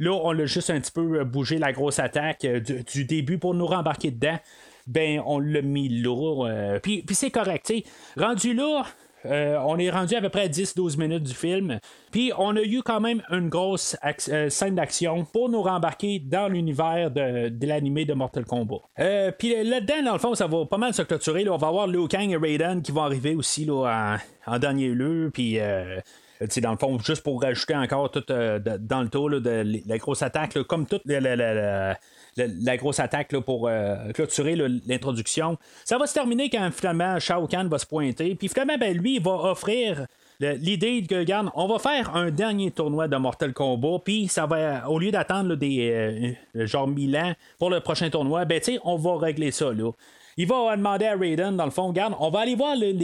[0.00, 3.54] Là, on a juste un petit peu bougé la grosse attaque euh, du, début pour
[3.54, 4.38] nous rembarquer dedans.
[4.86, 6.78] ben on l'a mis là.
[6.82, 7.72] puis, puis c'est correct.
[8.16, 8.84] Rendu là,
[9.26, 11.78] euh, on est rendu à peu près à 10-12 minutes du film.
[12.10, 13.96] Puis on a eu quand même une grosse
[14.28, 18.80] euh, scène d'action pour nous rembarquer dans l'univers de, l'animé de Mortal Kombat.
[19.00, 21.48] Euh, puis là-dedans, dans le fond, ça va pas mal se clôturer.
[21.48, 25.30] On va avoir Liu Kang et Raiden qui vont arriver aussi là, en, dernier lieu.
[25.32, 25.58] Puis
[26.60, 30.62] dans le fond, juste pour rajouter encore tout dans le taux de, la grosse attaque,
[30.62, 31.96] comme toute la,
[32.76, 35.58] grosse attaque pour euh, clôturer l'introduction.
[35.84, 38.34] Ça va se terminer quand finalement Shao Kahn va se pointer.
[38.34, 40.06] Puis finalement, ben, lui, il va offrir
[40.40, 44.88] l'idée que, regarde, on va faire un dernier tournoi de Mortal Kombat, puis ça va,
[44.88, 49.18] au lieu d'attendre des euh, genre 1000 ans pour le prochain tournoi, ben, on va
[49.18, 49.90] régler ça, là.
[50.38, 52.94] Il va demander à Raiden, dans le fond, regarde, on va aller voir les,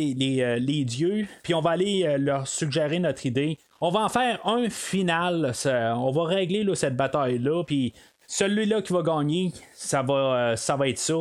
[0.40, 3.58] euh, les, dieux, puis on va aller leur suggérer notre idée.
[3.82, 7.92] On va en faire un final, on va régler cette bataille-là, puis
[8.26, 11.14] celui-là qui va gagner, ça va, euh, être ça.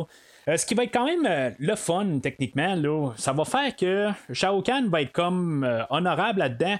[0.48, 3.74] Euh, ce qui va être quand même euh, le fun, techniquement, là, ça va faire
[3.76, 6.76] que Shao Kahn va être comme honorable là-dedans.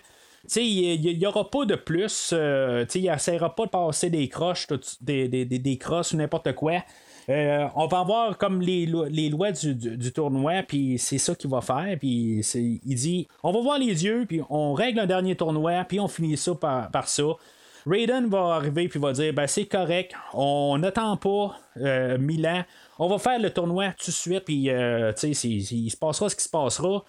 [0.57, 2.32] il n'y aura pas de plus.
[2.32, 4.66] il n'essaiera pas de passer des croches,
[5.01, 6.82] des, des, crosses ou n'importe quoi.
[7.29, 11.97] On va avoir comme les, lois du, tournoi, puis c'est ça qu'il va faire.
[11.99, 16.01] Puis il dit on va voir les yeux, puis on règle un dernier tournoi, puis
[16.01, 17.25] on finit ça par, ça.
[17.87, 22.64] Raiden va arriver puis va dire ben c'est correct, on n'attend pas euh, Milan,
[22.99, 26.45] on va faire le tournoi tout de suite puis euh, il se passera ce qui
[26.45, 27.05] se passera.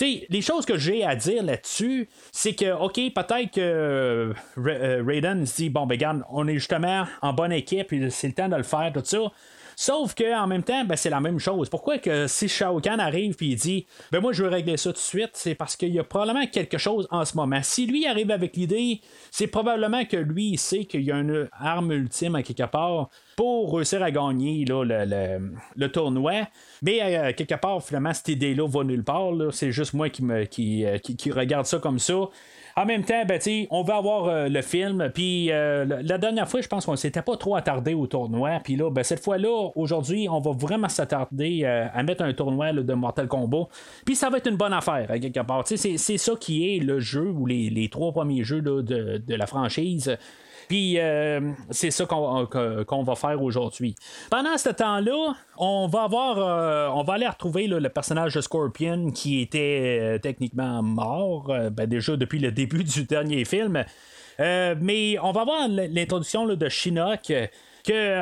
[0.00, 5.56] les choses que j'ai à dire là-dessus, c'est que, OK, peut-être que euh, Raiden se
[5.56, 8.64] dit, bon, ben, regarde, on est justement en bonne équipe, c'est le temps de le
[8.64, 9.32] faire, tout ça.
[9.80, 11.68] Sauf que en même temps, ben, c'est la même chose.
[11.68, 14.90] Pourquoi que si Shao Kahn arrive et il dit ben moi je veux régler ça
[14.90, 17.60] tout de suite, c'est parce qu'il y a probablement quelque chose en ce moment.
[17.62, 19.00] Si lui arrive avec l'idée,
[19.30, 23.72] c'est probablement que lui sait qu'il y a une arme ultime à quelque part pour
[23.72, 26.48] réussir à gagner là, le, tournoi.
[26.82, 29.30] Mais euh, quelque part, finalement, cette idée-là va nulle part.
[29.52, 32.16] C'est juste moi qui, me, qui, euh, qui, regarde ça comme ça.
[32.78, 35.10] En même temps, ben, on va avoir euh, le film.
[35.12, 38.60] Puis euh, la dernière fois, je pense qu'on s'était pas trop attardé au tournoi.
[38.62, 42.72] Puis là, ben, cette fois-là, aujourd'hui, on va vraiment s'attarder euh, à mettre un tournoi
[42.72, 43.66] de Mortal Kombat.
[44.06, 45.64] Puis ça va être une bonne affaire, quelque part.
[45.66, 50.16] C'est ça qui est le jeu ou les, trois premiers jeux de, la franchise.
[50.68, 51.40] Puis euh,
[51.70, 53.96] c'est ça qu'on va faire aujourd'hui.
[54.30, 59.10] Pendant ce temps-là, on va avoir, euh, on va aller retrouver le personnage de Scorpion
[59.10, 63.84] qui était euh, techniquement mort, ben, déjà depuis le début du dernier film.
[64.38, 67.32] mais on va avoir l'introduction de Shinnok
[67.84, 68.20] que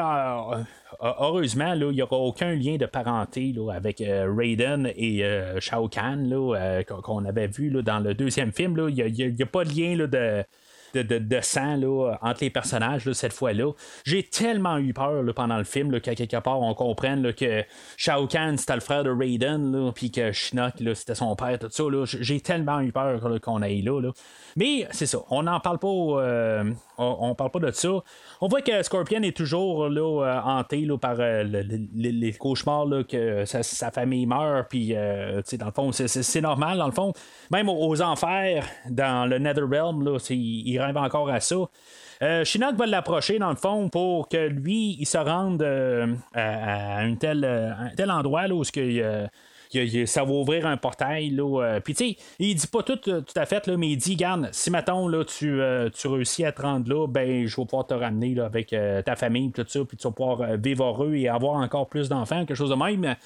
[1.01, 5.25] heureusement, il n'y aura aucun lien de parenté avec Raiden et
[5.59, 6.33] Shao Kahn
[6.87, 8.89] qu'on avait vu dans le deuxième film.
[8.89, 10.45] Il n'y a, pas de lien de
[10.95, 13.73] de, sang là, entre les personnages cette fois-là.
[14.05, 17.65] J'ai tellement eu peur pendant le film qu'à quelque part on comprenne que
[17.97, 21.85] Shao Kahn c'était le frère de Raiden, puis que Shinnok c'était son père, tout ça.
[22.05, 24.11] J'ai tellement eu peur qu'on aille là, là.
[24.57, 26.65] Mais c'est ça, on n'en parle pas, euh,
[26.99, 27.89] on, parle pas de ça.
[28.41, 31.45] On voit que Scorpion est toujours là, euh, hanté par euh,
[31.95, 37.13] les cauchemars que sa, famille meurt, puis dans le fond, c'est normal, dans le fond.
[37.51, 41.57] Même aux, enfers, dans le Netherrealm, là, il, rêve encore à ça.
[42.23, 45.63] Euh, Shinnok va l'approcher dans le fond pour que lui, il se rende
[46.35, 49.27] à, un, tel, un tel endroit là, où ce que,
[50.07, 51.31] ça va ouvrir un portail.
[51.31, 53.97] Là, euh, puis tu sais, il dit pas tout, tout à fait, là, mais il
[53.97, 57.57] dit, garde, si maintenant là, tu, euh, tu réussis à te rendre là, ben je
[57.57, 60.57] vais pouvoir te ramener là, avec euh, ta famille, tout ça, puis tu vas pouvoir
[60.57, 63.17] vivre heureux et avoir encore plus d'enfants, quelque chose de même.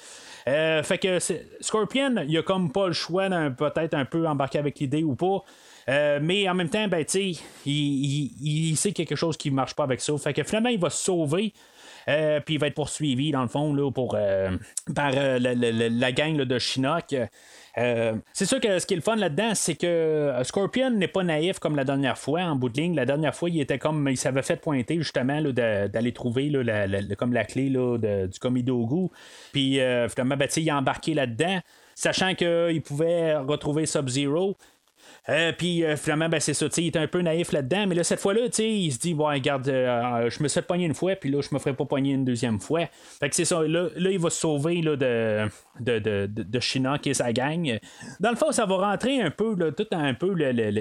[0.83, 1.19] fait que
[1.59, 5.43] Scorpion, il a comme pas le choix peut-être un peu embarquer avec l'idée ou pas.
[5.87, 10.01] mais en même temps, ben, il, il, il, sait quelque chose qui marche pas avec
[10.01, 10.17] ça.
[10.17, 11.53] Fait que finalement, il va se sauver.
[12.07, 14.51] Euh, puis il va être poursuivi, dans le fond, là, pour, euh,
[14.95, 17.15] par euh, la, gang de Shinnok.
[17.75, 21.59] c'est sûr que ce qui est le fun là-dedans, c'est que Scorpion n'est pas naïf
[21.59, 22.95] comme la dernière fois en bout de ligne.
[22.95, 27.33] La dernière fois, il était comme il s'avait fait pointer justement d'aller trouver la, comme
[27.33, 29.09] la clé de, du Komidogu.
[29.51, 29.79] Puis
[30.09, 31.59] finalement, ben, il a embarqué là-dedans,
[31.95, 34.57] sachant qu'il pouvait retrouver Sub-Zero.
[35.29, 38.03] Euh, puis euh, finalement, ben, c'est ça, il est un peu naïf là-dedans, mais là,
[38.03, 41.29] cette fois-là, il se dit, bon, regarde, euh, je me suis pogner une fois, puis
[41.29, 42.87] là, je me ferai pas pogner une deuxième fois.
[43.19, 45.47] Fait que c'est ça, là, il va se sauver là, de,
[45.79, 47.79] de, de, de, Shinnok et sa gang.
[48.19, 50.35] Dans le fond, ça va rentrer un peu, là, tout un peu,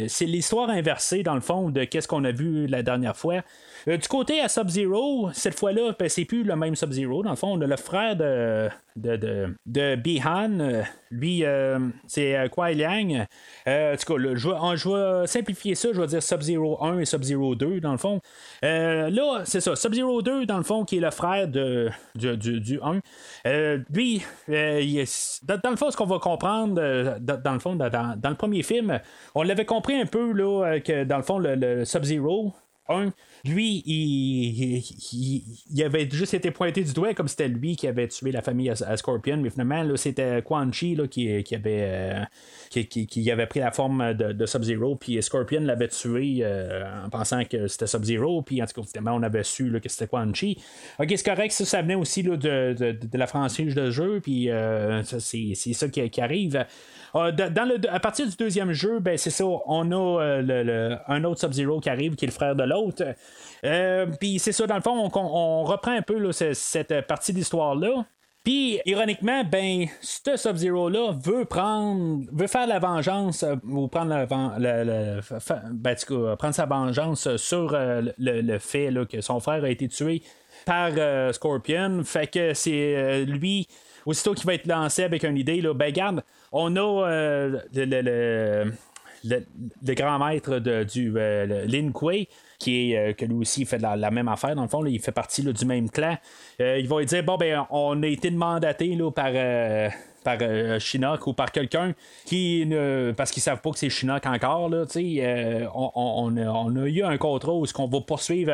[0.09, 3.43] c'est l'histoire inversée, dans le fond, de qu'est-ce qu'on a vu la dernière fois.
[3.87, 7.23] Du côté à Sub-Zero, cette fois-là, ben, c'est plus le même Sub-Zero.
[7.23, 10.85] Dans le fond, le frère de, de, de, de Bihan.
[11.11, 11.45] Lui,
[12.07, 13.27] c'est Kwai Liang.
[13.67, 15.89] en tout cas, je, vais, simplifier ça.
[15.93, 18.21] Je vais dire Sub-Zero 1 et Sub-Zero 2, dans le fond.
[18.63, 19.77] là, c'est ça.
[19.77, 23.01] Sub-Zero 2, dans le fond, qui est le frère de, du, du, 1.
[23.91, 26.75] lui, dans, le fond, ce qu'on va comprendre,
[27.19, 29.01] dans, le fond, dans, dans, le premier film,
[29.35, 32.53] on l'avait compris un peu, là, que dans le fond, le Sub-Zero,
[33.45, 38.43] lui, il, avait juste été pointé du doigt comme c'était lui qui avait tué la
[38.43, 42.25] famille à, Scorpion, mais finalement, c'était Quan Chi qui, qui, avait, euh,
[42.69, 47.67] qui, avait pris la forme de, Sub-Zero, puis Scorpion l'avait tué euh, en pensant que
[47.67, 50.59] c'était Sub-Zero, puis en tout cas, finalement, on avait su que c'était Quan Chi.
[50.99, 55.03] Ok, c'est correct, ça, ça venait aussi de, de, la franchise de jeu, puis euh,
[55.03, 56.65] c'est ça qui, arrive.
[57.15, 61.89] le, à partir du deuxième jeu, ben, c'est ça, on a un autre Sub-Zero qui
[61.89, 63.05] arrive, qui est le frère de l'autre.
[63.65, 68.05] Euh, puis c'est ça, dans le fond, on, reprend un peu cette partie d'histoire-là.
[68.43, 74.25] Puis, ironiquement, ben, ce Sub-Zero-là veut prendre, veut faire la vengeance, euh, ou prendre la,
[74.25, 75.97] ben,
[76.39, 80.23] prendre sa vengeance sur euh, le, fait que son frère a été tué
[80.65, 80.93] par
[81.35, 82.03] Scorpion.
[82.03, 83.69] Fait que c'est lui,
[84.07, 87.07] aussitôt qu'il va être lancé avec une idée, là, ben, garde, on a
[87.75, 88.73] le,
[89.95, 92.27] grand maître de, du Lin Kuei
[92.61, 95.11] qui est euh, que lui aussi fait la, même affaire dans le fond, il fait
[95.11, 96.17] partie du même clan.
[96.61, 99.89] Euh, il va dire bon ben on a été mandaté là, par euh,
[100.23, 100.37] par
[100.79, 101.95] Chinook ou par quelqu'un
[102.27, 103.13] qui ne.
[103.17, 104.85] parce qu'ils savent pas que c'est Chinook encore, là,
[105.75, 108.53] on, on, on, a eu un contrôle où ce qu'on va poursuivre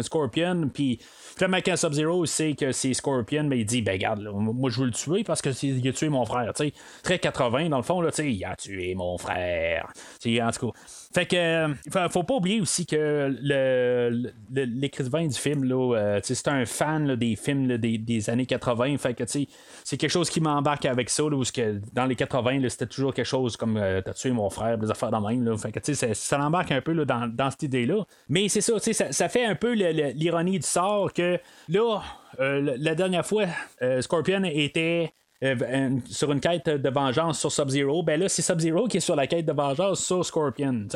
[0.00, 1.00] Scorpion, puis
[1.40, 4.84] Finalement, quand Sub-Zero sait que c'est Scorpion, mais il dit ben regarde, moi je veux
[4.84, 6.52] le tuer parce qu'il a tué mon frère.
[6.54, 9.90] sais Très 80, dans le fond, là, il a tué mon frère.
[10.18, 10.78] sais en tout cas.
[11.12, 16.46] Fait que euh, faut, pas oublier aussi que le, l'écrivain du film, là, euh, c'est
[16.46, 18.96] un fan des films des, années 80.
[18.98, 22.86] Fait que c'est quelque chose qui m'embarque avec ça, où que dans les 80, c'était
[22.86, 25.44] toujours quelque chose comme euh, t'as tué mon frère, des affaires dans même.
[25.44, 25.56] Là.
[25.56, 28.04] Fait que ça, ça l'embarque un peu dans, dans cette idée-là.
[28.28, 32.02] Mais c'est ça, ça, ça fait un peu l'ironie du sort que là,
[32.38, 33.46] euh, la dernière fois,
[33.82, 35.12] euh, Scorpion était
[36.06, 38.02] sur une quête de vengeance sur Sub-Zero.
[38.02, 40.86] Ben là, c'est Sub-Zero qui est sur la quête de vengeance sur Scorpion.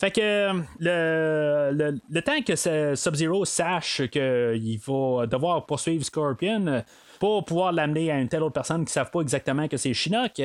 [0.00, 2.54] Fait que le, le, temps que
[2.94, 6.84] Sub-Zero sache qu'il va devoir poursuivre Scorpion
[7.18, 9.92] pour pouvoir l'amener à une telle autre personne qui ne savent pas exactement que c'est
[9.92, 10.40] Shinnok,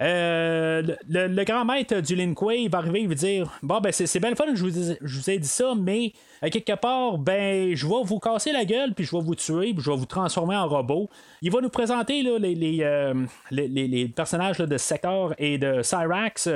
[0.00, 2.32] euh, le, grand maître du Lin
[2.70, 5.30] va arriver et va dire Bon, ben, c'est bien le fun, je vous, je vous
[5.30, 9.04] ai dit ça, mais à quelque part, ben, je vais vous casser la gueule, puis
[9.04, 11.08] je vais vous tuer, puis je vais vous transformer en robot.
[11.42, 13.14] Il va nous présenter là, les, les, euh,
[13.50, 16.48] les, personnages de Sector et de Cyrax.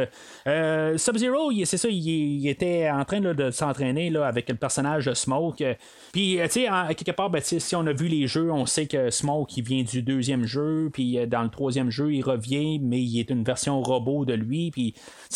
[0.47, 5.64] Euh, Sub-Zero, c'est ça, il, était en train de s'entraîner avec le personnage de Smoke.
[6.12, 8.86] Puis, tu sais, à quelque part, ben, si on a vu les jeux, on sait
[8.86, 13.18] que Smoke, vient du deuxième jeu, puis dans le troisième jeu, il revient, mais il
[13.18, 14.70] est une version robot de lui.
[14.70, 14.95] Puis,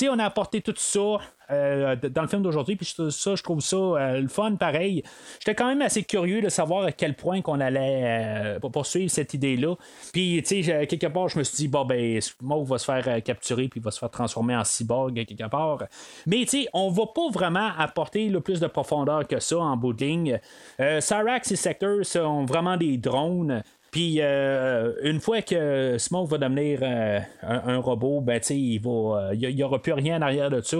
[0.08, 1.18] on a apporté tout ça
[1.50, 2.76] euh, dans le film d'aujourd'hui.
[2.76, 5.02] Puis ça, je trouve ça euh, le fun pareil.
[5.38, 9.34] J'étais quand même assez curieux de savoir à quel point qu'on allait euh, poursuivre cette
[9.34, 9.76] idée-là.
[10.12, 13.22] Puis, tu sais, quelque part, je me suis dit, bon, ben, Smoke va se faire
[13.22, 15.84] capturer puis va se faire transformer en cyborg quelque part.
[16.26, 19.76] Mais, tu sais, on va pas vraiment apporter le plus de profondeur que ça en
[19.76, 20.40] bout de ligne.
[20.78, 23.62] Cyrax et Sector sont vraiment des drones.
[23.90, 29.54] Puis euh, une fois que Smoke va devenir euh, un, robot, ben il va, il
[29.54, 30.78] n'y aura plus rien en arrière de ça.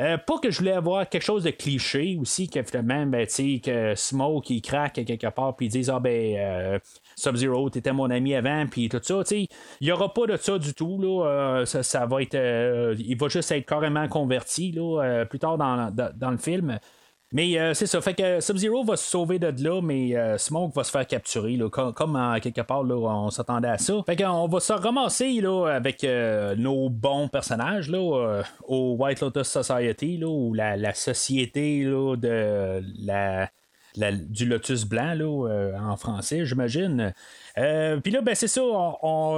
[0.00, 3.94] Euh, pas que je voulais avoir quelque chose de cliché aussi, que finalement, ben, que
[3.96, 6.80] Smoke craque quelque part, puis ils disent ah ben
[7.16, 9.22] Sub-Zero, t'étais mon ami avant, puis tout ça.
[9.30, 9.48] Il
[9.80, 11.00] n'y aura pas de ça du tout.
[11.00, 12.94] Là, ça, va être.
[12.98, 16.78] il va juste être carrément converti là, plus tard dans, dans le film.
[17.32, 18.00] Mais euh, c'est ça.
[18.02, 21.56] Fait que Sub-Zero va se sauver de là, mais euh, Smoke va se faire capturer.
[21.56, 23.94] Là, comme, quelque part, là, on s'attendait à ça.
[24.04, 29.48] Fait qu'on va se ramasser là, avec euh, nos bons personnages là, au White Lotus
[29.48, 33.48] Society, là, ou la, société là, de la,
[34.12, 37.14] du Lotus Blanc là, en français, j'imagine.
[37.54, 38.60] Puis là, ben, c'est ça,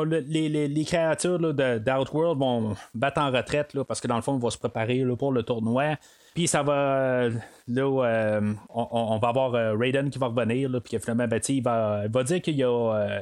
[0.05, 4.33] les, les, les, créatures d'Outworld vont battre en retraite là, parce que dans le fond,
[4.33, 5.97] on va se préparer pour le tournoi.
[6.35, 7.29] Puis ça va.
[7.69, 11.63] Là, euh, on, va avoir euh, Raiden qui va revenir, là, puis finalement, ben, il,
[11.63, 12.67] va, il va dire qu'il a.
[12.69, 13.21] Euh,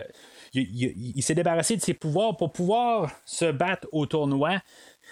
[0.55, 4.61] il, s'est débarrassé de ses pouvoirs pour pouvoir se battre au tournoi.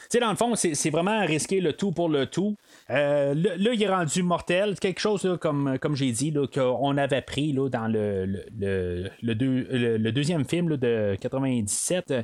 [0.08, 2.56] sais, dans le fond, c'est vraiment risquer le tout pour le tout.
[2.90, 4.78] Euh, là, il est rendu mortel.
[4.78, 8.26] Quelque chose, comme, comme j'ai dit, qu'on avait pris là, dans le,
[8.58, 12.14] le, le, deuxième film de 97.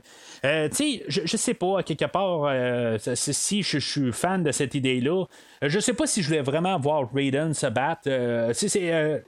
[0.45, 5.25] Euh, je, je sais pas, quelque part, euh, si je, suis fan de cette idée-là,
[5.63, 8.09] je sais pas si je voulais vraiment voir Raiden se battre.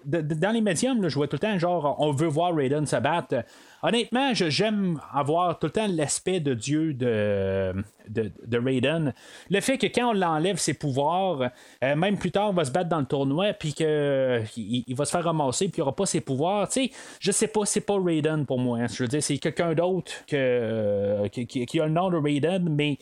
[0.04, 3.44] dans les médiums, je vois tout le temps, genre, on veut voir Raiden se battre.
[3.82, 7.72] Honnêtement, j'aime avoir tout le temps l'aspect de Dieu de,
[8.08, 9.14] de, Raiden.
[9.50, 11.50] Le fait que quand on l'enlève ses pouvoirs,
[11.84, 15.04] euh, même plus tard, on va se battre dans le tournoi, puis qu'il il va
[15.04, 16.68] se faire ramasser, puis il aura pas ses pouvoirs.
[16.68, 18.78] Tu sais, je sais pas, c'est pas Raiden pour moi.
[18.78, 18.86] Hein.
[18.88, 22.98] Je veux dire, c'est quelqu'un d'autre que, qui, a le nom de Raiden, mais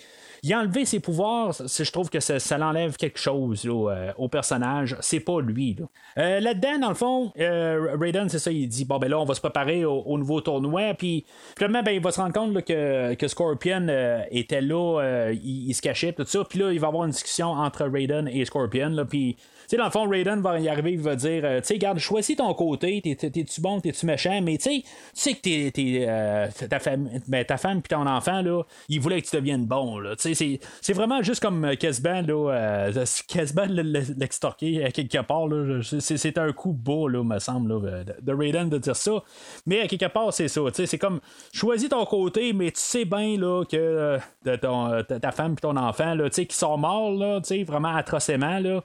[0.47, 4.97] il a enlevé ses pouvoirs, je trouve que ça, l'enlève quelque chose euh, au personnage.
[5.01, 5.76] C'est pas lui.
[6.18, 9.24] Euh, là-dedans, dans le fond, euh, Raiden, c'est ça, il dit bon, ben là, on
[9.24, 10.94] va se préparer au, nouveau tournoi.
[10.94, 11.24] Puis
[11.59, 13.88] finalement, ben, il va se rendre compte que, que, Scorpion
[14.30, 16.44] était là, il, se cachait, tout ça.
[16.49, 19.05] Puis là, il va y avoir une discussion entre Raiden et Scorpion.
[19.09, 19.36] Puis
[19.68, 21.98] sais, dans le fond, Raiden va y arriver, il va dire, euh, tu sais, garde,
[21.98, 24.82] choisis ton côté, t'es-tu bon, t'es-tu méchant, mais tu
[25.14, 29.28] sais, que t'es, euh, ta, femme, ben, ta femme ton enfant, là, il voulait que
[29.28, 30.14] tu deviennes bon, là.
[30.18, 33.04] Sais, c'est vraiment juste comme Kesban, là, euh,
[34.16, 35.80] l'extorquer à quelque part, là.
[35.82, 39.22] C'est un coup beau, là, me semble, là, de Raiden de dire ça.
[39.66, 40.60] Mais à quelque part, c'est ça.
[40.68, 41.20] Tu sais, c'est comme,
[41.52, 46.28] choisis ton côté, mais tu sais bien, là, que ta, femme puis ton enfant, là,
[46.28, 48.82] tu sais, qui sont morts, là, vraiment atrocement, là,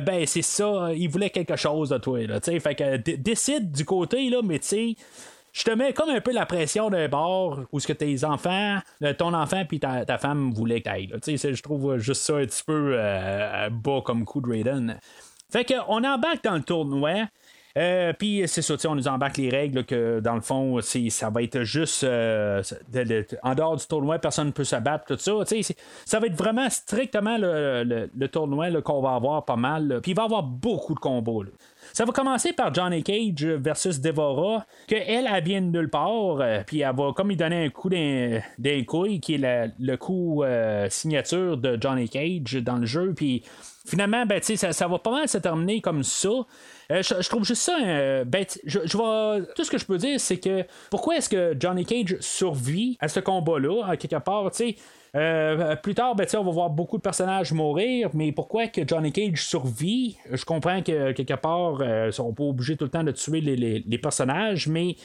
[0.00, 2.26] ben, c'est ça, il voulait quelque chose de toi.
[2.26, 4.96] Là, fait que décide du côté, là, mais tu sais
[5.52, 8.78] je te mets comme un peu la pression d'un bord où ce que tes enfants,
[9.02, 12.62] euh, ton enfant puis ta, femme voulaient que tu Je trouve juste ça un petit
[12.64, 14.98] peu euh, bas comme coup de Raiden.
[15.50, 17.26] Fait qu'on embarque dans le tournoi.
[17.78, 21.42] Euh, puis c'est ça, on nous embarque les règles que dans le fond, ça va
[21.42, 22.62] être juste euh,
[23.42, 25.32] en dehors du tournoi, personne ne peut se battre, tout ça.
[26.04, 30.00] Ça va être vraiment strictement le, tournoi qu'on va avoir pas mal.
[30.02, 31.44] Puis il va y avoir beaucoup de combos.
[31.92, 36.62] Ça va commencer par Johnny Cage versus Devora, que elle, vient de nulle part, euh,
[36.66, 40.42] puis elle va comme il donner un coup d'un couille, qui est le coup
[40.88, 43.42] signature de Johnny Cage dans le jeu, puis
[43.86, 46.28] finalement, ben, ça, ça va pas mal se terminer comme ça.
[46.90, 47.78] Euh, je, trouve juste ça.
[47.82, 51.56] Euh, ben, je, vois tout ce que je peux dire, c'est que pourquoi est-ce que
[51.58, 54.76] Johnny Cage survit à ce combat-là, à quelque part, tu sais.
[55.16, 59.12] Euh, plus tard, ben, on va voir beaucoup de personnages mourir, mais pourquoi que Johnny
[59.12, 60.16] Cage survit?
[60.30, 63.98] Je comprends que quelque part, ils sont pas obligés tout le temps de tuer les
[63.98, 64.96] personnages, mais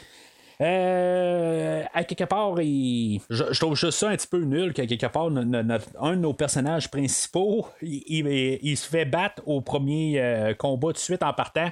[0.61, 5.25] euh, à quelque part, je, trouve juste ça un petit peu nul qu'à quelque part,
[5.25, 11.23] un de nos personnages principaux, il, se fait battre au premier euh, combat de suite
[11.23, 11.69] en partant.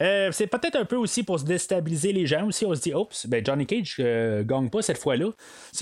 [0.00, 2.64] Euh, c'est peut-être un peu aussi pour se déstabiliser les gens aussi.
[2.66, 5.30] On se dit, oups, ben Johnny Cage euh, gagne pas cette fois-là.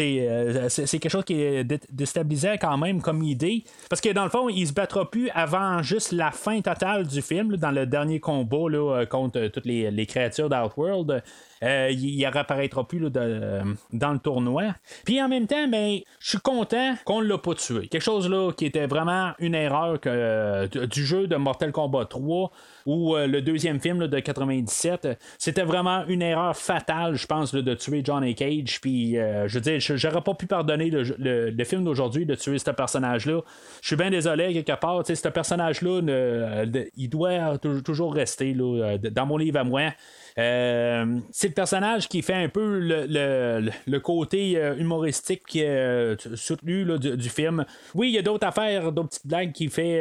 [0.00, 3.64] Euh, c'est, quelque chose qui est déstabilisant quand même comme idée.
[3.88, 7.22] Parce que dans le fond, il se battra plus avant juste la fin totale du
[7.22, 11.22] film, dans le dernier combat là, contre toutes les, créatures d'Outworld.
[11.62, 14.74] Il, ne réapparaîtra plus dans le tournoi.
[15.04, 17.88] Puis en même temps, ben, je suis content qu'on ne l'a pas tué.
[17.88, 22.50] Quelque chose là qui était vraiment une erreur du jeu de Mortal Kombat 3
[22.86, 28.02] ou le deuxième film de 97, c'était vraiment une erreur fatale, je pense, de tuer
[28.04, 28.80] Johnny Cage.
[28.80, 32.70] Puis, euh, je veux dire, j'aurais pas pu pardonner le, film d'aujourd'hui de tuer ce
[32.70, 33.40] personnage-là.
[33.80, 35.02] Je suis bien désolé, quelque part.
[35.06, 36.64] Ce personnage-là,
[36.96, 39.92] il doit toujours rester dans mon livre à moi.
[40.36, 47.28] Euh, c'est le personnage qui fait un peu le, côté euh, humoristique euh, soutenu du,
[47.28, 47.64] film.
[47.94, 50.00] Oui, il y a d'autres affaires, d'autres petites blagues qu'il fait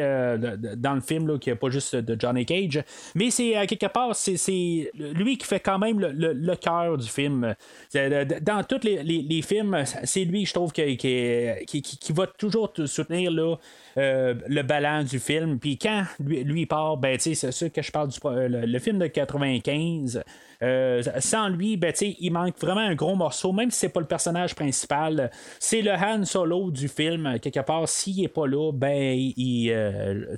[0.77, 2.83] dans le film, qui n'est pas juste de Johnny Cage.
[3.15, 7.55] Mais c'est à quelque part, c'est lui qui fait quand même le, cœur du film.
[7.93, 13.55] Dans tous les, films, c'est lui, je trouve, qui, qui, va toujours soutenir là,
[13.95, 15.59] le ballon du film.
[15.59, 19.07] Puis quand lui, lui part, ben, c'est sûr que je parle du le film de
[19.07, 20.22] 95.
[20.63, 24.05] Euh, sans lui, ben, il manque vraiment un gros morceau, même si c'est pas le
[24.05, 25.29] personnage principal.
[25.59, 27.87] C'est le Han Solo du film, quelque part.
[27.89, 30.35] S'il est pas là, ben, il, euh,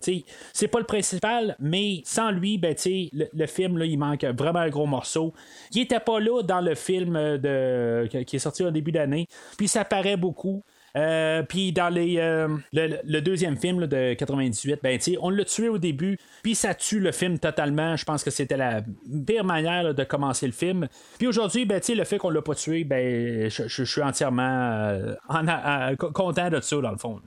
[0.54, 4.60] c'est pas le principal, mais sans lui, ben, le, le, film, là, il manque vraiment
[4.60, 5.34] un gros morceau.
[5.72, 9.28] Il était pas là dans le film de, qui est sorti au début d'année,
[9.58, 10.64] puis ça paraît beaucoup.
[10.96, 15.78] Euh, puis dans les, euh, le, deuxième film de 98, ben, on l'a tué au
[15.78, 17.98] début, puis ça tue le film totalement.
[17.98, 18.82] Je pense que c'était la
[19.26, 20.88] pire manière de commencer le film.
[21.18, 26.50] Puis aujourd'hui, ben, le fait qu'on l'a pas tué, ben, je, suis entièrement euh, content
[26.50, 27.22] de ça, dans le fond.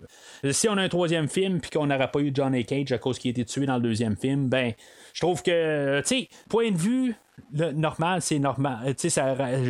[0.51, 3.19] Si on a un troisième film, puis qu'on n'aurait pas eu Johnny Cage à cause
[3.19, 4.73] qu'il a été tué dans le deuxième film, ben,
[5.13, 6.03] je trouve que,
[6.49, 7.15] point de vue
[7.53, 8.95] normal, c'est normal.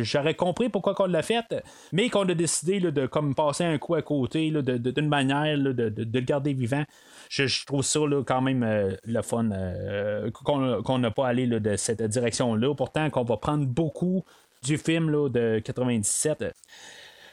[0.03, 1.45] J'aurais compris pourquoi on l'a fait,
[1.91, 6.19] mais qu'on a décidé de comme passer un coup à côté d'une manière de, le
[6.21, 6.83] garder vivant.
[7.29, 9.49] Je, trouve ça quand même le fun
[10.43, 12.73] qu'on n'a pas allé de cette direction-là.
[12.75, 14.23] Pourtant, qu'on va prendre beaucoup
[14.63, 16.45] du film de 97.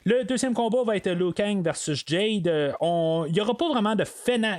[0.09, 2.47] Le deuxième combat va être Liu Kang versus Jade.
[2.47, 4.05] Il n'y aura pas vraiment de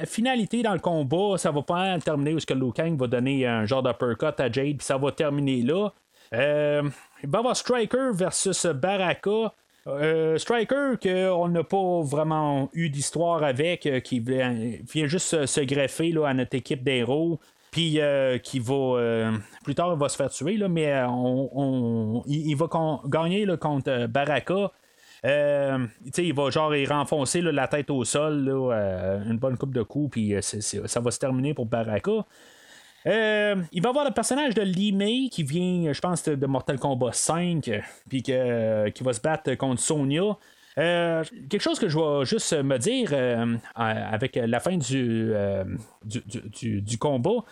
[0.06, 1.38] finalité dans le combat.
[1.38, 4.76] Ça va pas terminer où que Liu Kang va donner un genre d'uppercut à Jade,
[4.76, 5.94] puis ça va terminer là.
[6.34, 6.84] Euh,
[7.24, 9.54] il va y avoir Striker versus Baraka.
[9.88, 14.54] Euh, Striker, qu'on n'a pas vraiment eu d'histoire avec, euh, qui vient,
[15.08, 17.40] juste se greffer là, à notre équipe d'héros
[17.72, 18.00] puis
[18.44, 19.32] qui va
[19.64, 20.92] plus tard il va se faire tuer là, mais
[22.26, 22.68] il, va
[23.08, 24.72] gagner contre Baraka
[25.26, 25.86] euh,
[26.18, 30.36] il va genre renfoncer la tête au sol, euh, une bonne coupe de coups, puis
[30.36, 32.26] euh, ça va se terminer pour Baraka.
[33.06, 37.72] il va avoir le personnage de Lee qui vient, je pense, de Mortal Kombat 5,
[38.10, 40.38] puis qui va se battre contre Sonya.
[40.76, 43.14] quelque chose que je vais juste me dire
[43.76, 45.34] avec la fin du,
[46.06, 47.44] du, combat,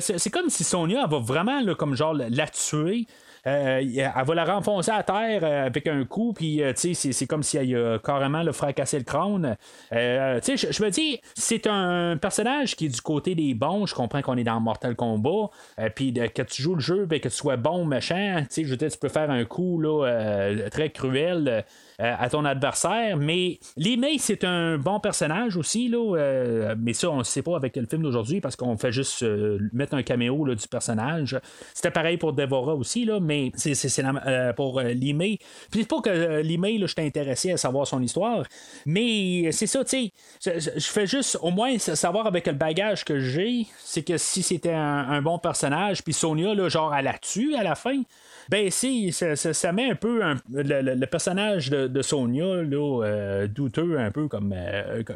[0.00, 3.06] c'est comme si Sonya va vraiment comme genre la tuer.
[3.46, 7.42] Euh, elle va la renfoncer à terre euh, avec un coup, puis euh, c'est comme
[7.42, 9.56] si elle a carrément le fracassé le crâne.
[9.90, 13.86] je me dis, c'est un personnage qui est du côté des bons.
[13.86, 15.50] Je comprends qu'on est dans Mortal Kombat,
[15.94, 18.76] puis que tu joues le jeu, ben, que tu sois bon ou méchant, je veux
[18.76, 21.64] dire, tu peux faire un coup là, très cruel.
[21.98, 23.16] À ton adversaire.
[23.16, 27.56] Mais Lee May, c'est un bon personnage aussi, là, mais ça, on ne sait pas
[27.56, 29.24] avec le film d'aujourd'hui parce qu'on fait juste
[29.72, 31.38] mettre un caméo là, du personnage.
[31.74, 33.74] C'était pareil pour Devora aussi, là, mais c'est
[34.04, 35.38] euh, pour euh, Limay.
[35.70, 38.44] Puis c'est pas que euh, Limay, je suis intéressé à savoir son histoire,
[38.86, 40.12] mais c'est ça, tu
[40.44, 44.42] sais, je, fais juste au moins savoir avec le bagage que j'ai, c'est que si
[44.42, 48.02] c'était un, bon personnage, puis Sonia, là, genre, elle la tue à la fin.
[48.48, 54.54] Ben si, ça, met un peu le, personnage de, Sonia là, douteux un peu comme,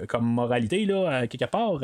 [0.08, 1.80] comme moralité là, quelque part.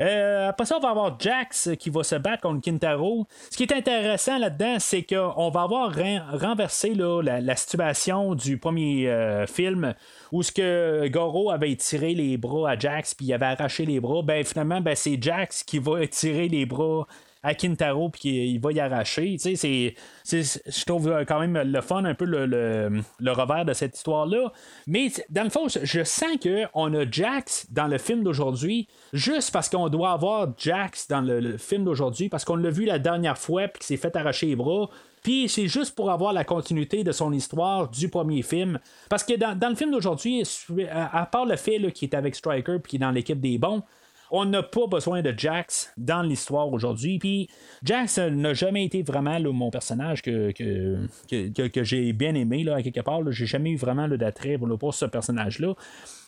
[0.00, 3.26] Euh, après ça, on va avoir Jax qui va se battre contre Kintaro.
[3.50, 5.94] Ce qui est intéressant là-dedans, c'est qu'on va avoir
[6.32, 9.94] renversé la, situation du premier euh, film
[10.32, 14.00] où ce que Goro avait tiré les bras à Jax puis il avait arraché les
[14.00, 14.22] bras.
[14.22, 17.06] Ben finalement, ben, c'est Jax qui va tirer les bras
[17.46, 19.36] à Kintaro puis il va y arracher.
[19.40, 19.94] Tu sais,
[20.24, 24.52] je trouve euh, quand même le fun, un peu le, revers de cette histoire-là.
[24.88, 29.68] Mais dans le fond, je sens qu'on a Jax dans le film d'aujourd'hui juste parce
[29.68, 33.68] qu'on doit avoir Jax dans le, film d'aujourd'hui, parce qu'on l'a vu la dernière fois
[33.68, 34.90] puis qu'il s'est fait arracher les bras.
[35.22, 38.80] Puis c'est juste pour avoir la continuité de son histoire du premier film.
[39.08, 40.42] Parce que dans, le film d'aujourd'hui,
[40.90, 43.82] à, part le fait qu'il est avec Striker puis qui est dans l'équipe des bons,
[44.30, 47.18] on n'a pas besoin de Jax dans l'histoire aujourd'hui.
[47.18, 47.48] Puis
[47.82, 53.00] Jax n'a jamais été vraiment mon personnage que, que, j'ai bien aimé là, à quelque
[53.00, 53.20] part.
[53.30, 55.74] J'ai jamais eu vraiment d'attrait pour, ce personnage-là.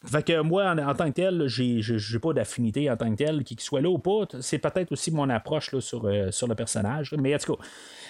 [0.06, 3.58] Fait que moi, en, tant que tel, j'ai, pas d'affinité en tant que tel, qu'il
[3.60, 4.26] soit là ou pas.
[4.40, 7.14] C'est peut-être aussi mon approche là, sur, euh, sur le personnage.
[7.18, 7.62] Mais en tout cas,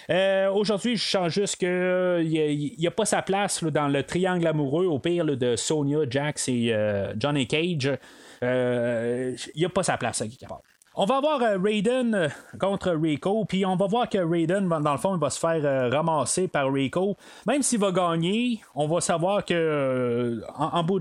[0.09, 4.85] euh, aujourd'hui, je sens juste qu'il n'y a, pas sa place dans le triangle amoureux,
[4.85, 7.91] au pire de Sonia, Jax et euh, Johnny Cage.
[8.43, 10.61] Euh, il n'y a pas sa place à quelque part.
[10.95, 12.29] On va voir euh, Raiden euh,
[12.59, 15.61] contre Rico, puis on va voir que Raiden, dans le fond, il va se faire
[15.63, 17.15] euh, ramasser par Rico.
[17.45, 20.99] Même s'il va gagner, on va savoir que en, bout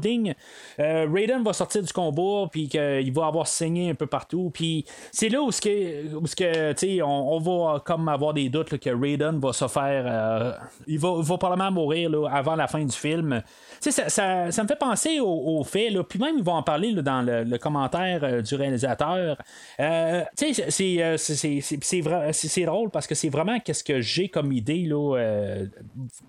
[0.78, 4.51] Raiden va sortir du combat, puis qu'il va avoir saigné un peu partout.
[4.53, 8.91] Puis c'est là où, que, où que, on, on, va comme avoir des doutes que
[8.91, 10.61] Raiden va se faire.
[10.86, 13.43] il, va, probablement mourir avant la fin du film.
[13.80, 16.93] Ça, ça, ça, me fait penser au, fait, là, puis même ils vont en parler
[16.93, 19.39] dans le, commentaire du réalisateur.
[19.80, 25.66] Euh, euh, c'est drôle parce que c'est vraiment qu'est-ce que j'ai comme idée, là, euh,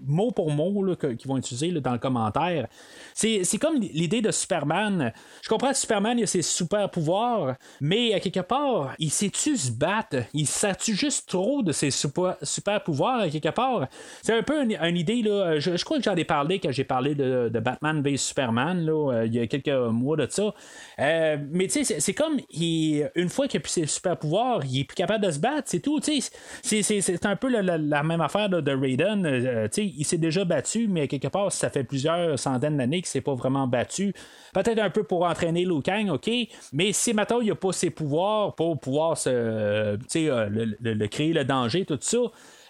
[0.05, 2.67] mot pour mot, qu'ils vont utiliser dans le commentaire.
[3.13, 5.11] C'est comme l'idée de Superman.
[5.41, 9.57] Je comprends que Superman il a ses super pouvoirs, mais à quelque part, il sait-tu
[9.57, 10.17] se battre?
[10.33, 13.87] Il sait-tu juste trop de ses super, super pouvoirs quelque part?
[14.21, 15.57] C'est un peu une, idée, là.
[15.59, 19.33] Je, crois que j'en ai parlé quand j'ai parlé de, Batman vs Superman, là, il
[19.33, 20.53] y a quelques mois de ça.
[20.97, 24.83] mais tu sais, c'est comme une fois qu'il a plus ses super pouvoirs, il est
[24.83, 25.99] plus capable de se battre, c'est tout.
[26.01, 29.25] C'est un peu la, même affaire de Raiden.
[29.25, 33.33] Euh, il s'est déjà battu, mais quelque part, ça fait plusieurs centaines d'années s'est pas
[33.33, 34.13] vraiment battu.
[34.53, 36.29] Peut-être un peu pour entraîner Liu Kang, ok,
[36.73, 41.33] mais si maintenant il a pas ses pouvoirs pour pouvoir se, euh, le, le, créer
[41.33, 42.17] le danger, tout ça.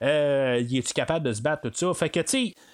[0.01, 1.93] Euh, il est-tu capable de se battre, tout ça?
[1.93, 2.19] Fait que,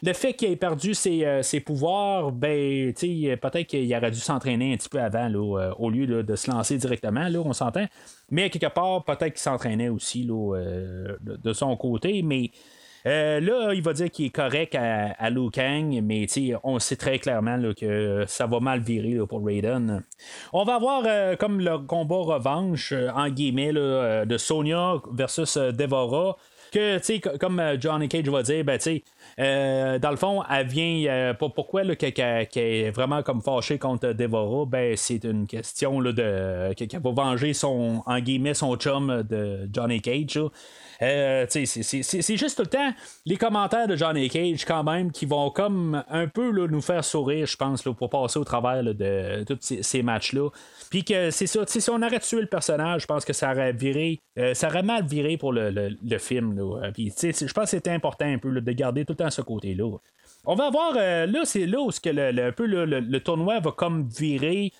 [0.03, 4.77] le fait qu'il ait perdu ses, pouvoirs, ben, sais, peut-être qu'il aurait dû s'entraîner un
[4.77, 7.85] petit peu avant, là, au lieu de se lancer directement, là, on s'entend.
[8.29, 10.55] Mais quelque part, peut-être qu'il s'entraînait aussi, là,
[11.21, 12.51] de, son côté, mais.
[13.05, 16.27] là, il va dire qu'il est correct à, à Liu Kang, mais
[16.63, 20.03] on sait très clairement que ça va mal virer pour Raiden.
[20.53, 26.37] On va avoir comme le combat revanche, en guillemets, de Sonya versus Devora
[26.75, 29.03] que, tu sais, comme euh, Johnny Cage va dire, ben, tu sais,
[29.39, 31.11] euh, dans le fond, elle vient.
[31.11, 36.73] Euh, pourquoi qu'elle est vraiment comme fâchée contre Devora Ben, c'est une question là, de
[36.73, 40.39] qu'elle va venger son, en guillemets, son chum de Johnny Cage.
[41.01, 42.93] Euh, c'est juste tout le temps
[43.25, 47.47] les commentaires de Johnny Cage quand même qui vont comme un peu nous faire sourire,
[47.47, 50.49] je pense, pour passer au travers de tous ces, matchs-là.
[50.89, 53.73] Puis que c'est ça, si on aurait tué le personnage, je pense que ça aurait
[53.73, 56.61] viré, euh, ça aurait mal viré pour le, film.
[56.93, 59.97] Puis je pense que c'était important un peu de garder tout le temps ce côté-là.
[60.45, 64.07] On va voir, euh, là, c'est là où que le, peu le, tournoi va comme
[64.07, 64.71] virer.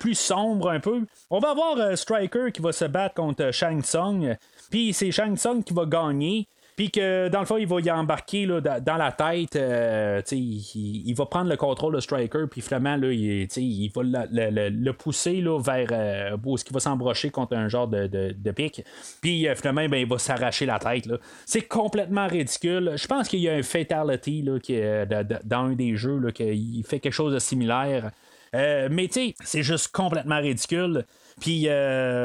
[0.00, 1.06] plus sombre un peu.
[1.30, 4.36] On va avoir Striker qui va se battre contre Shang Tsung.
[4.70, 6.48] Puis c'est Shang Tsung qui va gagner.
[6.78, 9.56] Puis que dans le fond, il va y embarquer là, dans la tête.
[9.56, 12.44] Euh, il, va prendre le contrôle de Striker.
[12.48, 16.78] Puis finalement, là, il, il va le, pousser là, vers euh, où ce qui va
[16.78, 18.84] s'embrocher contre un genre de, de, pic.
[19.20, 21.08] Puis euh, finalement, ben, il va s'arracher la tête.
[21.46, 22.92] C'est complètement ridicule.
[22.94, 24.80] Je pense qu'il y a un fatality là, qui,
[25.44, 28.12] dans un des jeux qu'il fait quelque chose de similaire.
[28.52, 31.04] mais tu sais, c'est juste complètement ridicule.
[31.40, 31.68] Puis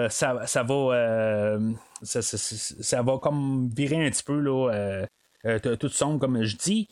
[0.10, 1.60] ça, ça va
[2.04, 5.06] ça, va comme virer un petit peu là, euh,
[5.46, 6.88] euh, tout sombre, comme je dis.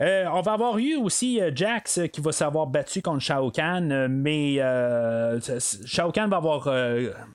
[0.00, 4.56] Euh, on va avoir eu aussi Jax qui va s'avoir battu contre Shao Kahn, mais
[5.86, 6.68] Shao Kahn va avoir.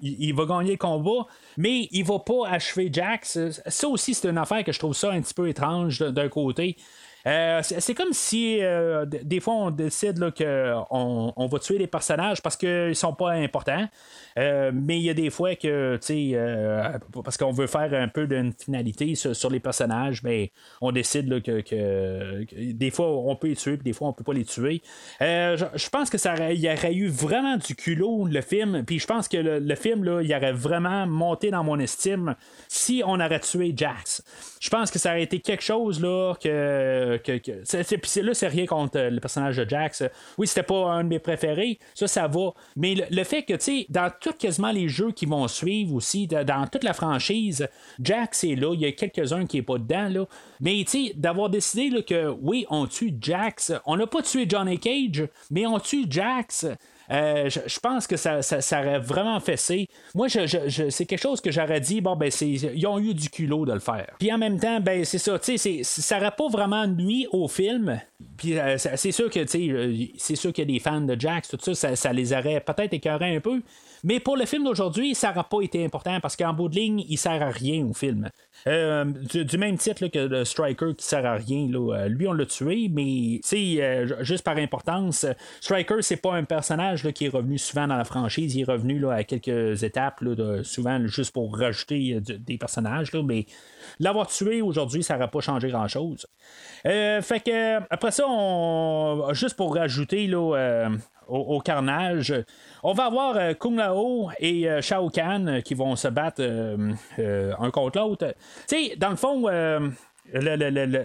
[0.02, 1.26] il, va gagner le combat,
[1.58, 3.40] mais il va pas achever Jax.
[3.66, 6.76] Ça aussi, c'est une affaire que je trouve ça un petit peu étrange d'un côté.
[7.30, 12.42] Euh, c'est comme si euh, des fois on décide qu'on on va tuer les personnages
[12.42, 13.88] parce qu'ils sont pas importants.
[14.38, 18.08] Euh, mais il y a des fois que, tu sais, parce qu'on veut faire un
[18.08, 20.48] peu d'une finalité sur, les personnages, mais ben,
[20.82, 24.34] on décide que, des fois on peut les tuer, puis des fois on peut pas
[24.34, 24.82] les tuer.
[25.20, 29.28] je, pense que ça y aurait eu vraiment du culot le film, puis je pense
[29.28, 32.36] que le, film là, il aurait vraiment monté dans mon estime
[32.68, 34.24] si on aurait tué Jax.
[34.60, 37.19] Je pense que ça aurait été quelque chose là que
[37.64, 40.04] c'est, là, c'est rien contre euh, le personnage de Jax.
[40.38, 41.80] Oui, c'était pas un de mes préférés.
[41.94, 42.54] Ça, ça va.
[42.76, 46.28] Mais le, fait que, tu sais, dans tout quasiment les jeux qui vont suivre aussi,
[46.28, 47.68] dans toute la franchise,
[48.02, 48.74] Jax est là.
[48.74, 50.26] Il y a quelques-uns qui est pas dedans, là.
[50.60, 53.74] Mais, tu sais, d'avoir décidé que, oui, on tue Jax.
[53.86, 56.66] On n'a pas tué Johnny Cage, mais on tue Jax.
[57.12, 59.88] Euh, je, pense que ça, ça, aurait vraiment fessé.
[60.14, 63.74] Moi, c'est quelque chose que j'aurais dit, bon, ben, ils ont eu du culot de
[63.74, 64.16] le faire.
[64.20, 67.48] Puis en même temps, ben, c'est ça, tu sais, ça n'aurait pas vraiment nuit au
[67.48, 68.00] film.
[68.38, 71.20] Puis euh, c'est sûr que, tu euh, c'est sûr qu'il y a des fans de
[71.20, 73.62] Jax, tout ça, ça, ça les aurait peut-être écœurés un peu.
[74.04, 77.04] Mais pour le film d'aujourd'hui, ça n'aura pas été important parce qu'en bout de ligne,
[77.10, 78.30] il sert à rien au film.
[78.68, 82.46] Euh, du, même titre que le Striker qui sert à rien, euh, lui on l'a
[82.46, 85.26] tué, mais euh, juste par importance,
[85.62, 89.00] Striker c'est pas un personnage qui est revenu souvent dans la franchise, il est revenu
[89.00, 90.24] là, à quelques étapes,
[90.64, 93.46] souvent juste pour rajouter des personnages, mais
[94.00, 96.26] l'avoir tué aujourd'hui, ça n'aurait pas changé grand chose.
[96.84, 98.26] fait que après ça,
[99.34, 100.90] juste pour rajouter là,
[101.30, 102.34] au, carnage.
[102.84, 107.54] On va avoir euh, Kung Lao et euh, Shao Kahn qui vont se battre euh,
[107.60, 108.34] un contre l'autre.
[108.68, 109.50] Tu sais, dans le fond,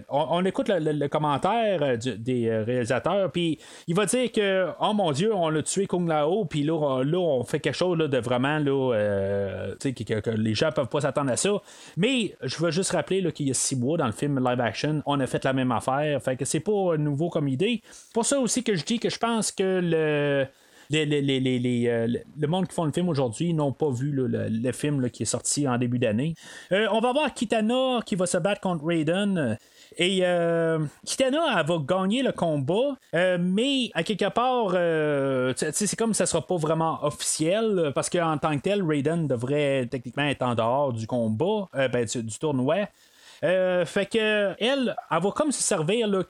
[0.09, 5.11] on, écoute le, commentaire euh, des euh, réalisateurs, puis il va dire que, oh mon
[5.11, 8.93] Dieu, on a tué Kung Lao, puis là, on fait quelque chose de vraiment, là,
[8.93, 11.61] euh, que, les gens peuvent pas s'attendre à ça.
[11.97, 15.01] Mais je veux juste rappeler qu'il y a six mois dans le film live action,
[15.05, 17.81] on a fait la même affaire, fait que c'est pas nouveau comme idée.
[18.13, 20.47] Pour ça aussi que je dis que je pense que le
[20.93, 22.07] euh,
[22.39, 25.67] le monde qui font le film aujourd'hui n'ont pas vu le, film qui est sorti
[25.67, 26.35] en début d'année.
[26.71, 29.57] Euh, on va voir Kitana qui va se battre contre Raiden.
[29.97, 34.71] Et euh, Kitana, elle va gagner le combat, mais à quelque part,
[35.55, 40.23] c'est comme ça sera pas vraiment officiel, parce qu'en tant que tel, Raiden devrait techniquement
[40.23, 42.87] être en dehors du combat, ben, du, tournoi.
[43.45, 46.23] Euh, fait que elle, va comme se servir là,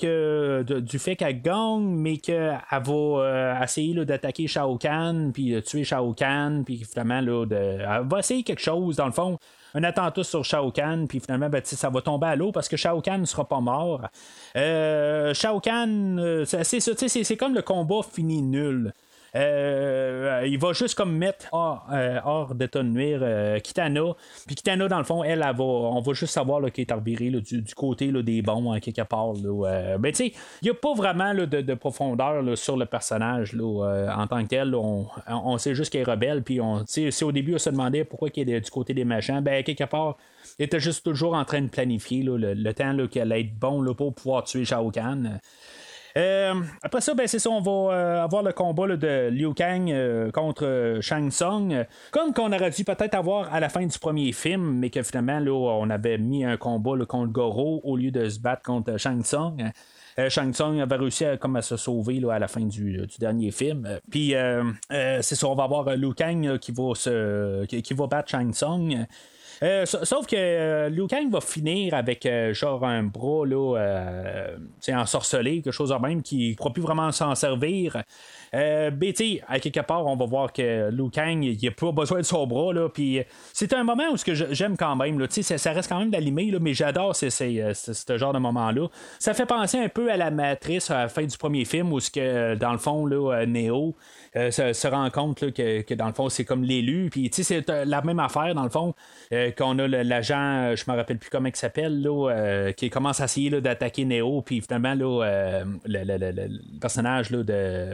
[0.81, 5.85] du fait qu'elle gagne, mais qu'elle va euh, essayer d'attaquer Shao Kahn, puis de tuer
[5.85, 9.37] Shao Kahn, puis finalement, là, elle va essayer quelque chose, dans le fond
[9.77, 12.77] un attentat sur Shao Kahn, puis finalement, ben, ça va tomber à l'eau parce que
[12.77, 14.07] Shao Kahn ne sera pas mort.
[14.55, 18.93] Euh, Shao Kahn, c'est, c'est, comme le combat fini nul.
[19.35, 24.15] Euh, il va juste comme mettre hors, euh, hors d'état de nuire euh, Kitana.
[24.47, 27.75] Puis Kitana, dans le fond, elle, va, on va juste savoir qu'elle est revirée du,
[27.75, 29.33] côté des bons, hein, quelque part.
[29.33, 33.55] Là, ben, tu sais, il n'y a pas vraiment de, de, profondeur sur le personnage
[33.55, 34.73] en tant que tel.
[34.75, 36.43] On, sait juste qu'elle est rebelle.
[36.43, 39.41] Puis on, si au début, on se demandait pourquoi il est du côté des méchants,
[39.41, 40.17] ben, quelque part,
[40.59, 43.93] il était juste toujours en train de planifier le, le, temps qu'elle allait être bon
[43.93, 45.39] pour pouvoir tuer Shao Kahn.
[46.17, 49.91] Euh, après ça, ben, c'est ça, on va euh, avoir le combat de Liu Kang
[49.91, 51.85] euh, contre Shang Tsung.
[52.11, 55.39] Comme qu'on aurait dû peut-être avoir à la fin du premier film, mais que finalement,
[55.39, 59.23] là, on avait mis un combat contre Goro au lieu de se battre contre Shang
[59.23, 59.71] Tsung.
[60.29, 63.51] Shang Tsung avait réussi à, comme à se sauver là, à la fin du, dernier
[63.51, 63.99] film.
[64.09, 64.33] Puis
[64.89, 69.05] c'est ça, on va avoir Liu Kang qui, va se, qui, va battre Shang Tsung.
[69.63, 73.77] Euh, sauf que euh, Liu Kang va finir avec euh, genre un bras là,
[74.93, 78.03] ensorcelé, quelque chose de même qui ne pourra plus vraiment s'en servir.
[78.53, 79.13] Euh, ben,
[79.47, 82.45] à quelque part, on va voir que Liu Kang, il n'a pas besoin de son
[82.47, 82.73] bras.
[82.73, 83.21] Là, puis
[83.53, 85.25] c'est un moment où ce que j'aime quand même.
[85.29, 88.87] Ça, ça reste quand même d'allumer, mais j'adore ce genre de moment-là.
[89.19, 91.99] Ça fait penser un peu à la matrice à la fin du premier film où
[91.99, 93.95] ce que, dans le fond, là, Neo
[94.37, 97.09] euh, se, rend compte que, dans le fond, c'est comme l'élu.
[97.09, 98.93] Puis, tu sais, c'est euh, la même affaire, dans le fond,
[99.31, 102.05] euh, qu'on a l'agent, je me rappelle plus comment il s'appelle,
[102.75, 104.41] qui commence à essayer d'attaquer Neo.
[104.41, 107.93] Puis, finalement, le, personnage de.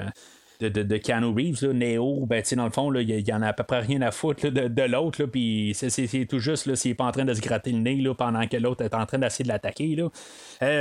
[0.59, 3.53] De, de, Keanu Reeves, là, Neo, ben, dans le fond, il y, en a à
[3.53, 7.11] peu près rien à foutre de, l'autre, puis c'est tout juste s'il n'est pas en
[7.11, 9.97] train de se gratter le nez pendant que l'autre est en train d'essayer de l'attaquer.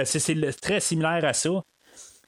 [0.04, 1.64] c'est très similaire à ça.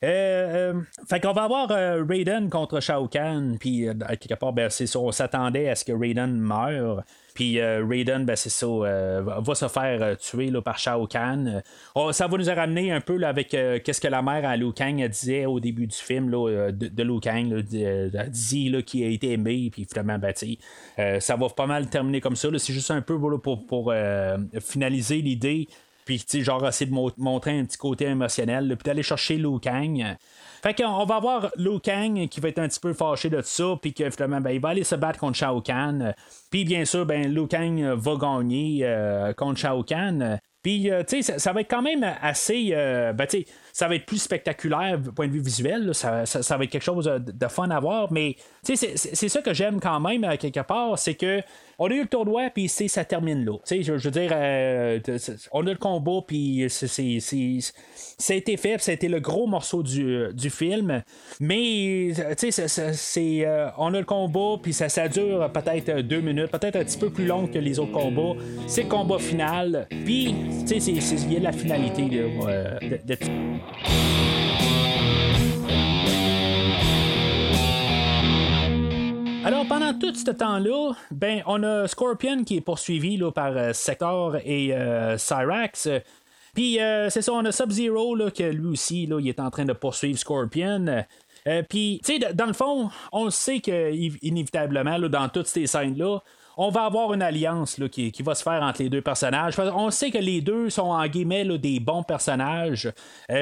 [0.04, 3.86] Euh, euh, fait qu'on va avoir euh, Raiden contre Shao Kahn, puis
[4.20, 7.04] quelque part, ben, c'est on s'attendait à ce que Raiden meure.
[7.34, 11.62] Puis Raiden, ben, c'est ça, va se faire tuer là, par Shao Kahn.
[11.94, 15.02] Oh, ça va nous ramener un peu avec qu'est-ce que la mère à Liu Kang
[15.08, 19.32] disait au début du film là, de, de Liu Kang, là, dit qui a été
[19.32, 20.34] aimé, puis finalement, ben,
[21.20, 22.48] ça va pas mal terminer comme ça.
[22.58, 23.94] C'est juste un peu pour, pour
[24.60, 25.68] finaliser l'idée
[26.04, 29.60] puis, tu sais, genre, essayer de montrer un petit côté émotionnel, puis d'aller chercher Liu
[29.60, 30.16] Kang.
[30.62, 33.76] Fait qu'on va voir Liu Kang qui va être un petit peu fâché de ça,
[33.80, 36.14] puis que finalement, ben, il va aller se battre contre Shao Kahn.
[36.50, 40.40] Puis, bien sûr, ben, Liu Kang va gagner euh, contre Shao Kahn.
[40.62, 42.70] Puis, euh, tu sais, ça, va être quand même assez.
[42.72, 45.94] Euh, ben, tu sais, ça va être plus spectaculaire du point de vue visuel.
[45.94, 48.12] ça, va être quelque chose de, fun à voir.
[48.12, 50.98] Mais, c'est ça que j'aime quand même, quelque part.
[50.98, 51.42] C'est que
[51.78, 53.56] on a eu le tournoi, puis ça termine là.
[53.68, 55.00] Je, je veux dire, euh,
[55.50, 59.82] on a le combat, puis ça a été fait, ça a été le gros morceau
[59.82, 61.02] du, du film.
[61.40, 66.50] Mais, tu sais, c'est, euh, on a le combat, puis ça, dure peut-être deux minutes,
[66.52, 68.40] peut-être un petit peu plus long que les autres combats.
[68.68, 70.34] C'est le combat final, puis,
[70.68, 73.14] tu sais, il y a la finalité euh, de, de
[79.44, 83.72] Alors, pendant tout ce temps-là, ben, on a Scorpion qui est poursuivi là, par euh,
[83.72, 85.88] Sector et euh, Cyrax.
[86.54, 89.72] Puis, euh, c'est ça, on a Sub-Zero, que lui aussi, là, est en train de
[89.72, 91.04] poursuivre Scorpion.
[91.68, 96.20] Puis, tu sais, dans le fond, on sait que, inévitablement, là, dans toutes ces scènes-là,
[96.56, 99.58] on va avoir une alliance qui, va se faire entre les deux personnages.
[99.58, 102.92] On sait que les deux sont en guillemets des bons personnages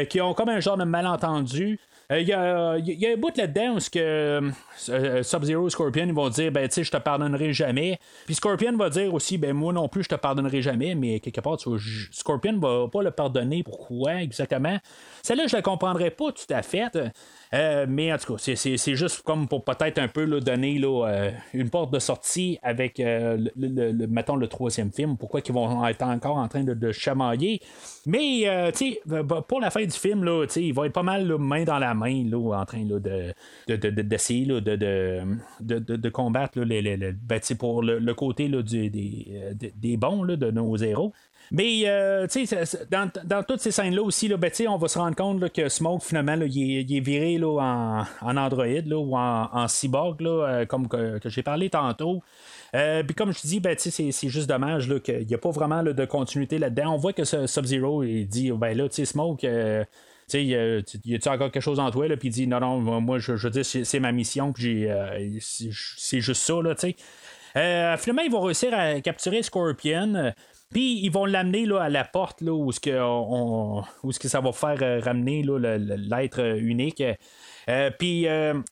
[0.08, 1.78] qui ont comme un genre de malentendu.
[2.12, 4.40] Il y, a, y, a un bout là-dedans où que
[4.88, 8.00] euh, Sub-Zero et Scorpion vont dire ben tu je te pardonnerai jamais.
[8.26, 11.40] Puis Scorpion va dire aussi ben moi non plus je te pardonnerai jamais, mais quelque
[11.40, 11.70] part tu
[12.10, 13.62] Scorpion va pas le pardonner.
[13.62, 14.76] Pourquoi exactement?
[15.22, 16.90] Celle-là, je la comprendrais pas tout à fait.
[17.52, 21.30] Euh, mais en tout cas, c'est juste comme pour peut-être un peu donner là, euh,
[21.52, 25.16] une porte de sortie avec le, le, mettons, le troisième film.
[25.16, 27.60] Pourquoi ils vont être encore en train de, chamailler.
[28.06, 29.00] Mais tu sais,
[29.48, 32.24] pour la fin du film, là, il va être pas mal main dans la main
[32.24, 32.84] là, en train
[33.66, 40.50] d'essayer de, de, de, combattre les, les, ben, pour le, côté des, des bons de
[40.50, 41.12] nos héros.
[41.52, 42.26] Mais euh,
[42.90, 46.04] dans, dans toutes ces scènes-là aussi, là, ben, on va se rendre compte que Smoke,
[46.04, 51.42] finalement, il, est, viré en, en Android ou en, en cyborg, euh, comme que, j'ai
[51.42, 52.22] parlé tantôt.
[52.76, 55.82] Euh, puis comme je dis, ben, c'est, c'est juste dommage qu'il n'y a pas vraiment
[55.82, 56.94] de continuité là-dedans.
[56.94, 59.48] On voit que Sub-Zero, il dit, ben là, tu sais, Smoke, tu
[60.28, 63.34] sais, y a-tu encore quelque chose en toi, puis il dit, non, non, moi, je,
[63.34, 64.86] je dis, c'est, c'est ma mission, puis
[65.40, 66.94] c'est, juste ça, là, tu
[67.54, 67.96] sais.
[67.98, 70.32] finalement, ils vont réussir à capturer Scorpion.
[70.70, 74.40] Puis ils vont l'amener à la porte où, ce que, on, où ce que ça
[74.40, 77.02] va faire euh, ramener l'être unique.
[77.68, 78.26] Euh, puis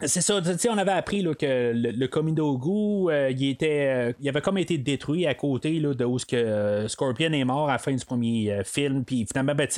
[0.05, 0.41] c'est ça,
[0.71, 5.27] on avait appris là, que le, le Komidogu, il était, il avait comme été détruit
[5.27, 8.63] à côté là, de où ce que Scorpion est mort à la fin du premier
[8.65, 9.05] film.
[9.05, 9.69] Puis finalement, ben,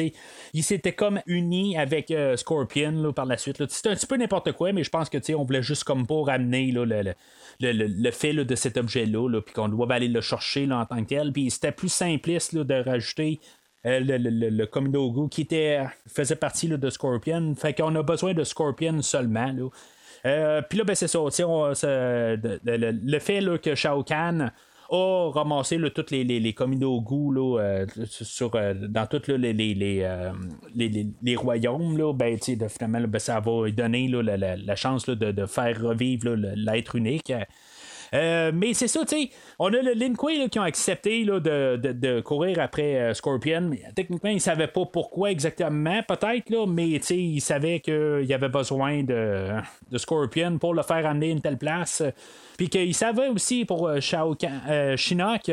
[0.52, 3.62] il s'était comme uni avec Scorpion là, par la suite.
[3.68, 6.22] C'était un petit peu n'importe quoi, mais je pense que on voulait juste comme pas
[6.22, 7.14] ramener là, le,
[7.60, 11.02] le, le, fait de cet objet-là, puis qu'on doit aller le chercher là, en tant
[11.02, 11.32] que tel.
[11.32, 13.40] Puis c'était plus simpliste de rajouter
[13.86, 17.54] euh, le, le, le qui était, faisait partie de Scorpion.
[17.54, 19.54] Fait qu'on a besoin de Scorpion seulement.
[20.26, 21.18] Euh, puis là, ben, c'est ça.
[21.18, 24.52] le, fait que Shao Kahn
[24.90, 32.12] a ramassé tous les, les, les euh, sur, dans tous les, les, les, royaumes, là,
[32.12, 32.36] ben,
[32.68, 37.32] finalement, ben, ça va donner la, la, chance de, faire revivre l'être unique.
[38.14, 41.40] Euh, mais c'est ça, tu sais, on a le Lin Kuei qui ont accepté là,
[41.40, 43.62] de, de, courir après euh, Scorpion.
[43.62, 49.02] Mais, techniquement, ils savaient pas pourquoi exactement, peut-être, mais ils savaient qu'il y avait besoin
[49.02, 49.48] de,
[49.90, 52.02] de Scorpion pour le faire amener à une telle place.
[52.60, 54.36] Puis qu'ils savaient aussi pour euh, Shao
[54.94, 55.50] Shinnok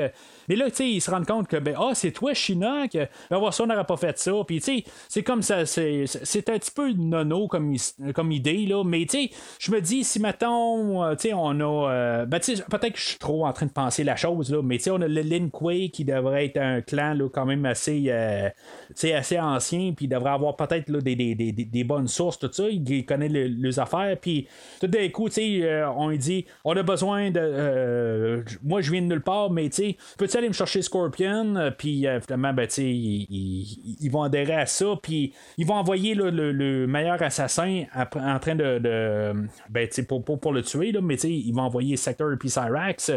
[0.47, 2.93] mais là, tu sais, ils se rendent compte que, ben, ah, c'est toi, Shinnok.
[2.93, 4.31] Ben, voir ça, on n'aurait pas fait ça.
[4.45, 6.05] Puis, tu sais, c'est comme ça, c'est,
[6.49, 7.75] un petit peu nono comme,
[8.15, 8.83] comme idée, là.
[8.83, 9.29] Mais, tu sais,
[9.59, 11.91] je me dis, si, mettons, euh, tu sais, on a.
[11.91, 14.51] Euh, ben, tu sais, peut-être que je suis trop en train de penser la chose,
[14.51, 14.61] là.
[14.61, 15.49] Mais, tu sais, on a le Lin
[15.91, 18.49] qui devrait être un clan, là, quand même assez, euh,
[18.89, 19.91] tu sais, assez ancien.
[19.95, 22.69] Puis, il devrait avoir peut-être, là, des, des, des, des, bonnes sources, tout ça.
[22.69, 24.15] Il connaît les affaires.
[24.21, 24.47] Puis,
[24.79, 28.43] tout d'un coup, tu sais, on lui dit, on a besoin de.
[28.63, 31.71] moi, je viens de nulle part, mais, tu sais, peux aller me chercher Scorpion, euh,
[31.71, 37.21] puis euh, finalement, ben, ils, vont adhérer à ça, puis ils vont envoyer le, meilleur
[37.21, 39.33] assassin en train de.
[39.69, 43.11] ben, pour, pour, pour, le tuer, là, mais ils vont envoyer Sector et puis Cyrax.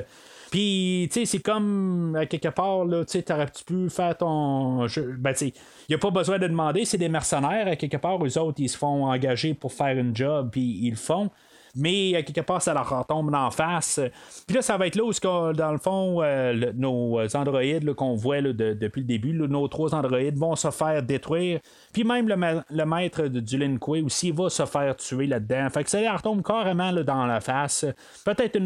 [0.50, 4.86] Puis, tu sais, c'est comme, à quelque part, là, tu sais, t'aurais-tu pu faire ton.
[5.18, 5.52] Ben, tu il
[5.90, 8.68] n'y a pas besoin de demander, c'est des mercenaires, à quelque part, eux autres, ils
[8.68, 11.30] se font engager pour faire une job, puis ils le font
[11.76, 14.00] mais euh, quelque part, ça leur retombe en face.
[14.46, 18.40] Puis là, ça va être là où, dans le fond, euh, nos androïdes qu'on voit
[18.42, 21.60] depuis le début, nos trois androïdes vont se faire détruire.
[21.92, 25.68] Puis même le, maître de Dulin aussi va se faire tuer là-dedans.
[25.70, 27.86] Fait que ça leur retombe carrément dans la face.
[28.24, 28.64] Peut-être une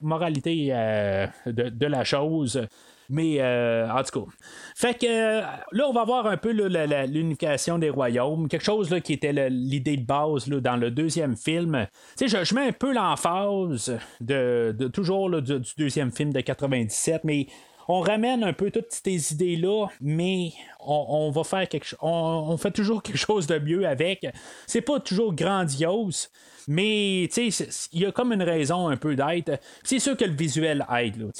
[0.00, 2.66] moralité euh, de, la chose.
[3.12, 4.32] Mais euh, en tout cas.
[4.74, 8.48] Fait que euh, là, on va voir un peu l'unification des royaumes.
[8.48, 11.86] Quelque chose là, qui était l'idée de base là, dans le deuxième film.
[12.16, 17.48] Sais, je, mets un peu l'emphase de, de, toujours du, deuxième film de 97, mais
[17.86, 21.98] on ramène un peu toutes ces idées-là, mais on, va faire quelque chose.
[22.00, 24.26] On, fait toujours quelque chose de mieux avec.
[24.66, 26.30] C'est pas toujours grandiose,
[26.68, 29.58] mais il y a comme une raison un peu d'être.
[29.82, 31.32] C'est sûr que le visuel aide.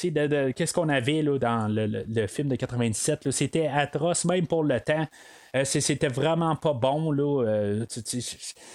[0.54, 3.30] Qu'est-ce qu'on avait là, dans le, film de 97?
[3.30, 5.06] C'était atroce, même pour le temps.
[5.54, 7.12] Euh, c'était vraiment pas bon.
[7.12, 7.84] Là, euh,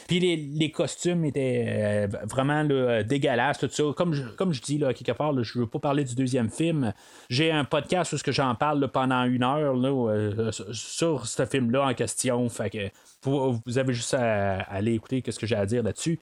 [0.08, 3.84] puis les, costumes étaient euh, vraiment là, dégueulasses, tout ça.
[3.96, 6.94] Comme je, comme je dis, là, quelque part, je veux pas parler du deuxième film.
[7.32, 12.48] J'ai un podcast où j'en parle pendant une heure là, sur ce film-là en question.
[12.50, 12.90] Fait que
[13.24, 16.20] vous, avez juste à, aller écouter ce que j'ai à dire là-dessus.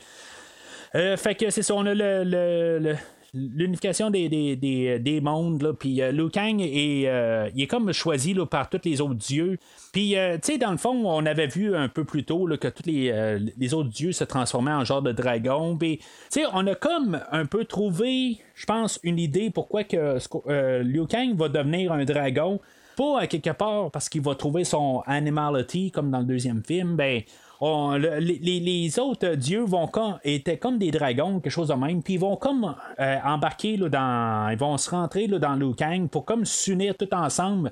[1.17, 2.95] Fait que c'est ça, on a le,
[3.35, 8.45] l'unification des, des, mondes, puis euh, Liu Kang est, euh, il est comme choisi là,
[8.45, 9.57] par tous les autres dieux.
[9.91, 12.67] Puis, euh, tu sais, dans le fond, on avait vu un peu plus tôt que
[12.67, 15.77] tous les, les, autres dieux se transformaient en genre de dragon.
[15.77, 20.17] Puis, tu sais, on a comme un peu trouvé, je pense, une idée pourquoi que
[20.81, 22.59] Liu Kang va devenir un dragon.
[22.95, 26.95] Pas à quelque part parce qu'il va trouver son animality comme dans le deuxième film,
[26.95, 27.23] ben
[27.61, 32.19] les, autres dieux vont comme, étaient comme des dragons, quelque chose de même, puis ils
[32.19, 34.49] vont comme euh, embarquer là, dans.
[34.49, 37.71] Ils vont se rentrer là, dans Liu Kang pour comme s'unir tout ensemble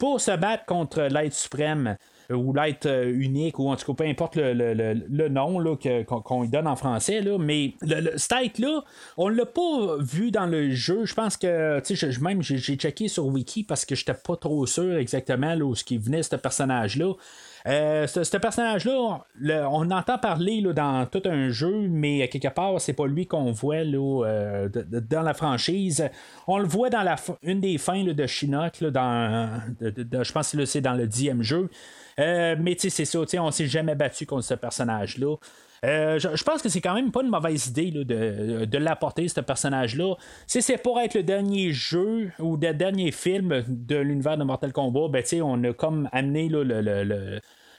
[0.00, 1.96] pour se battre contre l'être suprême
[2.30, 5.76] euh, ou l'être euh, unique, ou en tout cas, peu importe le, nom là,
[6.06, 8.82] qu'on lui donne en français, là, mais le, cet là
[9.18, 11.04] on l'a pas vu dans le jeu.
[11.04, 14.66] Je pense que, tu sais, même j'ai checké sur Wiki parce que j'étais pas trop
[14.66, 17.12] sûr exactement là, où ce qui venait, ce personnage-là.
[17.66, 19.24] Euh, ce, personnage-là,
[19.70, 23.52] on entend parler là, dans tout un jeu, mais quelque part, c'est pas lui qu'on
[23.52, 26.08] voit là, euh, dans la franchise.
[26.46, 30.80] On le voit dans la une des fins de Shinnok, dans, je pense que c'est
[30.80, 31.68] dans le dixième jeu.
[32.18, 35.36] Euh, mais c'est ça, on s'est jamais battu contre ce personnage-là.
[35.82, 40.14] Je, pense que c'est quand même pas une mauvaise idée de, de l'apporter, ce personnage-là.
[40.46, 44.72] Si c'est pour être le dernier jeu ou le dernier film de l'univers de Mortal
[44.72, 46.62] Kombat, ben, on a comme amené le,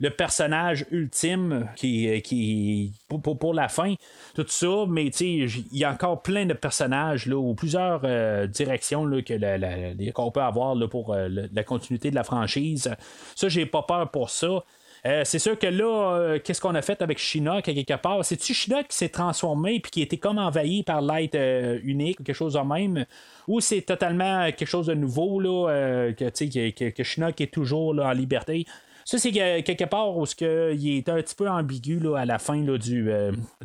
[0.01, 3.93] le personnage ultime qui, qui pour, la fin,
[4.33, 9.03] tout ça, mais il y a encore plein de personnages là, ou plusieurs euh, directions
[9.21, 12.89] que qu'on peut avoir là, pour euh, la continuité de la franchise.
[13.35, 14.63] Ça, j'ai pas peur pour ça.
[15.05, 18.23] Euh, c'est sûr que là, euh, qu'est-ce qu'on a fait avec Shinnok quelque part?
[18.23, 21.37] C'est-tu Shinnok qui s'est transformé puis qui été comme envahi par l'être
[21.83, 23.05] unique ou quelque chose de même?
[23.47, 28.11] Ou c'est totalement quelque chose de nouveau là, que, que, que, Shinnok est toujours en
[28.11, 28.65] liberté?
[29.11, 32.63] Ça, c'est quelque part où il est un petit peu ambigu là, à la fin
[32.63, 33.11] là, du,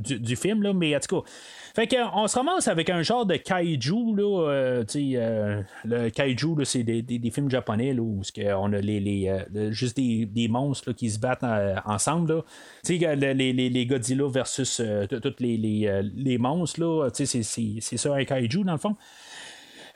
[0.01, 1.31] du, film, là, mais en tout cas.
[1.77, 6.83] Fait qu'on se ramasse avec un genre de kaiju, là, euh, euh, le kaiju, c'est
[6.83, 8.23] des, des, films japonais là, où
[8.57, 11.45] on a les, les euh, juste des, des monstres qui se battent
[11.85, 12.43] ensemble.
[12.83, 15.57] Sais, les, les, les, Godzilla versus tous les,
[16.13, 18.97] les, monstres, là, c'est ça un kaiju dans le fond.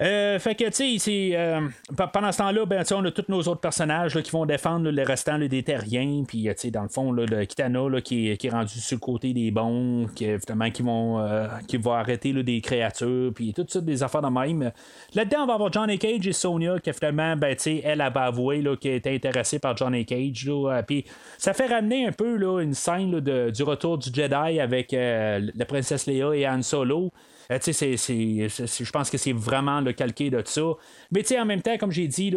[0.00, 1.68] Euh, fait que, tu sais, euh,
[2.12, 5.38] pendant ce temps-là, ben, on a tous nos autres personnages qui vont défendre les restants
[5.38, 6.24] des terriens.
[6.26, 9.50] Puis, tu sais, dans le fond, le Kitana qui, est, rendu sur le côté des
[9.50, 13.32] bons, qui, évidemment, qui vont, euh, qui vont arrêter des créatures.
[13.34, 14.72] Puis, toutes sortes des affaires de même.
[15.14, 18.06] Là-dedans, on va avoir Johnny Cage et Sonia qui, finalement, ben, tu sais, elle, a
[18.06, 20.50] avoué qu'elle était intéressée par Johnny Cage.
[20.86, 21.04] puis,
[21.36, 26.06] ça fait ramener un peu là, une scène du retour du Jedi avec la princesse
[26.06, 27.12] Leia et Han Solo.
[27.50, 30.62] Euh, je pense que c'est vraiment le calqué de ça.
[31.10, 32.32] Mais en même temps, comme j'ai dit,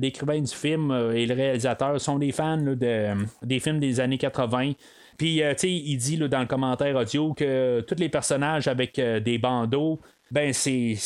[0.00, 4.18] l'écrivain du film euh, et le réalisateur sont des fans de, des films des années
[4.18, 4.72] 80.
[5.16, 10.00] Puis, euh, il dit dans le commentaire audio que tous les personnages avec des bandeaux,
[10.32, 10.96] ben c'est,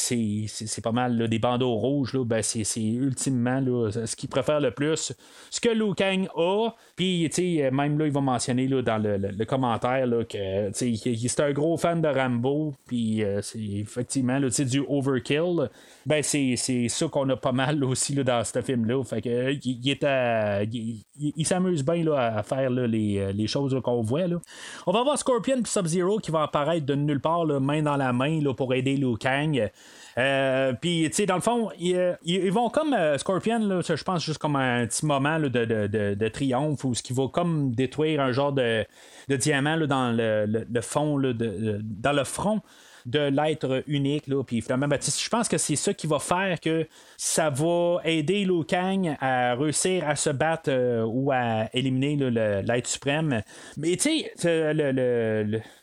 [0.82, 5.12] pas mal des bandeaux rouges, là, ben c'est, ultimement là, ce qu'il préfère le plus.
[5.50, 7.30] Ce que Liu Kang a, puis
[7.70, 11.76] même là, il va mentionner là, dans le, le, commentaire là, que c'est un gros
[11.76, 15.68] fan de Rambo, puis euh, c'est effectivement là, du overkill.
[16.06, 16.56] Ben c'est,
[16.88, 19.04] ça qu'on a pas mal aussi là, dans ce film-là.
[19.04, 21.04] Fait que il,
[21.36, 24.26] il, s'amuse bien là, à faire là, les, les, choses qu'on voit.
[24.26, 24.36] Là.
[24.86, 28.14] On va voir Scorpion et Sub-Zero qui va apparaître de nulle part, main dans la
[28.14, 29.70] main, là, pour aider Liu Kang.
[30.18, 34.24] Euh, puis, tu sais, dans le fond, ils, vont comme euh, Scorpion, là, je pense
[34.24, 38.20] juste comme un petit moment de, de, de, triomphe où ce qui va comme détruire
[38.20, 38.86] un genre de,
[39.28, 42.60] diamant là, dans le, le, fond, là, dans le front
[43.06, 44.26] de l'être unique.
[44.26, 44.42] Là.
[44.44, 46.86] Puis je pense que c'est ça qui va faire que
[47.16, 52.86] ça va aider Liu Kang à réussir à se battre euh, ou à éliminer l'être
[52.86, 53.42] suprême.
[53.76, 54.74] Mais tu sais,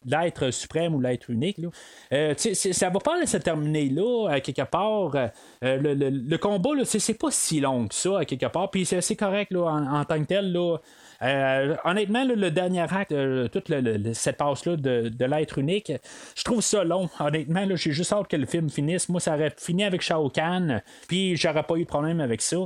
[0.05, 1.69] l'être suprême ou l'être unique, là,
[2.13, 5.15] euh, ça va pas se terminer là, à quelque part.
[5.15, 5.27] Euh,
[5.61, 8.69] le, le, combat, c'est pas si long que ça, à quelque part.
[8.69, 10.51] Puis c'est correct là, en, tant que tel.
[10.51, 10.77] Là,
[11.21, 13.71] euh, honnêtement, le dernier acte, euh, toute
[14.13, 15.91] cette passe-là de, l'être unique,
[16.35, 17.09] je trouve ça long.
[17.19, 19.09] Honnêtement, j'ai juste hâte que le film finisse.
[19.09, 22.57] Moi, ça aurait fini avec Shao Kahn, puis j'aurais pas eu de problème avec ça.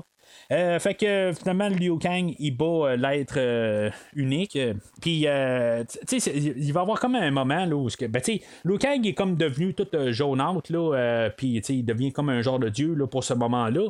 [0.52, 4.58] Euh, fait que finalement, Liu Kang, il bat l'être unique.
[5.02, 5.26] Puis,
[6.08, 8.22] tu sais, il va y avoir comme un moment là, où, ben,
[8.64, 12.70] Liu Kang est comme devenu tout jaunâtre, là, puis il devient comme un genre de
[12.70, 13.90] dieu là, pour ce moment-là.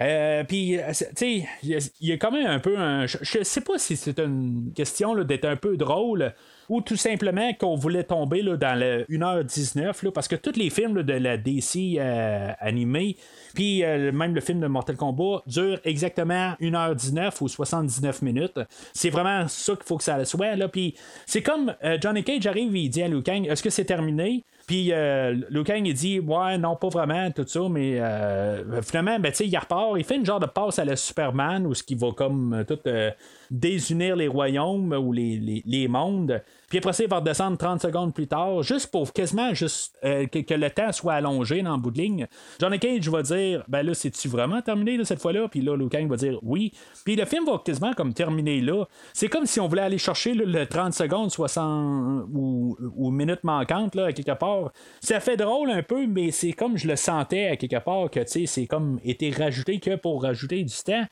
[0.00, 3.06] Euh, puis, euh, tu sais, il y, a quand même un peu un.
[3.06, 6.34] Je, sais pas si c'est une question d'être un peu drôle
[6.68, 10.68] ou tout simplement qu'on voulait tomber là, dans le 1h19, là, parce que tous les
[10.68, 13.16] films de la DC euh, animés,
[13.54, 18.60] puis même le film de Mortal Kombat, durent exactement 1h19 ou 79 minutes.
[18.92, 20.56] C'est vraiment ça qu'il faut que ça soit.
[20.68, 20.94] Puis
[21.24, 24.44] c'est comme Johnny Cage arrive et il dit à Liu Kang Est-ce que c'est terminé?
[24.66, 29.18] Puis euh, Liu Kang, il dit Ouais, non, pas vraiment, tout ça, mais euh, finalement,
[29.20, 31.94] ben, il repart, il fait une genre de passe à la Superman où ce qui
[31.94, 33.12] va comme euh, tout euh,
[33.48, 36.42] désunir les royaumes ou les, les, les mondes.
[36.68, 40.26] Puis après ça, il va redescendre 30 secondes plus tard, juste pour quasiment juste euh,
[40.26, 42.26] que, le temps soit allongé dans le bout de ligne.
[42.60, 45.48] Johnny Cage va dire Ben là, c'est-tu vraiment terminé cette fois-là?
[45.48, 46.72] Puis là, Liu Kang va dire oui.
[47.04, 48.84] Puis le film va quasiment comme terminer là.
[49.12, 54.06] C'est comme si on voulait aller chercher le 30 secondes, 60 ou, minutes manquantes, là,
[54.06, 54.72] à quelque part.
[55.00, 58.20] Ça fait drôle un peu, mais c'est comme je le sentais à quelque part que
[58.26, 61.04] c'est comme été rajouté que pour rajouter du temps.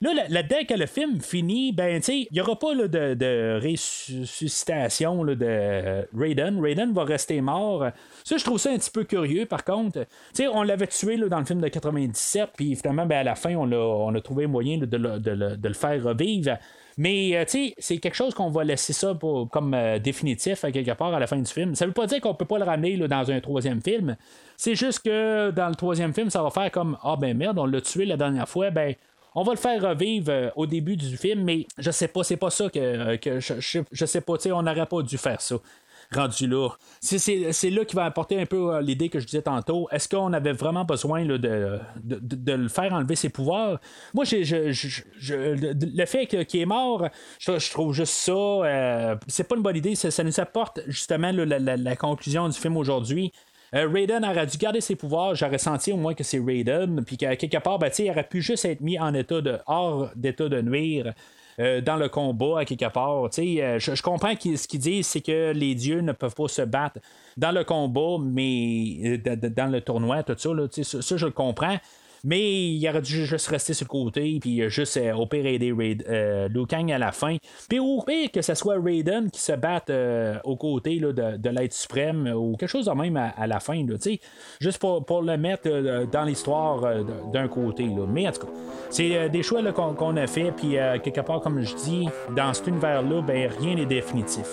[0.00, 3.60] Là, là, dès que le film finit, ben, tu il n'y aura pas de, de,
[3.60, 6.60] ressuscitation de Raiden.
[6.60, 7.84] Raiden va rester mort.
[8.22, 10.06] Ça, je trouve ça un petit peu curieux, par contre.
[10.34, 13.56] Tu on l'avait tué dans le film de 97, puis finalement, ben, à la fin,
[13.56, 16.58] on a, on a trouvé moyen de, le faire revivre.
[16.96, 20.70] Mais, euh, tu c'est quelque chose qu'on va laisser ça pour, comme euh, définitif à
[20.70, 21.74] quelque part à la fin du film.
[21.74, 24.16] Ça veut pas dire qu'on peut pas le ramener dans un troisième film.
[24.56, 27.66] C'est juste que dans le troisième film, ça va faire comme Ah ben merde, on
[27.66, 28.94] l'a tué la dernière fois, ben
[29.38, 32.36] on va le faire revivre euh, au début du film, mais je sais pas, c'est
[32.36, 35.56] pas ça que, euh, je, je, sais pas, on n'aurait pas dû faire ça
[36.10, 36.70] rendu là.
[37.00, 39.88] C'est là qui va apporter un peu euh, l'idée que je disais tantôt.
[39.90, 43.78] Est-ce qu'on avait vraiment besoin de, de, le faire enlever ses pouvoirs?
[44.14, 47.06] Moi, le fait qu'il est mort,
[47.38, 49.18] je, trouve juste ça.
[49.26, 49.94] c'est pas une bonne idée.
[49.96, 53.30] Ça, nous apporte justement la, conclusion du film aujourd'hui.
[53.74, 57.16] Euh, Raiden aurait dû garder ses pouvoirs, j'aurais senti au moins que c'est Raiden, puis
[57.16, 60.48] qu'à quelque part, ben, il aurait pu juste être mis en état de hors d'état
[60.48, 61.12] de nuire.
[61.58, 63.28] dans le combat à quelque part.
[63.32, 67.00] Je, je comprends ce qu'ils disent, c'est que les dieux ne peuvent pas se battre
[67.36, 71.78] dans le combat, mais dans le tournoi, tout ça, ça, ça, je le comprends.
[72.24, 75.72] Mais il aurait dû juste rester sur le côté, puis euh, juste euh, opérer aider
[75.72, 77.36] Raid, euh, Liu Kang à la fin.
[77.68, 79.90] Puis au pire que ce soit Raiden qui se batte
[80.44, 83.96] aux côtés de, de l'être suprême ou quelque chose de même à, la fin, là,
[84.60, 85.68] juste pour, pour, le mettre
[86.10, 87.84] dans l'histoire d'un côté.
[87.86, 88.06] Là.
[88.08, 88.52] Mais en tout cas,
[88.90, 93.22] c'est des choix qu'on, a fait, puis quelque part, comme je dis, dans cet univers-là,
[93.22, 94.46] ben, rien n'est définitif.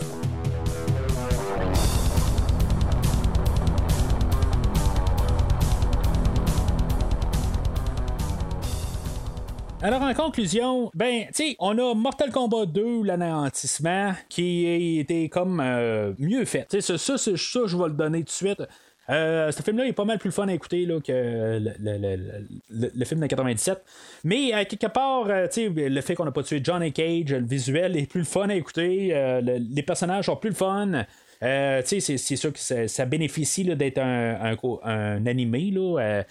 [9.85, 16.11] Alors, en conclusion, ben, tu on a Mortal Kombat 2, l'anéantissement, qui était comme euh,
[16.17, 16.65] mieux fait.
[16.67, 18.63] Tu sais, ça, ça, ça, je vais le donner tout de suite.
[19.11, 23.05] Euh, ce film-là est pas mal plus fun à écouter là, que le, le, le,
[23.05, 23.83] film de 97.
[24.23, 28.09] Mais quelque part, euh, le fait qu'on n'a pas tué Johnny Cage, le visuel est
[28.09, 29.13] plus le fun à écouter.
[29.43, 31.05] les personnages sont plus le fun.
[31.43, 35.71] Euh, c'est, sûr que ça, bénéficie d'être un, un, animé.
[35.71, 36.23] Là, euh.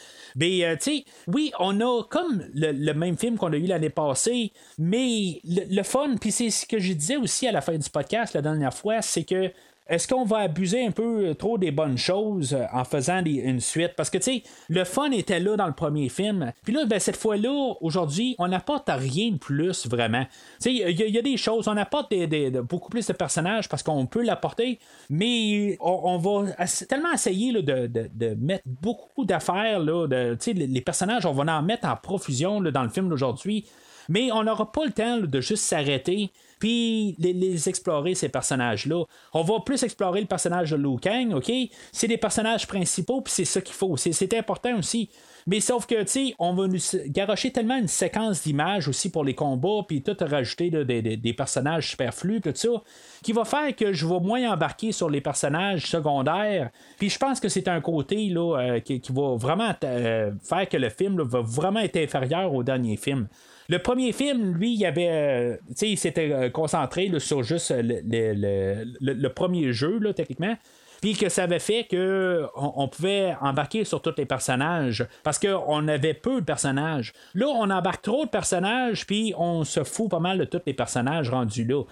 [0.42, 0.76] euh,
[1.28, 5.82] oui, on a comme le, même film qu'on a eu l'année passée, mais le, le
[5.82, 8.74] fun, puis c'est ce que je disais aussi à la fin du podcast la dernière
[8.74, 9.50] fois, c'est que
[9.86, 13.92] est-ce qu'on va abuser un peu trop des bonnes choses euh, en faisant une suite?
[13.96, 16.52] Parce que, tu sais, le fun était là dans le premier film.
[16.64, 20.24] Puis là, ben, cette fois-là, aujourd'hui, on n'apporte rien de plus, vraiment.
[20.60, 22.14] Tu sais, il y, a des choses, on apporte
[22.62, 24.78] beaucoup plus de personnages parce qu'on peut l'apporter,
[25.10, 31.58] mais on, va tellement essayer de, mettre beaucoup d'affaires, de, les, les personnages, on va
[31.58, 33.66] en mettre en profusion dans le film d'aujourd'hui.
[34.08, 39.04] Mais on n'aura pas le temps de juste s'arrêter puis les, explorer, ces personnages-là.
[39.32, 41.50] On va plus explorer le personnage de Liu Kang, OK?
[41.92, 43.96] C'est des personnages principaux, puis c'est ça qu'il faut.
[43.96, 45.10] C'est important aussi.
[45.46, 46.78] Mais sauf que, tu sais, on va nous
[47.08, 52.40] garocher tellement une séquence d'images aussi pour les combats, puis tout rajouter des, personnages superflus,
[52.40, 52.68] tout ça,
[53.22, 56.70] qui va faire que je vais moins embarquer sur les personnages secondaires.
[56.98, 60.76] Puis je pense que c'est un côté là, euh, qui, va vraiment euh, faire que
[60.76, 63.28] le film va vraiment être inférieur au dernier film.
[63.68, 65.08] Le premier film, lui, il avait.
[65.08, 70.56] Euh, il s'était euh, concentré sur juste le, premier jeu, techniquement.
[71.00, 75.86] Puis que ça avait fait qu'on on pouvait embarquer sur tous les personnages parce qu'on
[75.86, 77.12] avait peu de personnages.
[77.34, 80.72] Là, on embarque trop de personnages, puis on se fout pas mal de tous les
[80.72, 81.82] personnages rendus là.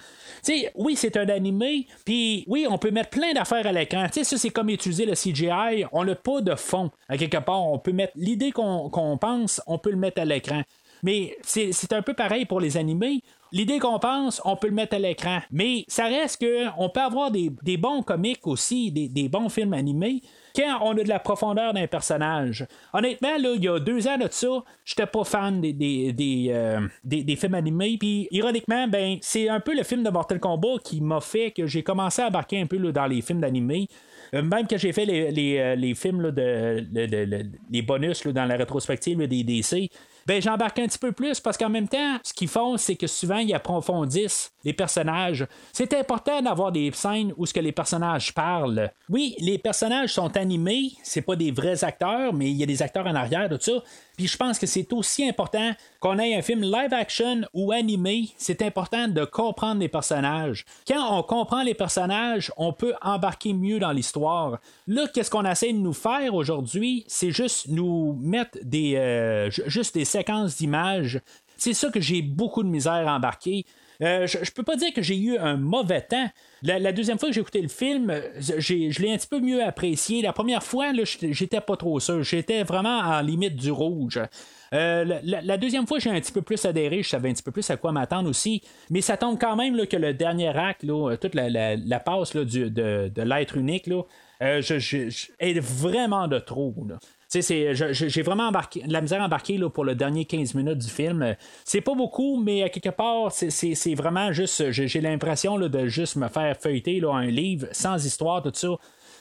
[0.40, 4.06] sais, oui, c'est un animé, puis oui, on peut mettre plein d'affaires à l'écran.
[4.10, 5.84] Ça, c'est comme utiliser le CGI.
[5.92, 6.90] On n'a pas de fond.
[7.06, 10.62] À quelque part, on peut mettre l'idée qu'on pense, on peut le mettre à l'écran.
[11.02, 13.22] Mais c'est un peu pareil pour les animés.
[13.52, 15.40] L'idée qu'on pense, on peut le mettre à l'écran.
[15.50, 20.22] Mais ça reste que on peut avoir des, bons comiques aussi, des, bons films animés,
[20.56, 22.66] quand on a de la profondeur d'un personnage.
[22.94, 27.36] Honnêtement, là, il y a deux ans de ça, j'étais pas fan des, des, euh,
[27.36, 27.96] films animés.
[27.98, 31.66] Puis, ironiquement, ben, c'est un peu le film de Mortal Kombat qui m'a fait que
[31.66, 33.86] j'ai commencé à embarquer un peu dans les films d'animés.
[34.34, 36.86] Euh, même que j'ai fait les, euh, films de,
[37.70, 39.90] les bonus dans la rétrospective des DC,
[40.26, 43.06] ben j'embarque un petit peu plus parce qu'en même temps, ce qu'ils font, c'est que
[43.06, 45.46] souvent ils approfondissent les personnages.
[45.72, 48.90] C'est important d'avoir des scènes où ce que les personnages parlent.
[49.08, 52.82] Oui, les personnages sont animés, c'est pas des vrais acteurs, mais il y a des
[52.82, 53.72] acteurs en arrière de ça.
[54.16, 58.28] Puis je pense que c'est aussi important qu'on ait un film live action ou animé.
[58.36, 60.64] C'est important de comprendre les personnages.
[60.86, 64.58] Quand on comprend les personnages, on peut embarquer mieux dans l'histoire.
[64.86, 67.04] Là, qu'est-ce qu'on essaie de nous faire aujourd'hui?
[67.08, 71.20] C'est juste nous mettre des, euh, juste des séquences d'images.
[71.56, 73.64] C'est ça que j'ai beaucoup de misère à embarquer.
[74.02, 76.28] Euh, je, peux pas dire que j'ai eu un mauvais temps.
[76.62, 80.22] La, deuxième fois que j'ai écouté le film, je l'ai un petit peu mieux apprécié.
[80.22, 82.22] La première fois, j'étais pas trop sûr.
[82.22, 84.20] J'étais vraiment en limite du rouge.
[84.72, 87.52] Euh, la, deuxième fois, j'ai un petit peu plus adhéré, je savais un petit peu
[87.52, 88.62] plus à quoi m'attendre aussi.
[88.90, 90.84] Mais ça tombe quand même que le dernier acte,
[91.20, 92.68] toute la, passe de,
[93.08, 94.02] de l'être unique, là,
[94.42, 94.60] euh,
[95.38, 96.74] est vraiment de trop
[97.40, 101.34] j'ai vraiment embarqué, la misère embarquée là, pour le dernier 15 minutes du film.
[101.64, 104.70] C'est pas beaucoup, mais à quelque part, c'est vraiment juste.
[104.70, 108.68] J'ai l'impression de juste me faire feuilleter là, un livre sans histoire, tout ça.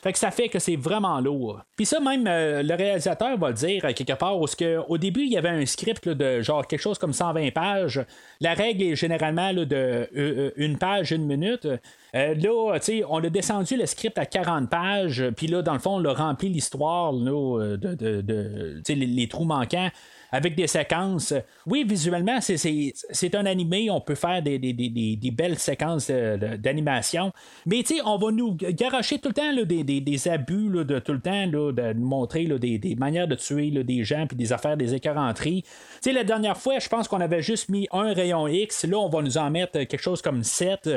[0.02, 1.62] Fait que ça fait que c'est vraiment lourd.
[1.76, 4.98] Puis ça, même euh, le réalisateur va le dire à quelque part, parce que au
[4.98, 8.04] début, il y avait un script de genre quelque chose comme 120 pages.
[8.40, 11.68] La règle est généralement de euh, euh, une page, une minute.
[12.14, 12.80] là,
[13.10, 16.14] on a descendu le script à 40 pages, puis là, dans le fond, on a
[16.14, 19.92] rempli l'histoire de, de, les, trous manquants
[20.32, 21.34] avec des séquences.
[21.66, 27.32] Oui, visuellement, c'est un animé, on peut faire des, belles séquences d'animation,
[27.66, 31.94] mais on va nous garocher tout le temps des, abus de tout le temps, de
[31.94, 35.64] nous montrer des, manières de tuer des gens, puis des affaires, des écœuranteries.
[36.02, 39.10] Tu la dernière fois, je pense qu'on avait juste mis un rayon X, là, on
[39.10, 40.90] va nous en mettre quelque chose comme 7.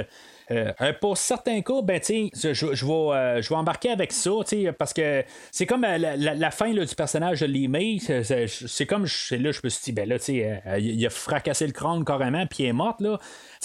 [0.50, 4.30] Euh, pour certains cas, ben, je, je, vais, euh, je vais embarquer avec ça,
[4.78, 7.98] parce que c'est comme euh, la, fin du personnage de Limei.
[8.00, 10.16] C'est comme, là, je me suis dit, ben là,
[10.78, 13.18] il a fracassé le crâne carrément, puis il est mort, là.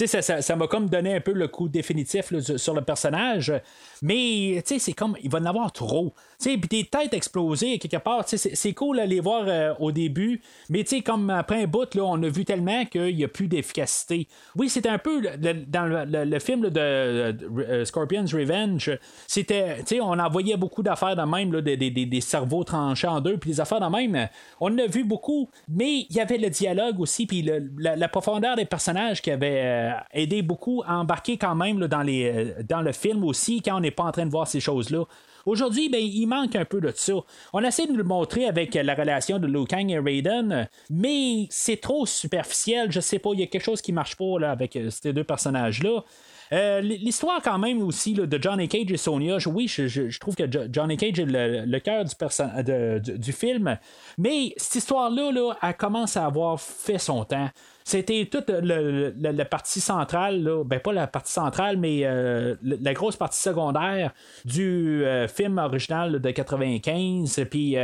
[0.08, 3.54] Ça, ça, ça m'a comme donné un peu le coup définitif sur le personnage.
[4.02, 6.14] Mais c'est comme, il va en avoir trop.
[6.42, 10.42] Puis des têtes explosées quelque part, c'est cool à les voir au début.
[10.70, 14.28] Mais comme après un bout, là, on a vu tellement qu'il n'y a plus d'efficacité.
[14.56, 15.22] Oui, c'était un peu
[15.68, 18.92] dans le, film de, euh, Scorpion's Revenge.
[19.28, 23.52] C'était, on envoyait beaucoup d'affaires de même, là, des, des, cerveaux tranchés en deux, puis
[23.52, 24.30] des affaires de même.
[24.60, 27.48] On en a vu beaucoup, mais il y avait le dialogue aussi, puis
[27.78, 32.32] la, profondeur des personnages qui avait euh, aidé beaucoup à embarquer quand même dans, les,
[32.32, 35.04] euh, dans le film aussi, quand on n'est pas en train de voir ces choses-là.
[35.46, 37.14] Aujourd'hui, ben, il manque un peu de ça.
[37.54, 41.80] On essaie de le montrer avec la relation de Liu Kang et Raiden, mais c'est
[41.80, 42.92] trop superficiel.
[42.92, 45.24] Je sais pas, il y a quelque chose qui marche pas là, avec ces deux
[45.24, 46.04] personnages-là.
[46.52, 50.98] Euh, l'histoire, quand même, aussi de Johnny Cage et Sonia, oui, je, trouve que Johnny
[50.98, 53.78] Cage est le, cœur du, film,
[54.18, 57.50] mais cette histoire-là, là, elle commence à avoir fait son temps.
[57.84, 63.16] C'était toute la partie centrale, là, ben pas la partie centrale, mais euh, la grosse
[63.16, 64.14] partie secondaire
[64.46, 67.46] du euh, film original de 95.
[67.50, 67.76] Puis,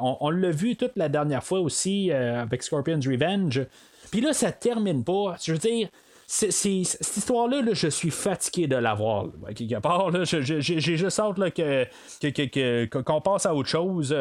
[0.00, 3.66] on, on l'a vu toute la dernière fois aussi avec Scorpion's Revenge.
[4.10, 5.36] Puis là, ça termine pas.
[5.42, 5.88] Je veux dire,
[6.34, 9.26] cette histoire-là, je suis fatigué de la voir.
[9.54, 14.14] Quelque part, j'ai juste hâte que, qu'on passe à autre chose.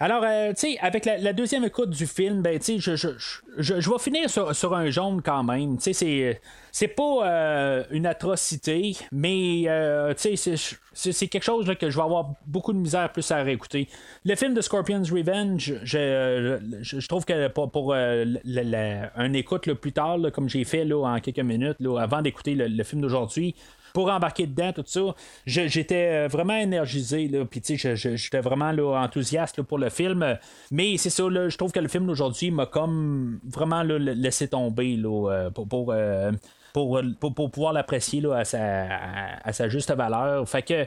[0.00, 4.90] Alors, euh, avec la, deuxième écoute du film, ben, je, je, vais finir sur, un
[4.90, 5.78] jaune quand même.
[5.78, 6.40] Tu sais,
[6.72, 12.72] c'est, pas euh, une atrocité, mais, euh, c'est, quelque chose que je vais avoir beaucoup
[12.72, 13.88] de misère plus à réécouter.
[14.24, 20.48] Le film de Scorpion's Revenge, je, trouve que pour, pour un écoute plus tard, comme
[20.48, 23.54] j'ai fait là, en quelques minutes, avant d'écouter le film d'aujourd'hui,
[23.94, 25.00] pour embarquer dedans, tout ça.
[25.46, 30.36] J'étais euh, vraiment énergisé, puis j'étais vraiment là, enthousiaste pour le film.
[30.70, 35.30] Mais c'est ça, je trouve que le film d'aujourd'hui m'a comme vraiment laissé tomber là,
[35.30, 35.92] euh, pour.
[35.92, 36.32] Euh,
[36.74, 38.86] pour pour, pour, pouvoir l'apprécier à sa,
[39.44, 40.48] à, sa juste valeur.
[40.48, 40.86] Fait que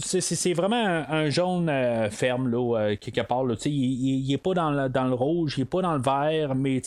[0.00, 1.70] c'est vraiment un, jaune
[2.10, 3.44] ferme là, quelque part.
[3.44, 6.00] Là, il, il, est pas dans le, dans le rouge, il est pas dans le
[6.00, 6.80] vert, mais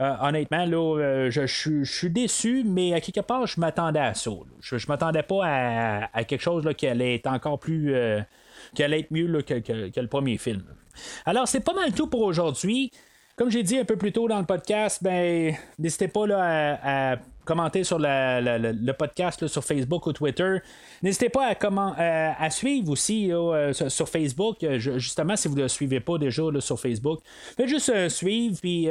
[0.00, 1.46] euh, honnêtement, là, euh, je,
[1.84, 4.30] suis déçu, mais à quelque part, je m'attendais à ça.
[4.60, 7.94] Je, je m'attendais pas à, quelque chose là, qui allait être encore plus.
[7.94, 8.20] Euh,
[8.74, 10.64] qui allait être mieux que, le premier film.
[11.26, 12.90] Alors, c'est pas mal tout pour aujourd'hui.
[13.36, 17.16] Comme j'ai dit un peu plus tôt dans le podcast, ben, n'hésitez pas là, à
[17.44, 20.58] commenter sur le podcast sur Facebook ou Twitter.
[21.02, 24.62] N'hésitez pas à, comment, euh, à suivre aussi euh, sur, Facebook.
[24.62, 27.20] Euh, justement, si vous ne le suivez pas déjà sur Facebook,
[27.56, 28.88] faites juste suivre, puis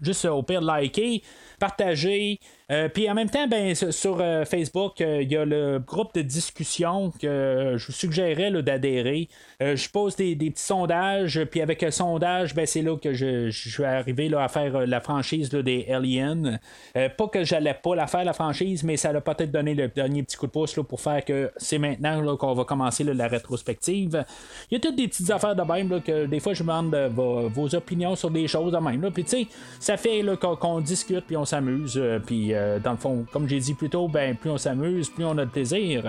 [0.00, 1.22] juste au pire liker,
[1.58, 2.40] partager.
[2.72, 6.12] Euh, puis en même temps, ben, sur euh, Facebook, euh, il y a le groupe
[6.14, 9.28] de discussion que je vous suggérais d'adhérer.
[9.60, 13.86] je pose des, petits sondages, puis avec le sondage, ben, c'est là que je, vais
[13.86, 16.58] arriver là, à faire la franchise des Aliens.
[16.94, 20.22] pas que j'allais pas la faire, la franchise, mais ça a peut-être donné le dernier
[20.22, 24.24] petit coup de pouce là, pour faire que c'est maintenant qu'on va commencer la rétrospective.
[24.70, 27.74] Il y a toutes des petites affaires de même que des fois je demande vos,
[27.74, 29.10] opinions sur des choses de même.
[29.12, 29.46] Puis tu sais,
[29.80, 33.72] ça fait qu'on discute, puis on s'amuse, puis euh, dans le fond, comme j'ai dit
[33.72, 36.04] plus tôt, ben, plus on s'amuse, plus on a de plaisir.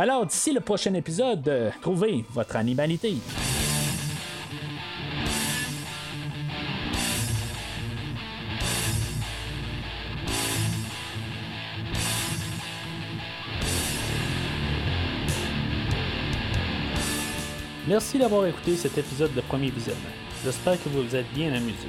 [0.00, 3.16] Alors, d'ici le prochain épisode, euh, trouvez votre animalité.
[17.88, 20.02] Merci d'avoir écouté cet épisode de Premier Visionnement.
[20.44, 21.88] J'espère que vous vous êtes bien amusé.